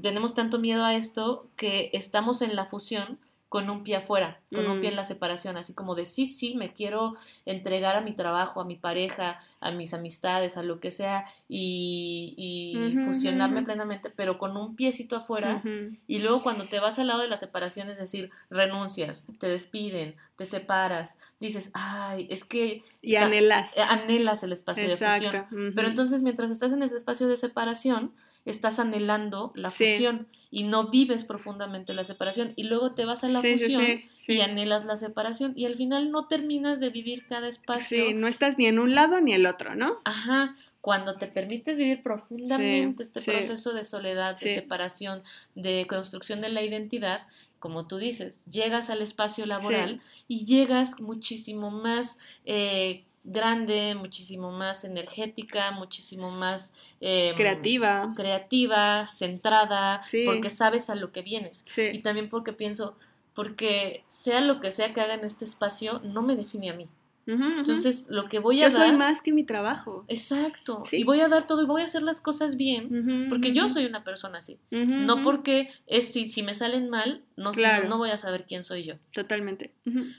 tenemos 0.00 0.34
tanto 0.34 0.58
miedo 0.58 0.84
a 0.84 0.94
esto 0.94 1.46
que 1.56 1.90
estamos 1.92 2.40
en 2.40 2.56
la 2.56 2.64
fusión 2.64 3.18
con 3.48 3.70
un 3.70 3.82
pie 3.82 3.96
afuera, 3.96 4.40
con 4.54 4.66
un 4.66 4.80
pie 4.80 4.90
en 4.90 4.94
mm. 4.94 4.98
la 4.98 5.04
separación, 5.04 5.56
así 5.56 5.72
como 5.72 5.94
de 5.94 6.04
sí, 6.04 6.26
sí, 6.26 6.54
me 6.54 6.74
quiero 6.74 7.14
entregar 7.46 7.96
a 7.96 8.02
mi 8.02 8.12
trabajo, 8.12 8.60
a 8.60 8.64
mi 8.64 8.76
pareja, 8.76 9.40
a 9.60 9.70
mis 9.70 9.94
amistades, 9.94 10.58
a 10.58 10.62
lo 10.62 10.80
que 10.80 10.90
sea, 10.90 11.24
y, 11.48 12.94
fusionarme 13.06 13.62
plenamente, 13.62 14.10
pero 14.10 14.38
con 14.38 14.56
un 14.56 14.76
piecito 14.76 15.16
afuera. 15.16 15.62
Y 16.06 16.18
luego 16.18 16.42
cuando 16.42 16.68
te 16.68 16.78
vas 16.78 16.98
al 16.98 17.06
lado 17.06 17.22
de 17.22 17.28
la 17.28 17.38
separación, 17.38 17.88
es 17.88 17.96
decir, 17.96 18.30
renuncias, 18.50 19.24
te 19.38 19.48
despiden, 19.48 20.14
te 20.36 20.44
separas, 20.44 21.16
dices, 21.40 21.70
ay, 21.72 22.26
es 22.30 22.44
que... 22.44 22.82
Y 23.00 23.16
anhelas. 23.16 23.78
Eh, 23.78 23.82
anhelas 23.82 24.42
el 24.42 24.52
espacio 24.52 24.88
de 24.88 24.96
fusión. 24.96 25.46
Pero 25.74 25.88
entonces 25.88 26.20
mientras 26.20 26.50
estás 26.50 26.72
en 26.72 26.82
ese 26.82 26.96
espacio 26.96 27.28
de 27.28 27.38
separación, 27.38 28.12
estás 28.44 28.78
anhelando 28.78 29.52
la 29.54 29.70
fusión 29.70 30.26
y 30.50 30.62
no 30.62 30.88
vives 30.88 31.24
profundamente 31.24 31.94
la 31.94 32.04
separación 32.04 32.52
y 32.56 32.64
luego 32.64 32.92
te 32.92 33.04
vas 33.04 33.24
a 33.24 33.28
la 33.28 33.40
fusión 33.40 33.84
y 34.26 34.40
anhelas 34.40 34.84
la 34.84 34.96
separación 34.96 35.52
y 35.56 35.66
al 35.66 35.76
final 35.76 36.10
no 36.10 36.26
terminas 36.26 36.80
de 36.80 36.90
vivir 36.90 37.26
cada 37.26 37.48
espacio. 37.48 38.06
Sí, 38.06 38.14
no 38.14 38.28
estás 38.28 38.56
ni 38.58 38.66
en 38.66 38.78
un 38.78 38.94
lado 38.94 39.20
ni 39.20 39.34
el 39.34 39.46
otro, 39.46 39.74
¿no? 39.74 39.98
Ajá. 40.04 40.56
Cuando 40.80 41.16
te 41.16 41.26
permites 41.26 41.76
vivir 41.76 42.02
profundamente 42.02 43.02
este 43.02 43.20
proceso 43.20 43.74
de 43.74 43.84
soledad, 43.84 44.38
de 44.38 44.54
separación, 44.54 45.22
de 45.54 45.86
construcción 45.88 46.40
de 46.40 46.48
la 46.48 46.62
identidad, 46.62 47.26
como 47.58 47.86
tú 47.86 47.98
dices, 47.98 48.40
llegas 48.46 48.88
al 48.88 49.02
espacio 49.02 49.44
laboral 49.44 50.00
y 50.28 50.44
llegas 50.46 51.00
muchísimo 51.00 51.70
más 51.70 52.18
eh, 52.44 53.04
grande, 53.24 53.94
muchísimo 53.94 54.52
más 54.52 54.84
energética, 54.84 55.70
muchísimo 55.70 56.30
más 56.30 56.72
em, 57.00 57.34
creativa, 57.36 58.12
creativa, 58.16 59.06
centrada, 59.06 59.98
porque 60.24 60.50
sabes 60.50 60.90
a 60.90 60.94
lo 60.94 61.12
que 61.12 61.22
vienes. 61.22 61.64
Y 61.76 62.00
también 62.00 62.28
porque 62.28 62.52
pienso, 62.52 62.96
porque 63.34 64.04
sea 64.06 64.40
lo 64.40 64.60
que 64.60 64.70
sea 64.70 64.94
que 64.94 65.00
haga 65.00 65.14
en 65.14 65.24
este 65.24 65.44
espacio, 65.44 66.00
no 66.04 66.22
me 66.22 66.36
define 66.36 66.70
a 66.70 66.74
mí. 66.74 66.88
Entonces, 67.28 68.06
lo 68.08 68.28
que 68.28 68.38
voy 68.38 68.58
a 68.60 68.62
dar... 68.62 68.72
Yo 68.72 68.76
soy 68.78 68.96
más 68.96 69.20
que 69.20 69.32
mi 69.32 69.44
trabajo. 69.44 70.06
Exacto. 70.08 70.82
Y 70.90 71.04
voy 71.04 71.20
a 71.20 71.28
dar 71.28 71.46
todo 71.46 71.62
y 71.62 71.66
voy 71.66 71.82
a 71.82 71.84
hacer 71.84 72.02
las 72.02 72.22
cosas 72.22 72.56
bien, 72.56 73.26
porque 73.28 73.52
yo 73.52 73.68
soy 73.68 73.84
una 73.84 74.02
persona 74.02 74.38
así. 74.38 74.58
No 74.70 75.22
porque 75.22 75.70
es, 75.86 76.12
si, 76.12 76.28
si 76.28 76.42
me 76.42 76.54
salen 76.54 76.88
mal, 76.88 77.22
no, 77.36 77.52
no, 77.88 77.98
voy 77.98 78.10
a 78.10 78.16
saber 78.16 78.46
quién 78.46 78.64
soy 78.64 78.84
yo. 78.84 78.94
Totalmente. 79.12 79.72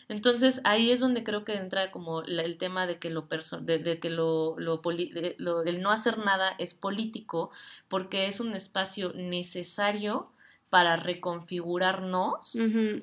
Entonces, 0.08 0.62
ahí 0.63 0.91
es 0.91 1.00
donde 1.00 1.24
creo 1.24 1.43
que 1.43 1.56
entra 1.56 1.91
como 1.91 2.22
el 2.22 2.58
tema 2.58 2.86
de 2.86 3.00
que 3.00 3.10
lo 3.10 3.28
de, 3.62 3.80
de, 3.80 4.00
que 4.00 4.10
lo, 4.10 4.56
lo, 4.60 4.82
lo, 5.38 5.63
el 5.63 5.82
no 5.82 5.91
hacer 5.91 6.19
nada 6.19 6.56
es 6.60 6.74
político, 6.74 7.52
porque 7.88 8.28
es 8.28 8.39
un 8.39 8.54
espacio 8.54 9.13
necesario 9.15 10.32
para 10.69 10.97
reconfigurarnos 10.97 12.55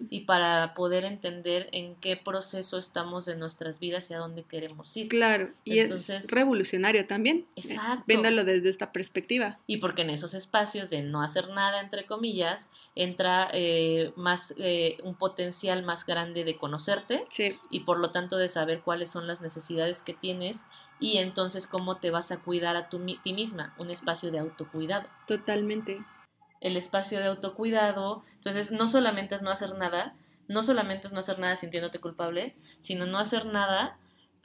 y 0.09 0.21
para 0.21 0.73
poder 0.75 1.05
entender 1.05 1.69
en 1.73 1.97
qué 1.97 2.17
proceso 2.17 2.79
estamos 2.79 3.25
de 3.25 3.37
nuestras 3.37 3.81
vidas 3.81 4.09
y 4.11 4.15
a 4.15 4.19
dónde 4.19 4.45
queremos 4.45 4.97
ir. 4.97 5.09
Claro, 5.09 5.51
y 5.65 5.81
es 5.81 6.31
revolucionario 6.31 7.07
también. 7.07 7.47
Eh, 7.57 7.63
Exacto. 7.63 8.05
viéndolo 8.07 8.45
desde 8.45 8.69
esta 8.69 8.93
perspectiva. 8.93 9.59
Y 9.67 9.79
porque 9.79 10.03
en 10.03 10.11
esos 10.11 10.35
espacios 10.35 10.91
de 10.91 11.03
no 11.03 11.23
hacer 11.23 11.49
nada, 11.49 11.81
entre 11.81 12.07
comillas, 12.07 12.71
entra 12.95 13.49
eh, 13.53 14.13
más 14.15 14.55
eh, 14.59 14.99
un 15.03 15.17
potencial 15.17 15.83
más 15.83 16.07
grande 16.07 16.45
de 16.45 16.57
conocerte 16.57 17.27
y 17.71 17.81
por 17.81 17.99
lo 17.99 18.11
tanto 18.13 18.37
de 18.37 18.49
saber 18.49 18.81
cuáles 18.83 19.11
son 19.11 19.27
las 19.27 19.41
necesidades 19.41 20.03
que 20.03 20.15
tienes 20.15 20.67
y 21.01 21.19
entonces 21.19 21.67
cómo 21.67 21.97
te 21.97 22.11
vas 22.11 22.31
a 22.31 22.39
cuidar 22.39 22.77
a 22.77 22.89
tu, 22.89 23.05
ti 23.23 23.33
misma, 23.33 23.75
un 23.79 23.91
espacio 23.91 24.31
de 24.31 24.39
autocuidado. 24.39 25.09
Totalmente 25.27 26.01
el 26.61 26.77
espacio 26.77 27.19
de 27.19 27.27
autocuidado. 27.27 28.23
Entonces, 28.35 28.71
no 28.73 28.89
solamente 28.89 29.35
es 29.35 29.43
no 29.43 29.51
hacer 29.51 29.77
nada, 29.77 30.15
no 30.49 30.63
solamente 30.63 31.07
es 31.07 31.13
no 31.13 31.21
hacer 31.21 31.39
nada 31.39 31.57
sintiéndote 31.57 31.99
culpable, 31.99 32.55
sino 32.81 33.07
no 33.07 33.19
hacer 33.19 33.47
nada 33.47 33.99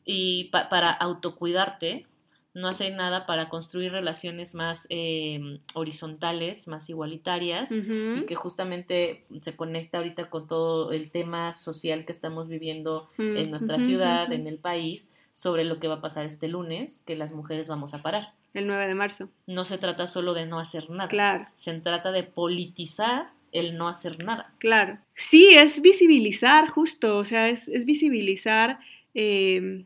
y 0.06 0.46
para 0.46 0.92
autocuidarte, 0.92 2.08
no 2.54 2.68
hacer 2.68 2.94
nada 2.96 3.26
para 3.26 3.48
construir 3.48 3.92
relaciones 3.92 4.56
más 4.56 4.86
em, 4.90 5.60
horizontales, 5.74 6.68
más 6.68 6.90
igualitarias 6.90 7.72
y 7.72 8.26
que 8.26 8.36
justamente 8.36 9.24
se 9.40 9.56
conecta 9.56 10.00
ahorita 10.00 10.30
con 10.30 10.48
todo 10.48 10.92
el 10.92 11.12
tema 11.12 11.54
social 11.54 12.04
que 12.04 12.12
estamos 12.12 12.50
viviendo 12.50 13.08
en 13.18 13.52
nuestra 13.52 13.80
ciudad, 13.80 14.34
en 14.34 14.48
el 14.48 14.58
país, 14.58 15.08
sobre 15.32 15.64
lo 15.64 15.80
que 15.80 15.88
va 15.88 15.96
a 15.96 16.02
pasar 16.02 16.26
este 16.26 16.50
lunes, 16.50 17.04
que 17.04 17.16
las 17.16 17.32
mujeres 17.32 17.70
vamos 17.70 17.94
a 17.94 18.02
parar. 18.02 18.34
El 18.54 18.68
9 18.68 18.88
de 18.88 18.96
marzo. 18.96 19.30
No 19.48 19.64
se 19.64 19.78
trata 19.78 20.08
solo 20.08 20.34
de 20.34 20.46
no 20.46 20.60
hacer 20.60 20.90
nada. 20.90 21.08
Claro. 21.08 21.46
Se 21.56 21.74
trata 21.80 22.12
de 22.12 22.24
politizar 22.24 23.32
el 23.52 23.78
no 23.78 23.88
hacer 23.88 24.24
nada. 24.24 24.54
Claro. 24.60 25.00
Sí, 25.16 25.50
es 25.56 25.82
visibilizar 25.82 26.68
justo, 26.68 27.18
o 27.18 27.26
sea, 27.26 27.50
es, 27.50 27.70
visibilizar 27.86 28.80
em, 29.14 29.86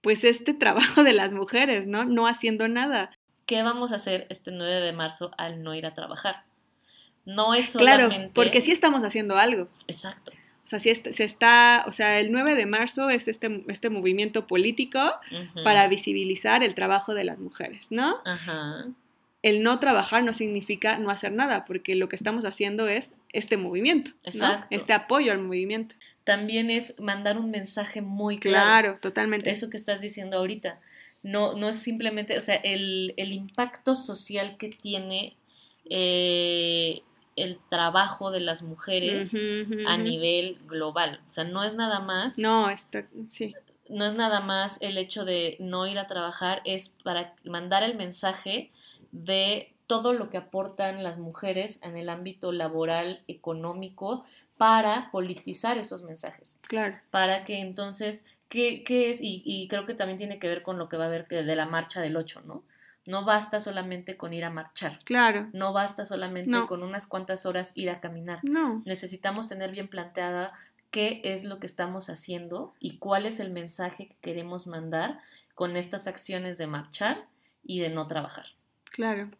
pues 0.00 0.24
este 0.24 0.54
trabajo 0.54 1.04
de 1.04 1.12
las 1.12 1.32
mujeres, 1.32 1.86
¿no? 1.86 2.04
No 2.04 2.26
haciendo 2.26 2.68
nada. 2.68 3.10
¿Qué 3.46 3.62
vamos 3.62 3.92
a 3.92 3.96
hacer 3.96 4.26
este 4.30 4.52
9 4.52 4.80
de 4.80 4.92
marzo 4.92 5.32
al 5.36 5.62
no 5.62 5.74
ir 5.74 5.86
a 5.86 5.94
trabajar? 5.94 6.44
No 7.24 7.54
es 7.54 7.70
solamente... 7.70 8.16
Claro, 8.16 8.30
porque 8.34 8.60
sí 8.60 8.72
estamos 8.72 9.04
haciendo 9.04 9.36
algo. 9.36 9.68
Exacto. 9.86 10.32
O 10.64 10.68
sea, 10.70 10.78
se 10.78 11.24
está, 11.24 11.84
o 11.86 11.92
sea, 11.92 12.20
el 12.20 12.30
9 12.30 12.54
de 12.54 12.66
marzo 12.66 13.10
es 13.10 13.28
este, 13.28 13.64
este 13.68 13.90
movimiento 13.90 14.46
político 14.46 15.00
para 15.64 15.88
visibilizar 15.88 16.62
el 16.62 16.74
trabajo 16.74 17.14
de 17.14 17.24
las 17.24 17.38
mujeres, 17.38 17.90
¿no? 17.90 18.18
Ajá. 18.24 18.86
El 19.42 19.62
no 19.62 19.80
trabajar 19.80 20.22
no 20.22 20.32
significa 20.32 20.98
no 20.98 21.10
hacer 21.10 21.32
nada, 21.32 21.64
porque 21.64 21.94
lo 21.94 22.08
que 22.08 22.16
estamos 22.16 22.44
haciendo 22.44 22.88
es 22.88 23.14
este 23.32 23.56
movimiento, 23.56 24.12
Exacto. 24.24 24.66
este 24.70 24.92
apoyo 24.92 25.32
al 25.32 25.40
movimiento. 25.40 25.94
También 26.24 26.70
es 26.70 26.94
mandar 27.00 27.38
un 27.38 27.50
mensaje 27.50 28.02
muy 28.02 28.38
claro. 28.38 28.64
Claro, 28.64 29.00
totalmente. 29.00 29.50
Eso 29.50 29.70
que 29.70 29.78
estás 29.78 30.02
diciendo 30.02 30.36
ahorita. 30.36 30.78
No, 31.22 31.54
no 31.54 31.70
es 31.70 31.78
simplemente, 31.78 32.36
o 32.38 32.40
sea, 32.40 32.56
el, 32.56 33.14
el 33.16 33.32
impacto 33.32 33.94
social 33.94 34.56
que 34.58 34.68
tiene 34.68 35.36
eh, 35.88 37.02
el 37.42 37.58
trabajo 37.68 38.30
de 38.30 38.40
las 38.40 38.62
mujeres 38.62 39.34
a 39.86 39.96
nivel 39.96 40.58
global. 40.66 41.20
O 41.28 41.30
sea, 41.30 41.44
no 41.44 41.62
es 41.64 41.74
nada 41.74 42.00
más. 42.00 42.38
No, 42.38 42.70
está, 42.70 43.06
sí. 43.28 43.54
No 43.88 44.04
es 44.04 44.14
nada 44.14 44.40
más 44.40 44.78
el 44.80 44.98
hecho 44.98 45.24
de 45.24 45.56
no 45.58 45.86
ir 45.86 45.98
a 45.98 46.06
trabajar, 46.06 46.62
es 46.64 46.90
para 47.02 47.34
mandar 47.44 47.82
el 47.82 47.96
mensaje 47.96 48.70
de 49.10 49.72
todo 49.86 50.12
lo 50.12 50.30
que 50.30 50.36
aportan 50.36 51.02
las 51.02 51.18
mujeres 51.18 51.80
en 51.82 51.96
el 51.96 52.08
ámbito 52.08 52.52
laboral, 52.52 53.24
económico, 53.26 54.24
para 54.56 55.10
politizar 55.10 55.78
esos 55.78 56.02
mensajes. 56.02 56.60
Claro. 56.68 56.96
Para 57.10 57.44
que 57.44 57.58
entonces, 57.58 58.24
¿qué, 58.48 58.84
qué 58.84 59.10
es? 59.10 59.20
Y, 59.20 59.42
y, 59.44 59.66
creo 59.66 59.86
que 59.86 59.94
también 59.94 60.18
tiene 60.18 60.38
que 60.38 60.46
ver 60.46 60.62
con 60.62 60.78
lo 60.78 60.88
que 60.88 60.96
va 60.96 61.04
a 61.04 61.06
haber 61.08 61.26
de 61.26 61.56
la 61.56 61.66
marcha 61.66 62.00
del 62.00 62.16
8, 62.16 62.42
¿no? 62.44 62.62
No 63.06 63.24
basta 63.24 63.60
solamente 63.60 64.16
con 64.16 64.32
ir 64.32 64.44
a 64.44 64.50
marchar. 64.50 64.98
Claro. 65.04 65.48
No 65.52 65.72
basta 65.72 66.04
solamente 66.04 66.50
No. 66.50 66.66
con 66.66 66.82
unas 66.82 67.06
cuantas 67.06 67.46
horas 67.46 67.72
ir 67.74 67.90
a 67.90 68.00
caminar. 68.00 68.40
No. 68.42 68.82
Necesitamos 68.84 69.48
tener 69.48 69.70
bien 69.70 69.88
planteada 69.88 70.52
qué 70.90 71.20
es 71.24 71.44
lo 71.44 71.58
que 71.60 71.66
estamos 71.66 72.10
haciendo 72.10 72.74
y 72.78 72.98
cuál 72.98 73.24
es 73.26 73.40
el 73.40 73.50
mensaje 73.50 74.08
que 74.08 74.16
queremos 74.20 74.66
mandar 74.66 75.20
con 75.54 75.76
estas 75.76 76.06
acciones 76.06 76.58
de 76.58 76.66
marchar 76.66 77.26
y 77.64 77.80
de 77.80 77.90
no 77.90 78.06
trabajar. 78.06 78.46
Claro. 78.84 79.30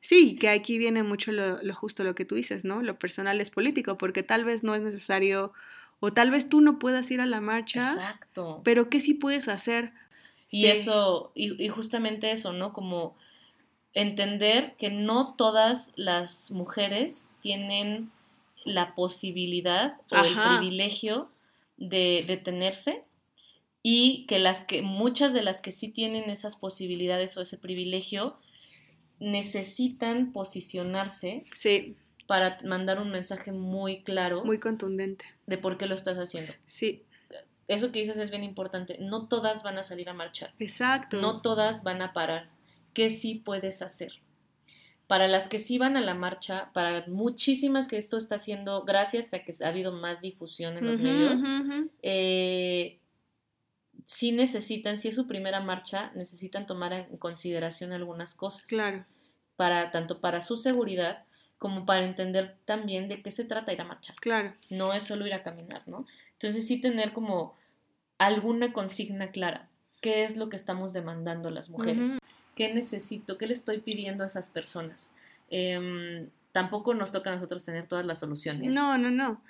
Sí, 0.00 0.36
que 0.36 0.50
aquí 0.50 0.76
viene 0.78 1.02
mucho 1.02 1.32
lo, 1.32 1.62
lo 1.62 1.74
justo 1.74 2.04
lo 2.04 2.14
que 2.14 2.24
tú 2.26 2.34
dices, 2.34 2.64
¿no? 2.64 2.82
Lo 2.82 2.98
personal 2.98 3.40
es 3.40 3.50
político, 3.50 3.96
porque 3.96 4.22
tal 4.22 4.44
vez 4.44 4.62
no 4.64 4.74
es 4.74 4.82
necesario, 4.82 5.52
o 5.98 6.12
tal 6.12 6.30
vez 6.30 6.48
tú 6.48 6.60
no 6.60 6.78
puedas 6.78 7.10
ir 7.10 7.20
a 7.22 7.26
la 7.26 7.40
marcha, 7.40 7.92
Exacto. 7.94 8.60
pero 8.64 8.90
¿qué 8.90 9.00
sí 9.00 9.14
puedes 9.14 9.48
hacer? 9.48 9.92
Y 10.52 10.60
Sí. 10.60 10.66
eso, 10.66 11.32
y, 11.34 11.60
y 11.64 11.68
justamente 11.68 12.30
eso, 12.30 12.52
¿no? 12.52 12.72
Como 12.72 13.16
entender 13.94 14.74
que 14.76 14.90
no 14.90 15.34
todas 15.36 15.90
las 15.96 16.50
mujeres 16.50 17.28
tienen 17.40 18.10
la 18.64 18.94
posibilidad 18.94 19.94
o 20.10 20.16
el 20.24 20.34
privilegio 20.34 21.28
de 21.78 22.24
detenerse 22.26 23.02
y 23.82 24.24
que 24.28 24.38
las 24.38 24.64
que 24.64 24.82
muchas 24.82 25.32
de 25.34 25.42
las 25.42 25.60
que 25.60 25.72
sí 25.72 25.88
tienen 25.88 26.30
esas 26.30 26.54
posibilidades 26.54 27.36
o 27.36 27.42
ese 27.42 27.58
privilegio 27.58 28.36
necesitan 29.18 30.32
posicionarse 30.32 31.44
Sí, 31.52 31.96
para 32.26 32.58
mandar 32.64 33.00
un 33.00 33.10
mensaje 33.10 33.52
muy 33.52 34.02
claro 34.02 34.44
muy 34.44 34.58
contundente. 34.58 35.24
de 35.46 35.58
por 35.58 35.76
qué 35.78 35.86
lo 35.86 35.94
estás 35.94 36.16
haciendo. 36.18 36.52
Sí, 36.66 37.02
Eso 37.72 37.90
que 37.90 38.00
dices 38.00 38.18
es 38.18 38.30
bien 38.30 38.44
importante. 38.44 38.98
No 39.00 39.28
todas 39.28 39.62
van 39.62 39.78
a 39.78 39.82
salir 39.82 40.08
a 40.10 40.14
marchar. 40.14 40.52
exacto. 40.58 41.20
No 41.20 41.40
todas 41.40 41.82
van 41.82 42.02
a 42.02 42.12
parar. 42.12 42.50
¿Qué 42.92 43.08
sí 43.08 43.36
puedes 43.36 43.80
hacer? 43.80 44.12
Para 45.06 45.26
las 45.26 45.48
que 45.48 45.58
sí 45.58 45.78
van 45.78 45.96
a 45.96 46.02
la 46.02 46.14
marcha, 46.14 46.70
para 46.74 47.04
muchísimas 47.06 47.88
que 47.88 47.96
esto 47.96 48.18
está 48.18 48.34
haciendo, 48.34 48.84
gracias 48.84 49.32
a 49.32 49.38
que 49.40 49.54
ha 49.62 49.68
habido 49.68 49.92
más 49.92 50.20
difusión 50.20 50.76
en 50.76 50.86
los 50.86 51.00
medios, 51.00 51.42
eh, 52.02 52.98
sí 54.04 54.32
necesitan, 54.32 54.98
si 54.98 55.08
es 55.08 55.14
su 55.14 55.26
primera 55.26 55.60
marcha, 55.60 56.12
necesitan 56.14 56.66
tomar 56.66 56.92
en 56.92 57.16
consideración 57.16 57.92
algunas 57.92 58.34
cosas. 58.34 58.64
Claro, 58.64 59.04
Para, 59.56 59.90
tanto 59.90 60.20
para 60.20 60.40
su 60.40 60.56
seguridad 60.56 61.24
como 61.58 61.86
para 61.86 62.04
entender 62.04 62.56
también 62.64 63.08
de 63.08 63.22
qué 63.22 63.30
se 63.30 63.44
trata 63.44 63.72
ir 63.72 63.80
a 63.80 63.84
marchar 63.84 64.16
claro. 64.16 64.52
no 64.68 64.92
es 64.92 65.04
solo 65.04 65.26
ir 65.26 65.34
a 65.34 65.44
caminar, 65.44 65.82
¿no? 65.86 66.06
Entonces 66.32 66.66
sí 66.66 66.80
tener 66.80 67.12
como 67.12 67.56
alguna 68.26 68.72
consigna 68.72 69.30
clara. 69.30 69.68
¿Qué 70.00 70.24
es 70.24 70.36
lo 70.36 70.48
que 70.48 70.56
estamos 70.56 70.92
demandando 70.92 71.48
las 71.50 71.70
mujeres? 71.70 72.08
Ujú. 72.08 72.18
¿Qué 72.56 72.72
necesito? 72.74 73.38
¿Qué 73.38 73.46
le 73.46 73.54
estoy 73.54 73.78
pidiendo 73.80 74.24
a 74.24 74.26
esas 74.26 74.48
personas? 74.48 75.12
Em, 75.48 76.28
tampoco 76.52 76.92
nos 76.94 77.12
toca 77.12 77.30
a 77.32 77.34
nosotros 77.36 77.64
tener 77.64 77.86
todas 77.86 78.04
las 78.04 78.18
soluciones, 78.18 78.74
No, 78.74 78.98
no, 78.98 79.10
no. 79.10 79.42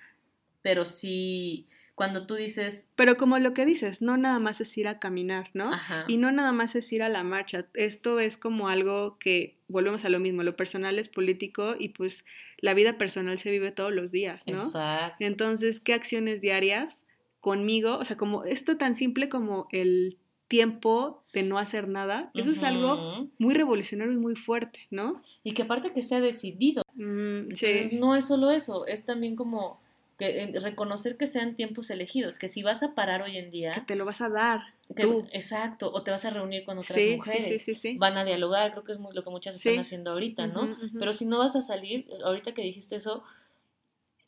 pero 0.63 0.85
sí, 0.87 1.67
cuando 1.95 2.27
tú 2.27 2.35
dices, 2.37 2.89
Pero 2.97 3.17
como 3.17 3.39
lo 3.39 3.55
que 3.55 3.65
dices, 3.65 4.03
no 4.03 4.17
nada 4.17 4.39
más 4.39 4.61
es 4.61 4.77
ir 4.79 4.87
a 4.89 4.99
caminar, 5.01 5.51
¿no? 5.55 5.73
ajá, 5.73 6.05
Y 6.09 6.17
no 6.19 6.31
nada 6.33 6.53
más 6.53 6.75
es 6.77 6.93
ir 6.93 7.03
a 7.03 7.09
la 7.09 7.23
marcha. 7.25 7.67
Esto 7.75 8.21
es 8.21 8.37
como 8.37 8.69
algo 8.69 9.19
que 9.19 9.57
volvemos 9.69 10.05
a 10.05 10.09
lo 10.11 10.21
mismo. 10.21 10.43
Lo 10.43 10.55
personal 10.57 10.99
es 10.99 11.09
político 11.09 11.75
y 11.79 11.91
pues 11.91 12.25
la 12.59 12.75
vida 12.75 12.99
personal 12.99 13.39
se 13.39 13.51
vive 13.51 13.73
todos 13.73 13.93
los 13.93 14.13
días, 14.13 14.47
¿no? 14.47 14.63
exacto, 14.63 15.17
Entonces, 15.25 15.81
¿qué 15.81 15.95
acciones 15.95 16.41
diarias 16.41 17.05
conmigo? 17.43 17.99
O 17.99 18.05
sea, 18.07 18.17
como 18.17 18.45
esto 18.45 18.79
tan 18.79 18.95
simple 18.95 19.29
como 19.29 19.67
el 19.73 20.17
tiempo 20.49 21.23
de 21.35 21.43
no 21.43 21.59
hacer 21.59 21.89
nada, 21.89 22.31
eso 22.35 22.51
es 22.51 22.63
algo 22.63 23.31
muy 23.39 23.53
revolucionario 23.55 24.13
y 24.15 24.19
muy 24.19 24.37
fuerte, 24.37 24.87
¿no? 24.91 25.21
Y 25.43 25.53
que 25.53 25.63
aparte 25.63 25.93
que 25.93 26.03
sea 26.03 26.21
decidido, 26.21 26.83
Mm, 26.95 27.51
Entonces, 27.51 27.93
no 27.95 28.15
es 28.17 28.27
solo 28.27 28.51
eso, 28.51 28.87
es 28.87 29.05
también 29.05 29.35
como 29.35 29.81
que 30.19 30.43
eh, 30.43 30.61
reconocer 30.61 31.17
que 31.17 31.27
sean 31.27 31.57
tiempos 31.57 31.89
elegidos, 31.89 32.39
que 32.39 32.49
si 32.49 32.63
vas 32.63 32.83
a 32.83 32.95
parar 32.95 33.23
hoy 33.23 33.39
en 33.39 33.47
que 33.47 33.51
día, 33.51 33.85
te 33.87 33.97
lo 33.97 34.05
vas 34.05 34.21
a 34.21 34.29
dar. 34.29 34.61
que- 34.95 35.03
tú. 35.03 35.27
exacto, 35.33 35.91
o 35.91 36.03
te 36.03 36.11
vas 36.11 36.25
a 36.27 36.31
reunir 36.31 36.65
con 36.65 36.77
otras 36.79 36.99
Sí, 37.03 37.17
mujeres, 37.17 37.47
sí, 37.47 37.57
sí, 37.59 37.75
sí. 37.75 37.97
van 37.99 38.19
a 38.19 38.25
dialogar, 38.27 38.73
creo 38.73 38.85
que 38.85 38.93
es 38.93 38.99
muy 38.99 39.15
lo 39.15 39.25
que 39.25 39.31
muchas 39.31 39.55
están 39.57 39.79
haciendo 39.79 40.11
ahorita, 40.13 40.47
¿no? 40.49 40.69
Pero 40.99 41.15
si 41.15 41.25
no 41.25 41.39
vas 41.39 41.57
a 41.57 41.63
salir, 41.63 42.07
ahorita 42.25 42.53
que 42.53 42.63
dijiste 42.63 42.97
eso, 42.97 43.25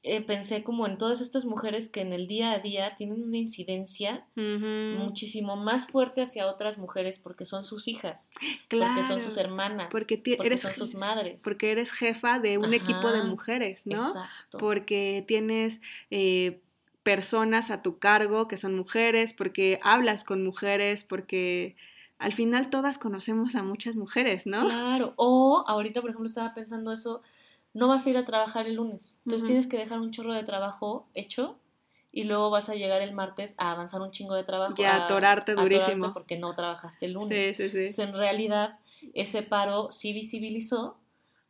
eh, 0.06 0.20
pensé 0.20 0.62
como 0.62 0.86
en 0.86 0.98
todas 0.98 1.22
estas 1.22 1.46
mujeres 1.46 1.88
que 1.88 2.02
en 2.02 2.12
el 2.12 2.26
día 2.26 2.52
a 2.52 2.58
día 2.58 2.94
tienen 2.94 3.22
una 3.22 3.38
incidencia 3.38 4.26
muchísimo 4.36 5.56
más 5.56 5.86
fuerte 5.86 6.20
hacia 6.20 6.46
otras 6.46 6.76
mujeres 6.76 7.18
porque 7.18 7.46
son 7.46 7.64
sus 7.64 7.88
hijas, 7.88 8.30
porque 8.68 9.02
son 9.08 9.18
sus 9.18 9.38
hermanas, 9.38 9.88
porque 9.90 10.18
porque 10.18 10.36
eres 10.46 10.60
son 10.60 10.74
sus 10.74 10.94
madres. 10.94 11.42
Porque 11.42 11.72
eres 11.72 11.90
jefa 11.90 12.38
de 12.38 12.58
un 12.58 12.74
equipo 12.74 13.10
de 13.12 13.22
mujeres, 13.22 13.86
¿no? 13.86 14.08
Exacto. 14.08 14.58
Porque 14.58 15.24
tienes 15.26 15.80
eh, 16.10 16.60
personas 17.02 17.70
a 17.70 17.80
tu 17.80 17.98
cargo 17.98 18.46
que 18.46 18.58
son 18.58 18.76
mujeres, 18.76 19.32
porque 19.32 19.80
hablas 19.82 20.22
con 20.22 20.44
mujeres, 20.44 21.04
porque 21.04 21.76
al 22.18 22.34
final 22.34 22.68
todas 22.68 22.98
conocemos 22.98 23.54
a 23.54 23.62
muchas 23.62 23.96
mujeres, 23.96 24.46
¿no? 24.46 24.66
Claro, 24.66 25.14
o 25.16 25.64
ahorita, 25.66 26.02
por 26.02 26.10
ejemplo, 26.10 26.28
estaba 26.28 26.52
pensando 26.52 26.92
eso, 26.92 27.22
no 27.74 27.88
vas 27.88 28.06
a 28.06 28.10
ir 28.10 28.16
a 28.16 28.24
trabajar 28.24 28.66
el 28.66 28.74
lunes, 28.74 29.18
entonces 29.24 29.46
tienes 29.46 29.66
que 29.66 29.76
dejar 29.76 30.00
un 30.00 30.10
chorro 30.10 30.32
de 30.32 30.44
trabajo 30.44 31.06
hecho 31.14 31.58
y 32.12 32.24
luego 32.24 32.48
vas 32.48 32.68
a 32.68 32.74
llegar 32.74 33.02
el 33.02 33.12
martes 33.12 33.54
a 33.58 33.72
avanzar 33.72 34.00
un 34.00 34.12
chingo 34.12 34.34
de 34.34 34.44
trabajo. 34.44 34.74
Y 34.78 34.84
a 34.84 35.04
atorarte 35.04 35.52
a 35.52 35.56
durísimo. 35.56 36.14
porque 36.14 36.38
no 36.38 36.54
trabajaste 36.54 37.06
el 37.06 37.14
lunes. 37.14 37.28
Sí, 37.28 37.54
sí, 37.54 37.68
sí. 37.68 37.78
Entonces, 37.78 37.98
en 37.98 38.14
realidad, 38.14 38.78
ese 39.14 39.42
paro 39.42 39.90
sí 39.90 40.12
visibilizó, 40.12 40.96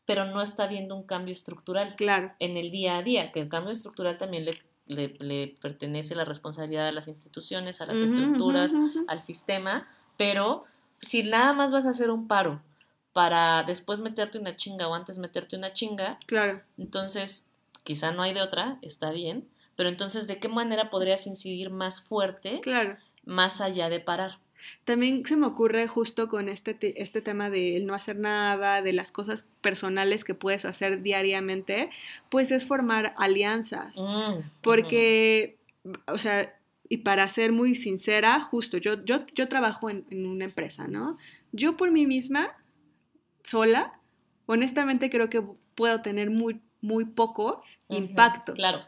pero 0.06 0.24
no 0.24 0.40
está 0.40 0.66
viendo 0.66 0.96
un 0.96 1.02
cambio 1.02 1.32
estructural 1.32 1.94
Claro, 1.96 2.32
en 2.38 2.56
el 2.56 2.70
día 2.70 2.96
a 2.96 3.02
día, 3.02 3.30
que 3.30 3.40
el 3.40 3.48
cambio 3.50 3.72
estructural 3.72 4.16
también 4.16 4.46
le, 4.46 4.58
le, 4.86 5.14
le 5.18 5.54
pertenece 5.60 6.14
la 6.14 6.24
responsabilidad 6.24 6.88
a 6.88 6.92
las 6.92 7.08
instituciones, 7.08 7.82
a 7.82 7.86
las 7.86 7.98
estructuras, 7.98 8.72
al 9.06 9.20
sistema, 9.20 9.86
pero 10.16 10.64
si 11.00 11.22
nada 11.22 11.52
más 11.52 11.72
vas 11.72 11.84
a 11.84 11.90
hacer 11.90 12.10
un 12.10 12.26
paro 12.26 12.62
para 13.14 13.62
después 13.62 14.00
meterte 14.00 14.38
una 14.38 14.56
chinga 14.56 14.86
o 14.88 14.94
antes 14.94 15.16
meterte 15.16 15.56
una 15.56 15.72
chinga, 15.72 16.18
Claro, 16.26 16.60
entonces 16.76 17.46
quizá 17.82 18.12
no 18.12 18.22
hay 18.22 18.34
de 18.34 18.42
otra, 18.42 18.78
está 18.82 19.10
bien, 19.12 19.48
pero 19.76 19.88
entonces 19.88 20.26
¿de 20.26 20.38
qué 20.38 20.48
manera 20.48 20.90
podrías 20.90 21.26
incidir 21.26 21.70
más 21.70 22.02
fuerte, 22.02 22.60
claro. 22.60 22.96
más 23.24 23.60
allá 23.62 23.88
de 23.88 24.00
parar? 24.00 24.38
También 24.86 25.26
se 25.26 25.36
me 25.36 25.46
ocurre 25.46 25.86
justo 25.88 26.28
con 26.28 26.48
este, 26.48 26.72
te- 26.72 27.02
este 27.02 27.20
tema 27.20 27.50
de 27.50 27.76
el 27.76 27.84
no 27.86 27.92
hacer 27.94 28.16
nada, 28.16 28.80
de 28.80 28.94
las 28.94 29.12
cosas 29.12 29.46
personales 29.60 30.24
que 30.24 30.32
puedes 30.34 30.64
hacer 30.64 31.02
diariamente, 31.02 31.90
pues 32.30 32.50
es 32.50 32.64
formar 32.66 33.14
alianzas. 33.18 33.96
Mm, 33.98 34.40
Porque, 34.62 35.58
o 36.06 36.16
sea, 36.18 36.58
y 36.88 36.98
para 36.98 37.28
ser 37.28 37.52
muy 37.52 37.74
sincera, 37.74 38.40
justo, 38.40 38.78
yo, 38.78 39.04
yo, 39.04 39.22
yo 39.34 39.48
trabajo 39.48 39.90
en, 39.90 40.06
en 40.10 40.24
una 40.26 40.46
empresa, 40.46 40.88
¿no? 40.88 41.18
Yo 41.52 41.76
por 41.76 41.90
mí 41.90 42.06
misma, 42.06 42.50
sola, 43.44 44.00
honestamente 44.46 45.10
creo 45.10 45.30
que 45.30 45.42
puedo 45.74 46.02
tener 46.02 46.30
muy, 46.30 46.60
muy 46.80 47.04
poco 47.04 47.62
impacto. 47.88 48.54
Claro, 48.54 48.80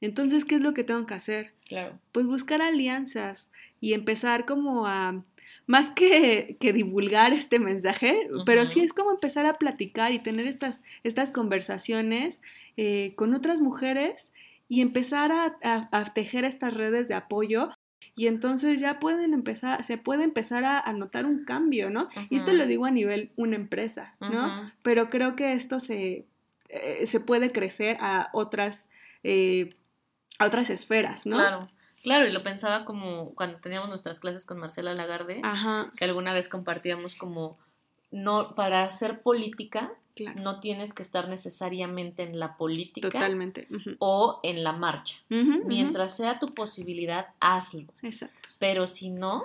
Entonces, 0.00 0.44
¿qué 0.46 0.54
es 0.56 0.62
lo 0.62 0.72
que 0.72 0.84
tengo 0.84 1.04
que 1.06 1.14
hacer? 1.14 1.54
claro. 1.66 1.98
Pues 2.12 2.26
buscar 2.26 2.62
alianzas 2.62 3.50
y 3.80 3.92
empezar 3.92 4.44
como 4.46 4.86
a, 4.86 5.24
más 5.66 5.90
que, 5.90 6.56
que 6.58 6.72
divulgar 6.72 7.32
este 7.32 7.58
mensaje, 7.58 8.28
pero 8.46 8.66
sí 8.66 8.80
es 8.80 8.92
como 8.92 9.10
empezar 9.12 9.46
a 9.46 9.58
platicar 9.58 10.12
y 10.12 10.18
tener 10.18 10.46
estas, 10.46 10.82
estas 11.04 11.32
conversaciones 11.32 12.40
eh, 12.76 13.14
con 13.16 13.34
otras 13.34 13.60
mujeres 13.60 14.32
y 14.68 14.80
empezar 14.80 15.32
a, 15.32 15.56
a- 15.62 15.88
a 15.92 16.04
tejer 16.14 16.44
estas 16.44 16.74
redes 16.74 17.08
de 17.08 17.14
apoyo. 17.14 17.68
Y 18.20 18.26
entonces 18.26 18.78
ya 18.78 18.98
pueden 18.98 19.32
empezar, 19.32 19.82
se 19.82 19.96
puede 19.96 20.24
empezar 20.24 20.66
a, 20.66 20.78
a 20.78 20.92
notar 20.92 21.24
un 21.24 21.46
cambio, 21.46 21.88
¿no? 21.88 22.10
Y 22.28 22.36
esto 22.36 22.52
lo 22.52 22.66
digo 22.66 22.84
a 22.84 22.90
nivel 22.90 23.32
una 23.36 23.56
empresa, 23.56 24.14
¿no? 24.20 24.70
Pero 24.82 25.08
creo 25.08 25.36
que 25.36 25.54
esto 25.54 25.80
se, 25.80 26.26
eh, 26.68 27.06
se 27.06 27.20
puede 27.20 27.50
crecer 27.50 27.96
a 27.98 28.28
otras, 28.34 28.90
eh, 29.22 29.74
a 30.38 30.44
otras 30.44 30.68
esferas, 30.68 31.24
¿no? 31.24 31.38
Claro, 31.38 31.70
claro, 32.02 32.26
y 32.26 32.30
lo 32.30 32.42
pensaba 32.42 32.84
como 32.84 33.34
cuando 33.34 33.56
teníamos 33.56 33.88
nuestras 33.88 34.20
clases 34.20 34.44
con 34.44 34.58
Marcela 34.58 34.92
Lagarde, 34.92 35.40
Ajá, 35.42 35.90
que 35.96 36.04
alguna 36.04 36.34
vez 36.34 36.50
compartíamos 36.50 37.14
como, 37.14 37.58
no, 38.10 38.54
para 38.54 38.82
hacer 38.84 39.22
política 39.22 39.92
claro, 40.14 40.40
no 40.40 40.60
tienes 40.60 40.92
que 40.92 41.02
estar 41.02 41.28
necesariamente 41.28 42.22
en 42.22 42.38
la 42.38 42.56
política 42.56 43.08
totalmente. 43.08 43.66
o 43.98 44.40
en 44.42 44.64
la 44.64 44.72
marcha. 44.72 45.16
Mientras 45.28 46.16
sea 46.16 46.38
tu 46.38 46.48
posibilidad, 46.48 47.26
hazlo. 47.40 47.92
Exacto. 48.02 48.48
Pero 48.58 48.86
si 48.86 49.10
no, 49.10 49.44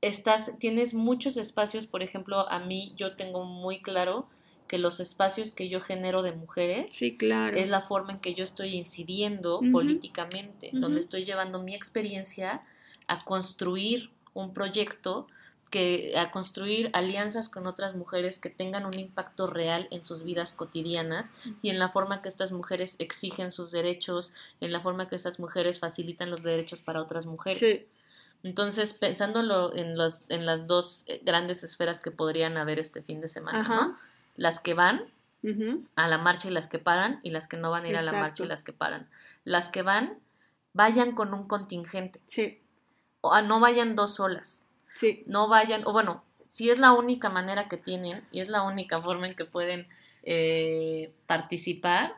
estás, 0.00 0.52
tienes 0.58 0.94
muchos 0.94 1.36
espacios, 1.36 1.86
por 1.86 2.02
ejemplo, 2.02 2.48
a 2.48 2.60
mí 2.60 2.92
yo 2.96 3.16
tengo 3.16 3.44
muy 3.44 3.80
claro 3.80 4.28
que 4.66 4.78
los 4.78 4.98
espacios 4.98 5.52
que 5.52 5.68
yo 5.68 5.80
genero 5.80 6.22
de 6.22 6.32
mujeres 6.32 6.92
Sí, 6.94 7.16
claro. 7.16 7.56
es 7.56 7.68
la 7.68 7.82
forma 7.82 8.12
en 8.12 8.18
que 8.18 8.34
yo 8.34 8.44
estoy 8.44 8.74
incidiendo 8.74 9.60
políticamente, 9.72 10.70
donde 10.72 11.00
estoy 11.00 11.24
llevando 11.24 11.62
mi 11.62 11.74
experiencia 11.74 12.62
a 13.06 13.24
construir 13.24 14.10
un 14.32 14.54
proyecto 14.54 15.26
que 15.74 16.14
a 16.16 16.30
construir 16.30 16.88
alianzas 16.92 17.48
con 17.48 17.66
otras 17.66 17.96
mujeres 17.96 18.38
que 18.38 18.48
tengan 18.48 18.86
un 18.86 18.96
impacto 18.96 19.48
real 19.48 19.88
en 19.90 20.04
sus 20.04 20.22
vidas 20.22 20.52
cotidianas 20.52 21.32
y 21.62 21.70
en 21.70 21.80
la 21.80 21.88
forma 21.88 22.22
que 22.22 22.28
estas 22.28 22.52
mujeres 22.52 22.94
exigen 23.00 23.50
sus 23.50 23.72
derechos, 23.72 24.32
en 24.60 24.70
la 24.70 24.78
forma 24.78 25.08
que 25.08 25.16
estas 25.16 25.40
mujeres 25.40 25.80
facilitan 25.80 26.30
los 26.30 26.44
derechos 26.44 26.80
para 26.80 27.02
otras 27.02 27.26
mujeres. 27.26 27.58
Sí. 27.58 27.88
Entonces, 28.44 28.94
pensándolo 28.94 29.74
en, 29.74 29.98
los, 29.98 30.22
en 30.28 30.46
las 30.46 30.68
dos 30.68 31.06
eh, 31.08 31.20
grandes 31.24 31.64
esferas 31.64 32.00
que 32.00 32.12
podrían 32.12 32.56
haber 32.56 32.78
este 32.78 33.02
fin 33.02 33.20
de 33.20 33.26
semana, 33.26 33.62
Ajá. 33.62 33.74
¿no? 33.74 33.98
Las 34.36 34.60
que 34.60 34.74
van 34.74 35.06
a 35.96 36.06
la 36.06 36.18
marcha 36.18 36.46
y 36.46 36.52
las 36.52 36.68
que 36.68 36.78
paran, 36.78 37.18
y 37.24 37.30
las 37.30 37.48
que 37.48 37.56
no 37.56 37.72
van 37.72 37.84
a 37.84 37.88
ir 37.88 37.96
a 37.96 38.02
la 38.02 38.12
marcha 38.12 38.44
y 38.44 38.46
las 38.46 38.62
que 38.62 38.72
paran. 38.72 39.08
Las 39.42 39.70
que 39.70 39.82
van, 39.82 40.20
vayan 40.72 41.16
con 41.16 41.34
un 41.34 41.48
contingente, 41.48 42.20
Sí, 42.26 42.60
o 43.22 43.32
ah, 43.32 43.42
no 43.42 43.58
vayan 43.58 43.96
dos 43.96 44.14
solas, 44.14 44.63
sí. 44.94 45.22
no 45.26 45.48
vayan, 45.48 45.82
o 45.86 45.92
bueno, 45.92 46.24
si 46.48 46.70
es 46.70 46.78
la 46.78 46.92
única 46.92 47.28
manera 47.30 47.68
que 47.68 47.76
tienen 47.76 48.24
y 48.32 48.40
es 48.40 48.48
la 48.48 48.62
única 48.62 49.00
forma 49.02 49.26
en 49.26 49.34
que 49.34 49.44
pueden 49.44 49.88
eh, 50.22 51.12
participar, 51.26 52.14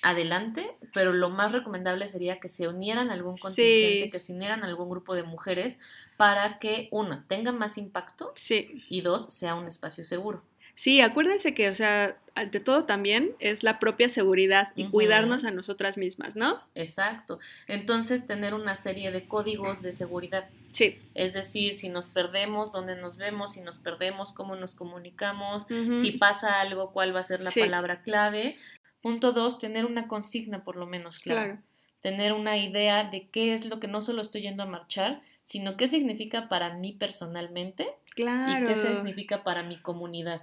adelante, 0.00 0.76
pero 0.94 1.12
lo 1.12 1.28
más 1.28 1.52
recomendable 1.52 2.06
sería 2.06 2.38
que 2.38 2.48
se 2.48 2.68
unieran 2.68 3.10
a 3.10 3.14
algún 3.14 3.36
contingente, 3.36 4.04
Sí. 4.04 4.10
que 4.10 4.20
se 4.20 4.32
unieran 4.32 4.62
a 4.62 4.66
algún 4.66 4.88
grupo 4.88 5.14
de 5.16 5.24
mujeres 5.24 5.78
para 6.16 6.58
que, 6.60 6.88
una, 6.92 7.24
tengan 7.26 7.58
más 7.58 7.78
impacto 7.78 8.32
Sí. 8.36 8.84
y 8.88 9.00
dos, 9.00 9.32
sea 9.32 9.56
un 9.56 9.66
espacio 9.66 10.04
seguro. 10.04 10.42
Sí, 10.78 11.00
acuérdense 11.00 11.54
que, 11.54 11.68
o 11.70 11.74
sea, 11.74 12.16
ante 12.36 12.60
todo 12.60 12.84
también 12.84 13.32
es 13.40 13.64
la 13.64 13.80
propia 13.80 14.08
seguridad 14.08 14.68
y 14.76 14.84
cuidarnos 14.84 15.42
a 15.42 15.50
nosotras 15.50 15.96
mismas, 15.98 16.36
¿no? 16.36 16.62
Exacto. 16.76 17.40
Entonces, 17.66 18.26
tener 18.26 18.54
una 18.54 18.76
serie 18.76 19.10
de 19.10 19.26
códigos 19.26 19.82
de 19.82 19.92
seguridad. 19.92 20.48
Sí. 20.70 20.96
Es 21.14 21.32
decir, 21.34 21.74
si 21.74 21.88
nos 21.88 22.10
perdemos, 22.10 22.70
dónde 22.70 22.94
nos 22.94 23.16
vemos, 23.16 23.54
si 23.54 23.60
nos 23.60 23.80
perdemos, 23.80 24.32
cómo 24.32 24.54
nos 24.54 24.76
comunicamos, 24.76 25.66
si 26.00 26.12
pasa 26.12 26.60
algo, 26.60 26.92
cuál 26.92 27.12
va 27.12 27.20
a 27.20 27.24
ser 27.24 27.40
la 27.40 27.50
Sí. 27.50 27.58
palabra 27.58 28.02
clave. 28.02 28.56
Punto 29.02 29.32
dos, 29.32 29.58
tener 29.58 29.84
una 29.84 30.06
consigna 30.06 30.62
por 30.62 30.76
lo 30.76 30.86
menos 30.86 31.18
clara. 31.18 31.44
Claro. 31.44 31.62
Tener 32.02 32.32
una 32.32 32.56
idea 32.56 33.02
de 33.02 33.26
qué 33.30 33.52
es 33.52 33.64
lo 33.66 33.80
que 33.80 33.88
no 33.88 34.00
solo 34.00 34.22
estoy 34.22 34.42
yendo 34.42 34.62
a 34.62 34.66
marchar, 34.66 35.22
sino 35.42 35.76
qué 35.76 35.88
significa 35.88 36.48
para 36.48 36.74
mí 36.74 36.92
personalmente 36.92 37.88
Claro. 38.14 38.64
y 38.64 38.68
qué 38.68 38.76
significa 38.80 39.42
para 39.42 39.64
mi 39.64 39.76
comunidad 39.82 40.42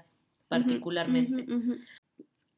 particularmente. 0.63 1.45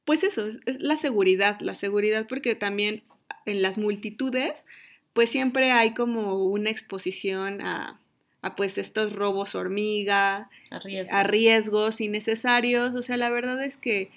Pues 0.05 0.23
eso, 0.23 0.47
es, 0.47 0.59
es 0.65 0.79
la 0.79 0.95
seguridad, 0.95 1.59
la 1.61 1.75
seguridad 1.75 2.27
porque 2.27 2.55
también 2.55 3.03
en 3.45 3.61
las 3.61 3.77
multitudes, 3.77 4.65
pues 5.13 5.29
siempre 5.29 5.71
hay 5.71 5.93
como 5.93 6.43
una 6.45 6.69
exposición 6.69 7.61
a, 7.61 7.99
a 8.41 8.55
pues 8.55 8.77
estos 8.77 9.13
robos 9.13 9.55
hormiga, 9.55 10.49
A 10.69 10.79
riesgos. 10.79 11.13
a 11.13 11.23
riesgos 11.23 12.01
innecesarios, 12.01 12.93
o 12.93 13.01
sea, 13.01 13.17
la 13.17 13.29
verdad 13.29 13.63
es 13.63 13.77
que 13.77 14.09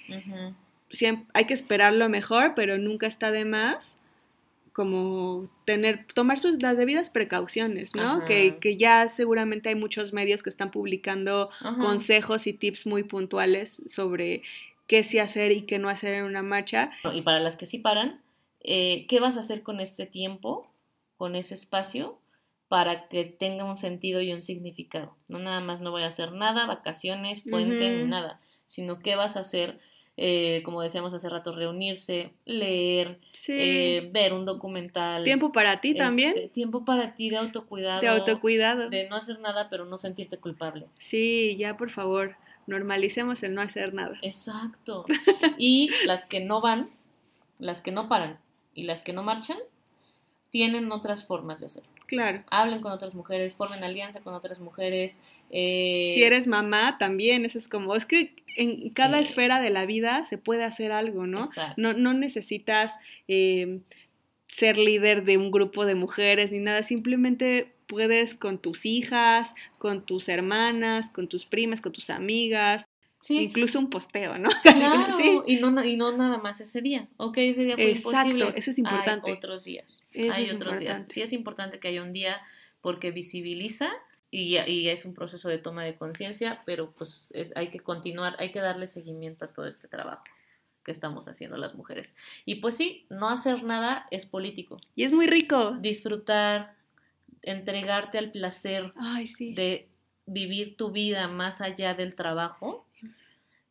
siempre 0.90 1.26
hay 1.34 1.46
que 1.46 1.54
esperar 1.54 1.92
lo 1.94 2.08
mejor, 2.08 2.54
pero 2.54 2.78
nunca 2.78 3.06
está 3.06 3.30
de 3.32 3.44
más 3.44 3.98
como 4.72 5.48
tener, 5.64 6.06
tomar 6.14 6.38
sus, 6.38 6.62
las 6.62 6.76
debidas 6.76 7.10
precauciones, 7.10 7.94
¿no? 7.94 8.24
Que, 8.24 8.58
que 8.60 8.76
ya 8.76 9.08
seguramente 9.08 9.68
hay 9.68 9.74
muchos 9.74 10.12
medios 10.12 10.42
que 10.42 10.50
están 10.50 10.70
publicando 10.70 11.50
Ajá. 11.60 11.78
consejos 11.80 12.46
y 12.46 12.52
tips 12.52 12.86
muy 12.86 13.04
puntuales 13.04 13.82
sobre 13.86 14.42
qué 14.86 15.04
sí 15.04 15.18
hacer 15.18 15.52
y 15.52 15.62
qué 15.62 15.78
no 15.78 15.88
hacer 15.88 16.14
en 16.14 16.24
una 16.24 16.42
marcha. 16.42 16.90
Y 17.14 17.22
para 17.22 17.40
las 17.40 17.56
que 17.56 17.66
sí 17.66 17.78
paran, 17.78 18.22
eh, 18.60 19.06
¿qué 19.08 19.20
vas 19.20 19.36
a 19.36 19.40
hacer 19.40 19.62
con 19.62 19.80
este 19.80 20.06
tiempo, 20.06 20.74
con 21.16 21.34
ese 21.34 21.54
espacio, 21.54 22.20
para 22.68 23.08
que 23.08 23.24
tenga 23.24 23.64
un 23.64 23.76
sentido 23.76 24.20
y 24.20 24.32
un 24.32 24.42
significado? 24.42 25.16
No 25.28 25.38
nada 25.38 25.60
más 25.60 25.80
no 25.80 25.90
voy 25.90 26.02
a 26.02 26.08
hacer 26.08 26.32
nada, 26.32 26.66
vacaciones, 26.66 27.40
puente, 27.40 27.90
ni 27.90 28.00
Ujú. 28.00 28.08
nada, 28.08 28.40
sino 28.66 28.98
qué 28.98 29.16
vas 29.16 29.36
a 29.36 29.40
hacer, 29.40 29.80
eh, 30.16 30.62
como 30.64 30.82
decíamos 30.82 31.14
hace 31.14 31.28
rato, 31.30 31.52
reunirse, 31.52 32.32
leer, 32.44 33.18
Sí. 33.32 33.52
eh, 33.58 34.10
ver 34.12 34.32
un 34.34 34.44
documental. 34.44 35.24
Tiempo 35.24 35.50
para 35.52 35.80
ti 35.80 35.94
también, 35.94 36.30
este, 36.36 36.48
tiempo 36.48 36.84
para 36.84 37.14
ti 37.14 37.30
de 37.30 37.36
autocuidado. 37.38 38.00
de 38.00 38.08
autocuidado. 38.08 38.90
De 38.90 39.08
no 39.08 39.16
hacer 39.16 39.38
nada, 39.40 39.68
pero 39.70 39.84
no 39.86 39.96
sentirte 39.98 40.36
culpable. 40.38 40.86
Sí, 40.98 41.56
ya 41.56 41.76
por 41.76 41.90
favor, 41.90 42.36
normalicemos 42.66 43.42
el 43.42 43.54
no 43.54 43.62
hacer 43.62 43.94
nada. 43.94 44.18
Exacto. 44.22 45.04
Y 45.58 45.90
las 46.06 46.26
que 46.26 46.40
no 46.40 46.60
van, 46.60 46.90
las 47.58 47.80
que 47.82 47.92
no 47.92 48.08
paran 48.08 48.38
y 48.74 48.84
las 48.84 49.02
que 49.02 49.12
no 49.12 49.22
marchan, 49.22 49.58
tienen 50.50 50.90
otras 50.92 51.24
formas 51.26 51.60
de 51.60 51.66
hacer. 51.66 51.82
Claro. 52.06 52.42
Hablen 52.50 52.80
con 52.80 52.90
otras 52.90 53.14
mujeres, 53.14 53.54
formen 53.54 53.84
alianza 53.84 54.20
con 54.20 54.34
otras 54.34 54.58
mujeres. 54.58 55.18
eh, 55.50 56.10
Si 56.14 56.22
eres 56.24 56.46
mamá, 56.48 56.96
también, 56.98 57.44
eso 57.44 57.56
es 57.56 57.68
como, 57.68 57.94
es 57.94 58.04
que 58.04 58.34
en 58.56 58.90
cada 58.90 59.18
Sí. 59.18 59.24
esfera 59.28 59.60
de 59.60 59.70
la 59.70 59.86
vida 59.86 60.24
se 60.24 60.38
puede 60.38 60.64
hacer 60.64 60.92
algo, 60.92 61.26
¿no? 61.26 61.44
Exacto. 61.44 61.74
No, 61.80 61.92
no 61.92 62.14
necesitas 62.14 62.96
eh, 63.28 63.80
ser 64.46 64.78
líder 64.78 65.24
de 65.24 65.36
un 65.38 65.50
grupo 65.50 65.84
de 65.86 65.94
mujeres 65.94 66.52
ni 66.52 66.58
nada, 66.60 66.82
simplemente 66.82 67.72
puedes 67.86 68.34
con 68.34 68.58
tus 68.58 68.86
hijas, 68.86 69.54
con 69.78 70.04
tus 70.06 70.28
hermanas, 70.28 71.10
con 71.10 71.28
tus 71.28 71.46
primas, 71.46 71.80
con 71.80 71.92
tus 71.92 72.10
amigas, 72.10 72.84
Sí, 73.22 73.36
incluso 73.36 73.78
un 73.78 73.90
posteo, 73.90 74.38
¿no? 74.38 74.48
Claro. 74.62 75.12
sí. 75.12 75.40
Y, 75.46 75.56
no, 75.56 75.84
y 75.84 75.96
no 75.98 76.16
nada 76.16 76.38
más 76.38 76.60
ese 76.62 76.80
día. 76.80 77.06
Ok, 77.18 77.36
ese 77.38 77.64
día 77.66 77.74
fue 77.74 77.90
Exacto, 77.90 78.30
imposible. 78.30 78.54
eso 78.58 78.70
es 78.70 78.78
importante. 78.78 79.30
Hay 79.30 79.36
otros 79.36 79.64
días. 79.64 80.04
Eso 80.12 80.32
Hay 80.38 80.48
otros 80.50 80.78
días. 80.78 81.04
Sí 81.10 81.20
es 81.20 81.32
importante 81.34 81.78
que 81.78 81.88
haya 81.88 82.02
un 82.02 82.14
día 82.14 82.40
porque 82.80 83.10
visibiliza 83.10 83.90
y, 84.30 84.58
y 84.58 84.88
es 84.88 85.04
un 85.04 85.14
proceso 85.14 85.48
de 85.48 85.58
toma 85.58 85.84
de 85.84 85.96
conciencia, 85.96 86.62
pero 86.64 86.92
pues 86.92 87.28
es, 87.32 87.52
hay 87.56 87.68
que 87.68 87.80
continuar, 87.80 88.36
hay 88.38 88.52
que 88.52 88.60
darle 88.60 88.86
seguimiento 88.86 89.44
a 89.44 89.52
todo 89.52 89.66
este 89.66 89.88
trabajo 89.88 90.24
que 90.84 90.92
estamos 90.92 91.28
haciendo 91.28 91.56
las 91.56 91.74
mujeres. 91.74 92.14
Y 92.44 92.56
pues 92.56 92.76
sí, 92.76 93.06
no 93.10 93.28
hacer 93.28 93.64
nada 93.64 94.06
es 94.10 94.26
político. 94.26 94.78
Y 94.94 95.04
es 95.04 95.12
muy 95.12 95.26
rico. 95.26 95.76
Disfrutar, 95.80 96.74
entregarte 97.42 98.18
al 98.18 98.30
placer 98.30 98.92
Ay, 98.96 99.26
sí. 99.26 99.54
de 99.54 99.88
vivir 100.26 100.76
tu 100.76 100.90
vida 100.90 101.28
más 101.28 101.60
allá 101.60 101.94
del 101.94 102.14
trabajo 102.14 102.86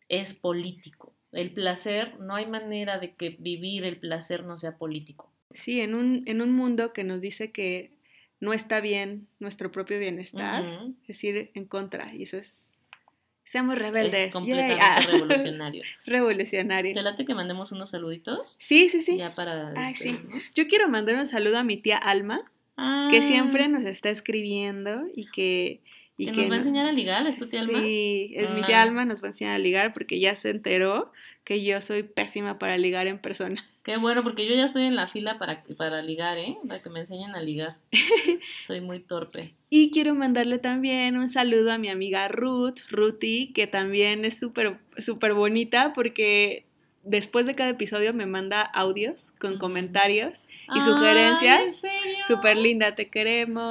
es 0.07 0.33
político. 0.33 1.13
El 1.31 1.51
placer, 1.51 2.19
no 2.19 2.35
hay 2.35 2.47
manera 2.47 2.99
de 2.99 3.13
que 3.13 3.37
vivir 3.39 3.85
el 3.85 3.97
placer 3.97 4.43
no 4.43 4.57
sea 4.57 4.77
político. 4.77 5.31
Sí, 5.51 5.81
en 5.81 5.95
un, 5.95 6.23
en 6.25 6.41
un 6.41 6.51
mundo 6.51 6.91
que 6.93 7.03
nos 7.03 7.21
dice 7.21 7.51
que 7.51 7.91
no 8.39 8.53
está 8.53 8.79
bien 8.81 9.27
nuestro 9.39 9.71
propio 9.71 9.99
bienestar, 9.99 10.63
es 11.07 11.23
ir 11.23 11.51
en 11.53 11.65
contra, 11.65 12.13
y 12.13 12.23
eso 12.23 12.37
es... 12.37 12.65
Seamos 13.43 13.79
rebeldes. 13.79 14.27
Es 14.27 14.33
completamente. 14.33 14.79
Ah. 14.79 15.01
revolucionario. 15.01 15.83
Revolucionario. 16.05 16.93
¿Te 16.93 17.01
late 17.01 17.25
que 17.25 17.33
mandemos 17.33 17.71
unos 17.71 17.89
saluditos? 17.89 18.57
Sí, 18.59 18.89
sí, 18.89 19.01
sí. 19.01 19.17
Ya 19.17 19.33
para... 19.33 19.73
Ay, 19.75 19.95
sí. 19.95 20.19
Yo 20.53 20.67
quiero 20.67 20.87
mandar 20.87 21.15
un 21.15 21.25
saludo 21.25 21.57
a 21.57 21.63
mi 21.63 21.77
tía 21.77 21.97
Alma, 21.97 22.43
que 22.75 23.17
Ah, 23.17 23.21
siempre 23.21 23.67
nos 23.67 23.85
está 23.85 24.09
escribiendo 24.09 25.01
y 25.15 25.25
que... 25.31 25.81
Y 26.21 26.25
Que 26.25 26.41
nos 26.41 26.49
va 26.49 26.55
a 26.55 26.57
enseñar 26.57 26.85
a 26.85 26.91
ligar, 26.91 27.25
¿es 27.25 27.39
tu 27.39 27.47
tía 27.49 27.61
Alma? 27.61 27.79
Sí, 27.79 28.33
es 28.35 28.49
mi 28.49 28.59
Ah. 28.61 28.65
tía 28.65 28.81
Alma 28.81 29.05
nos 29.05 29.21
va 29.23 29.27
a 29.27 29.29
enseñar 29.29 29.55
a 29.55 29.57
ligar 29.57 29.93
porque 29.93 30.19
ya 30.19 30.35
se 30.35 30.49
enteró 30.49 31.13
que 31.45 31.63
yo 31.63 31.79
soy 31.79 32.03
pésima 32.03 32.59
para 32.59 32.77
ligar 32.77 33.07
en 33.07 33.19
persona. 33.19 33.55
Qué 33.83 33.95
bueno, 33.97 34.21
porque 34.21 34.45
yo 34.45 34.53
ya 34.53 34.65
estoy 34.65 34.83
en 34.83 34.97
la 34.97 35.07
fila 35.07 35.39
para, 35.39 35.63
para 35.77 36.01
ligar, 36.01 36.37
¿eh? 36.37 36.57
Para 36.67 36.81
que 36.81 36.89
me 36.89 36.99
enseñen 36.99 37.33
a 37.35 37.41
ligar. 37.41 37.77
Soy 38.67 38.81
muy 38.81 38.99
torpe. 38.99 39.53
Y 39.69 39.91
quiero 39.91 40.13
mandarle 40.13 40.59
también 40.59 41.15
un 41.17 41.29
saludo 41.29 41.71
a 41.71 41.77
mi 41.77 41.87
amiga 41.89 42.27
Ruth, 42.27 42.79
Ruti, 42.89 43.51
que 43.53 43.65
también 43.65 44.25
es 44.25 44.37
súper, 44.37 44.77
súper 44.97 45.33
bonita 45.33 45.93
porque 45.93 46.65
después 47.03 47.45
de 47.45 47.55
cada 47.55 47.69
episodio 47.69 48.13
me 48.13 48.25
manda 48.25 48.61
audios 48.61 49.31
con 49.39 49.57
comentarios 49.57 50.43
y 50.67 50.79
Ay, 50.79 50.81
sugerencias. 50.81 51.81
Súper 52.27 52.57
linda, 52.57 52.93
te 52.93 53.07
queremos. 53.09 53.63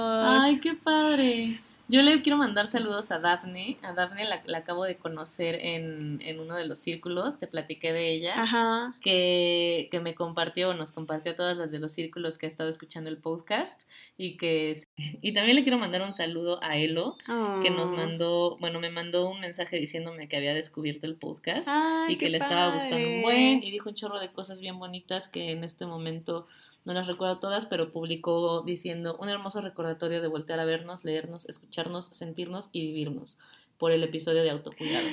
Ay, 0.42 0.58
qué 0.60 0.74
padre. 0.74 1.60
Yo 1.90 2.02
le 2.02 2.20
quiero 2.20 2.36
mandar 2.36 2.66
saludos 2.68 3.10
a 3.10 3.18
Dafne. 3.18 3.78
A 3.82 3.94
Dafne 3.94 4.24
la, 4.26 4.42
la 4.44 4.58
acabo 4.58 4.84
de 4.84 4.98
conocer 4.98 5.54
en, 5.54 6.20
en 6.20 6.38
uno 6.38 6.54
de 6.54 6.66
los 6.66 6.78
círculos, 6.78 7.38
te 7.38 7.46
platiqué 7.46 7.94
de 7.94 8.12
ella. 8.12 8.34
Ajá. 8.42 8.94
que, 9.00 9.88
que 9.90 9.98
me 10.00 10.14
compartió, 10.14 10.74
nos 10.74 10.92
compartió 10.92 11.32
a 11.32 11.36
todas 11.36 11.56
las 11.56 11.70
de 11.70 11.78
los 11.78 11.92
círculos 11.92 12.36
que 12.36 12.44
ha 12.44 12.48
estado 12.48 12.68
escuchando 12.68 13.08
el 13.08 13.16
podcast 13.16 13.82
y 14.18 14.36
que 14.36 14.82
y 15.22 15.32
también 15.32 15.56
le 15.56 15.62
quiero 15.62 15.78
mandar 15.78 16.02
un 16.02 16.12
saludo 16.12 16.62
a 16.62 16.76
Elo 16.76 17.16
que 17.62 17.70
nos 17.70 17.88
Oh. 17.88 17.92
mandó, 17.92 18.56
bueno, 18.60 18.80
me 18.80 18.90
mandó 18.90 19.30
un 19.30 19.40
mensaje 19.40 19.78
diciéndome 19.78 20.28
que 20.28 20.36
había 20.36 20.52
descubierto 20.52 21.06
el 21.06 21.14
podcast 21.16 21.68
Ay, 21.70 22.12
y 22.14 22.18
que 22.18 22.28
le 22.28 22.36
estaba 22.36 22.74
gustando 22.74 23.08
un 23.08 23.22
buen 23.22 23.62
y 23.62 23.70
dijo 23.70 23.88
un 23.88 23.94
chorro 23.94 24.20
de 24.20 24.30
cosas 24.30 24.60
bien 24.60 24.78
bonitas 24.78 25.28
que 25.28 25.52
en 25.52 25.64
este 25.64 25.86
momento 25.86 26.46
no 26.88 26.94
las 26.94 27.06
recuerdo 27.06 27.38
todas, 27.38 27.66
pero 27.66 27.92
publicó 27.92 28.62
diciendo 28.62 29.18
un 29.20 29.28
hermoso 29.28 29.60
recordatorio 29.60 30.22
de 30.22 30.28
voltear 30.28 30.58
a 30.58 30.64
vernos, 30.64 31.04
leernos, 31.04 31.46
escucharnos, 31.46 32.06
sentirnos 32.06 32.70
y 32.72 32.80
vivirnos 32.80 33.38
por 33.76 33.92
el 33.92 34.02
episodio 34.02 34.42
de 34.42 34.48
autocuidado. 34.48 35.06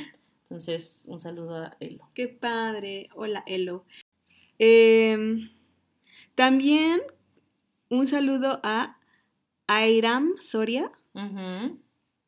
Entonces, 0.43 1.03
un 1.09 1.19
saludo 1.19 1.57
a 1.57 1.71
Elo. 1.81 2.07
Qué 2.13 2.29
padre. 2.29 3.09
Hola, 3.13 3.43
Elo. 3.45 3.83
Em, 4.57 5.49
también 6.33 7.01
un 7.89 8.07
saludo 8.07 8.61
a 8.63 8.97
Airam 9.67 10.33
Soria, 10.39 10.93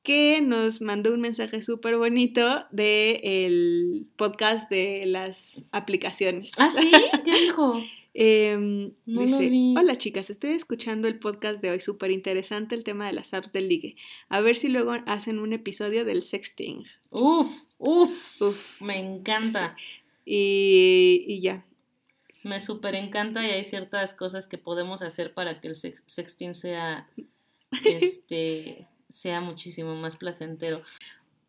que 0.04 0.42
nos 0.42 0.82
mandó 0.82 1.14
un 1.14 1.22
mensaje 1.22 1.62
súper 1.62 1.96
bonito 1.96 2.66
del 2.72 3.22
el 3.24 4.08
podcast 4.18 4.70
de 4.70 5.06
las 5.06 5.64
aplicaciones. 5.72 6.52
¿Ah, 6.58 6.70
sí? 6.70 6.92
¿Qué 7.24 7.32
dijo? 7.44 7.82
Em, 8.20 8.94
No 9.06 9.22
dice, 9.22 9.52
hola 9.78 9.96
chicas, 10.00 10.32
estoy 10.32 10.52
escuchando 10.54 11.08
el 11.08 11.20
podcast 11.20 11.62
de 11.62 11.70
hoy, 11.70 11.80
súper 11.80 12.10
interesante 12.10 12.74
el 12.74 12.84
tema 12.84 13.06
de 13.06 13.14
las 13.14 13.32
apps 13.36 13.54
del 13.54 13.70
ligue. 13.70 13.96
A 14.28 14.42
ver 14.42 14.56
si 14.56 14.70
luego 14.70 14.94
hacen 15.06 15.38
un 15.38 15.54
episodio 15.54 16.04
del 16.04 16.24
sexting. 16.24 16.84
Uf, 17.12 17.64
uf, 17.78 18.42
Uf. 18.42 18.82
Me 18.82 18.98
encanta. 18.98 19.76
Y, 20.26 21.26
y 21.28 21.42
ya. 21.42 21.64
Me 22.44 22.60
súper 22.60 22.96
encanta 22.96 23.46
y 23.46 23.52
hay 23.52 23.64
ciertas 23.64 24.16
cosas 24.16 24.48
que 24.48 24.58
podemos 24.58 25.04
hacer 25.04 25.36
para 25.36 25.62
que 25.62 25.68
el 25.68 25.76
sex- 25.76 26.02
sexting 26.08 26.56
sea, 26.56 27.08
este, 27.86 28.88
sea 29.12 29.42
muchísimo 29.42 29.96
más 29.96 30.18
placentero. 30.18 30.82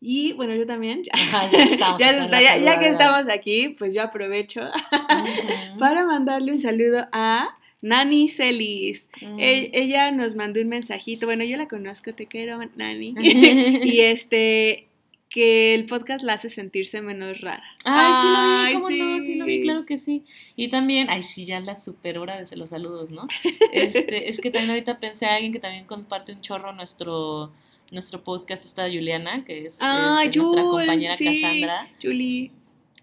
Y 0.00 0.32
bueno, 0.32 0.54
yo 0.54 0.66
también. 0.66 1.02
Ya, 1.02 1.10
Ajá, 1.14 1.50
ya 1.50 1.58
que 1.66 1.72
estamos 1.74 2.00
ya 2.00 2.10
está, 2.56 2.78
que 2.80 2.88
estamos 2.88 3.28
aquí, 3.28 3.70
pues 3.78 3.94
yo 3.94 4.02
aprovecho 4.02 4.62
para 5.78 6.04
mandarle 6.04 6.52
un 6.52 6.60
saludo 6.60 7.08
a 7.12 7.56
Nani 7.82 8.28
Celis. 8.28 9.08
Mm. 9.20 9.38
E- 9.40 9.70
ella 9.74 10.10
nos 10.12 10.34
mandó 10.34 10.60
un 10.60 10.68
mensajito. 10.68 11.26
Bueno, 11.26 11.44
yo 11.44 11.56
la 11.56 11.68
conozco, 11.68 12.14
te 12.14 12.26
quiero, 12.26 12.58
Nani. 12.76 13.14
y 13.20 14.00
este, 14.00 14.88
que 15.30 15.74
el 15.74 15.86
podcast 15.86 16.24
la 16.24 16.34
hace 16.34 16.48
sentirse 16.48 17.02
menos 17.02 17.40
rara. 17.40 17.62
Ay, 17.84 18.12
sí 18.22 18.28
lo 18.28 18.40
vi, 18.42 18.66
Ay, 18.66 18.74
¿cómo 18.74 19.16
no? 19.16 19.22
Sí 19.22 19.34
lo 19.34 19.44
vi, 19.44 19.56
sí. 19.56 19.62
claro 19.62 19.84
que 19.84 19.98
sí. 19.98 20.24
Y 20.56 20.68
también, 20.68 21.08
ay, 21.10 21.22
sí, 21.22 21.44
ya 21.44 21.60
la 21.60 21.80
super 21.80 22.18
hora 22.18 22.42
de 22.42 22.56
los 22.56 22.70
saludos, 22.70 23.10
¿no? 23.10 23.28
Este, 23.72 24.30
es 24.30 24.40
que 24.40 24.50
también 24.50 24.70
ahorita 24.70 25.00
pensé 25.00 25.26
a 25.26 25.34
alguien 25.34 25.52
que 25.52 25.60
también 25.60 25.84
comparte 25.84 26.32
un 26.32 26.40
chorro 26.40 26.72
nuestro, 26.72 27.52
nuestro 27.90 28.22
podcast, 28.22 28.64
está 28.64 28.84
Juliana, 28.84 29.44
que 29.44 29.66
es 29.66 29.78
Ah, 29.80 30.20
este, 30.24 30.38
nuestra 30.38 30.62
compañera 30.62 31.16
sí. 31.16 31.24
Cassandra. 31.42 31.88
Julie. 32.02 32.50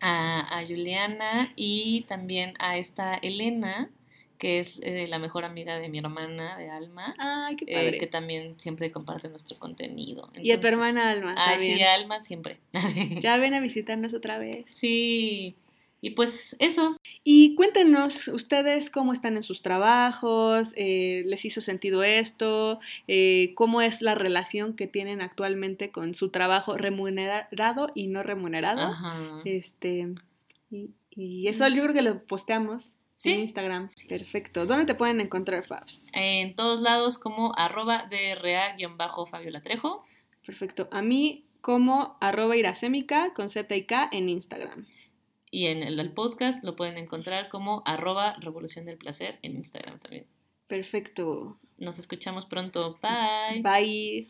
a, 0.01 0.59
a 0.59 0.65
Juliana 0.65 1.51
y 1.55 2.01
también 2.07 2.53
a 2.59 2.77
esta 2.77 3.15
Elena, 3.15 3.89
que 4.37 4.59
es 4.59 4.79
eh, 4.83 5.07
la 5.07 5.17
mejor 5.17 5.45
amiga 5.45 5.79
de 5.79 5.87
mi 5.89 5.99
hermana 5.99 6.57
de 6.57 6.69
Alma, 6.69 7.15
Ay, 7.17 7.55
qué 7.55 7.65
eh, 7.67 7.73
padre. 7.73 7.97
que 7.99 8.07
también 8.07 8.59
siempre 8.59 8.91
comparte 8.91 9.29
nuestro 9.29 9.57
contenido. 9.57 10.29
y 10.35 10.51
a 10.51 10.59
tu 10.59 10.67
hermana 10.67 11.09
Alma 11.11 11.33
también. 11.35 11.77
sí, 11.77 11.83
Alma 11.83 12.21
siempre. 12.23 12.57
Ya 13.21 13.37
ven 13.37 13.53
a 13.53 13.59
visitarnos 13.61 14.13
otra 14.13 14.37
vez. 14.37 14.65
Sí, 14.67 15.55
y 16.05 16.11
pues 16.11 16.55
eso. 16.59 16.97
Y 17.23 17.55
cuéntenos 17.55 18.27
ustedes 18.27 18.89
cómo 18.91 19.11
están 19.11 19.35
en 19.37 19.43
sus 19.43 19.61
trabajos, 19.63 20.73
eh, 20.75 21.23
les 21.25 21.43
hizo 21.45 21.61
sentido 21.61 22.03
esto, 22.03 22.79
Eh, 23.07 23.53
cómo 23.55 23.81
es 23.81 24.01
la 24.01 24.13
relación 24.13 24.75
que 24.75 24.85
tienen 24.87 25.21
actualmente 25.21 25.89
con 25.91 26.13
su 26.13 26.29
trabajo 26.29 26.73
remunerado 26.77 27.91
y 27.95 28.07
no 28.07 28.21
remunerado. 28.23 28.81
Ajá. 28.81 29.41
Este, 29.45 30.13
y, 30.69 30.91
y 31.09 31.47
eso 31.47 31.67
yo 31.69 31.81
creo 31.83 31.93
que 31.93 32.01
lo 32.03 32.23
posteamos 32.25 32.95
Sí. 33.17 33.31
en 33.31 33.39
Instagram. 33.39 33.89
Sí, 33.89 34.01
sí. 34.03 34.07
Perfecto. 34.09 34.65
¿Dónde 34.65 34.85
te 34.85 34.93
pueden 34.93 35.21
encontrar, 35.21 35.65
Fabs? 35.65 36.11
En 36.13 36.53
todos 36.55 36.81
lados 36.81 37.17
como 37.17 37.53
arroba 37.57 38.07
DRA-Fabiola 38.11 39.61
Trejo. 39.61 40.03
Perfecto. 40.45 40.87
A 40.91 41.01
mí 41.01 41.45
como 41.61 42.17
arroba 42.21 42.55
iracémica 42.57 43.33
con 43.33 43.49
Z 43.49 43.75
y 43.75 43.83
K 43.85 44.09
en 44.11 44.29
Instagram. 44.29 44.85
Y 45.55 45.67
en 45.67 45.83
el, 45.83 45.97
el 46.01 46.11
podcast 46.11 46.61
lo 46.65 46.75
pueden 46.75 46.97
encontrar 46.97 47.47
como 47.47 47.81
arroba 47.85 48.35
Revolución 48.41 48.83
del 48.83 48.97
Placer 48.97 49.39
en 49.41 49.55
Instagram 49.55 49.99
también. 49.99 50.25
Perfecto. 50.67 51.57
Nos 51.77 51.97
escuchamos 51.97 52.45
pronto. 52.45 52.99
Bye. 53.01 53.61
Bye. 53.61 54.27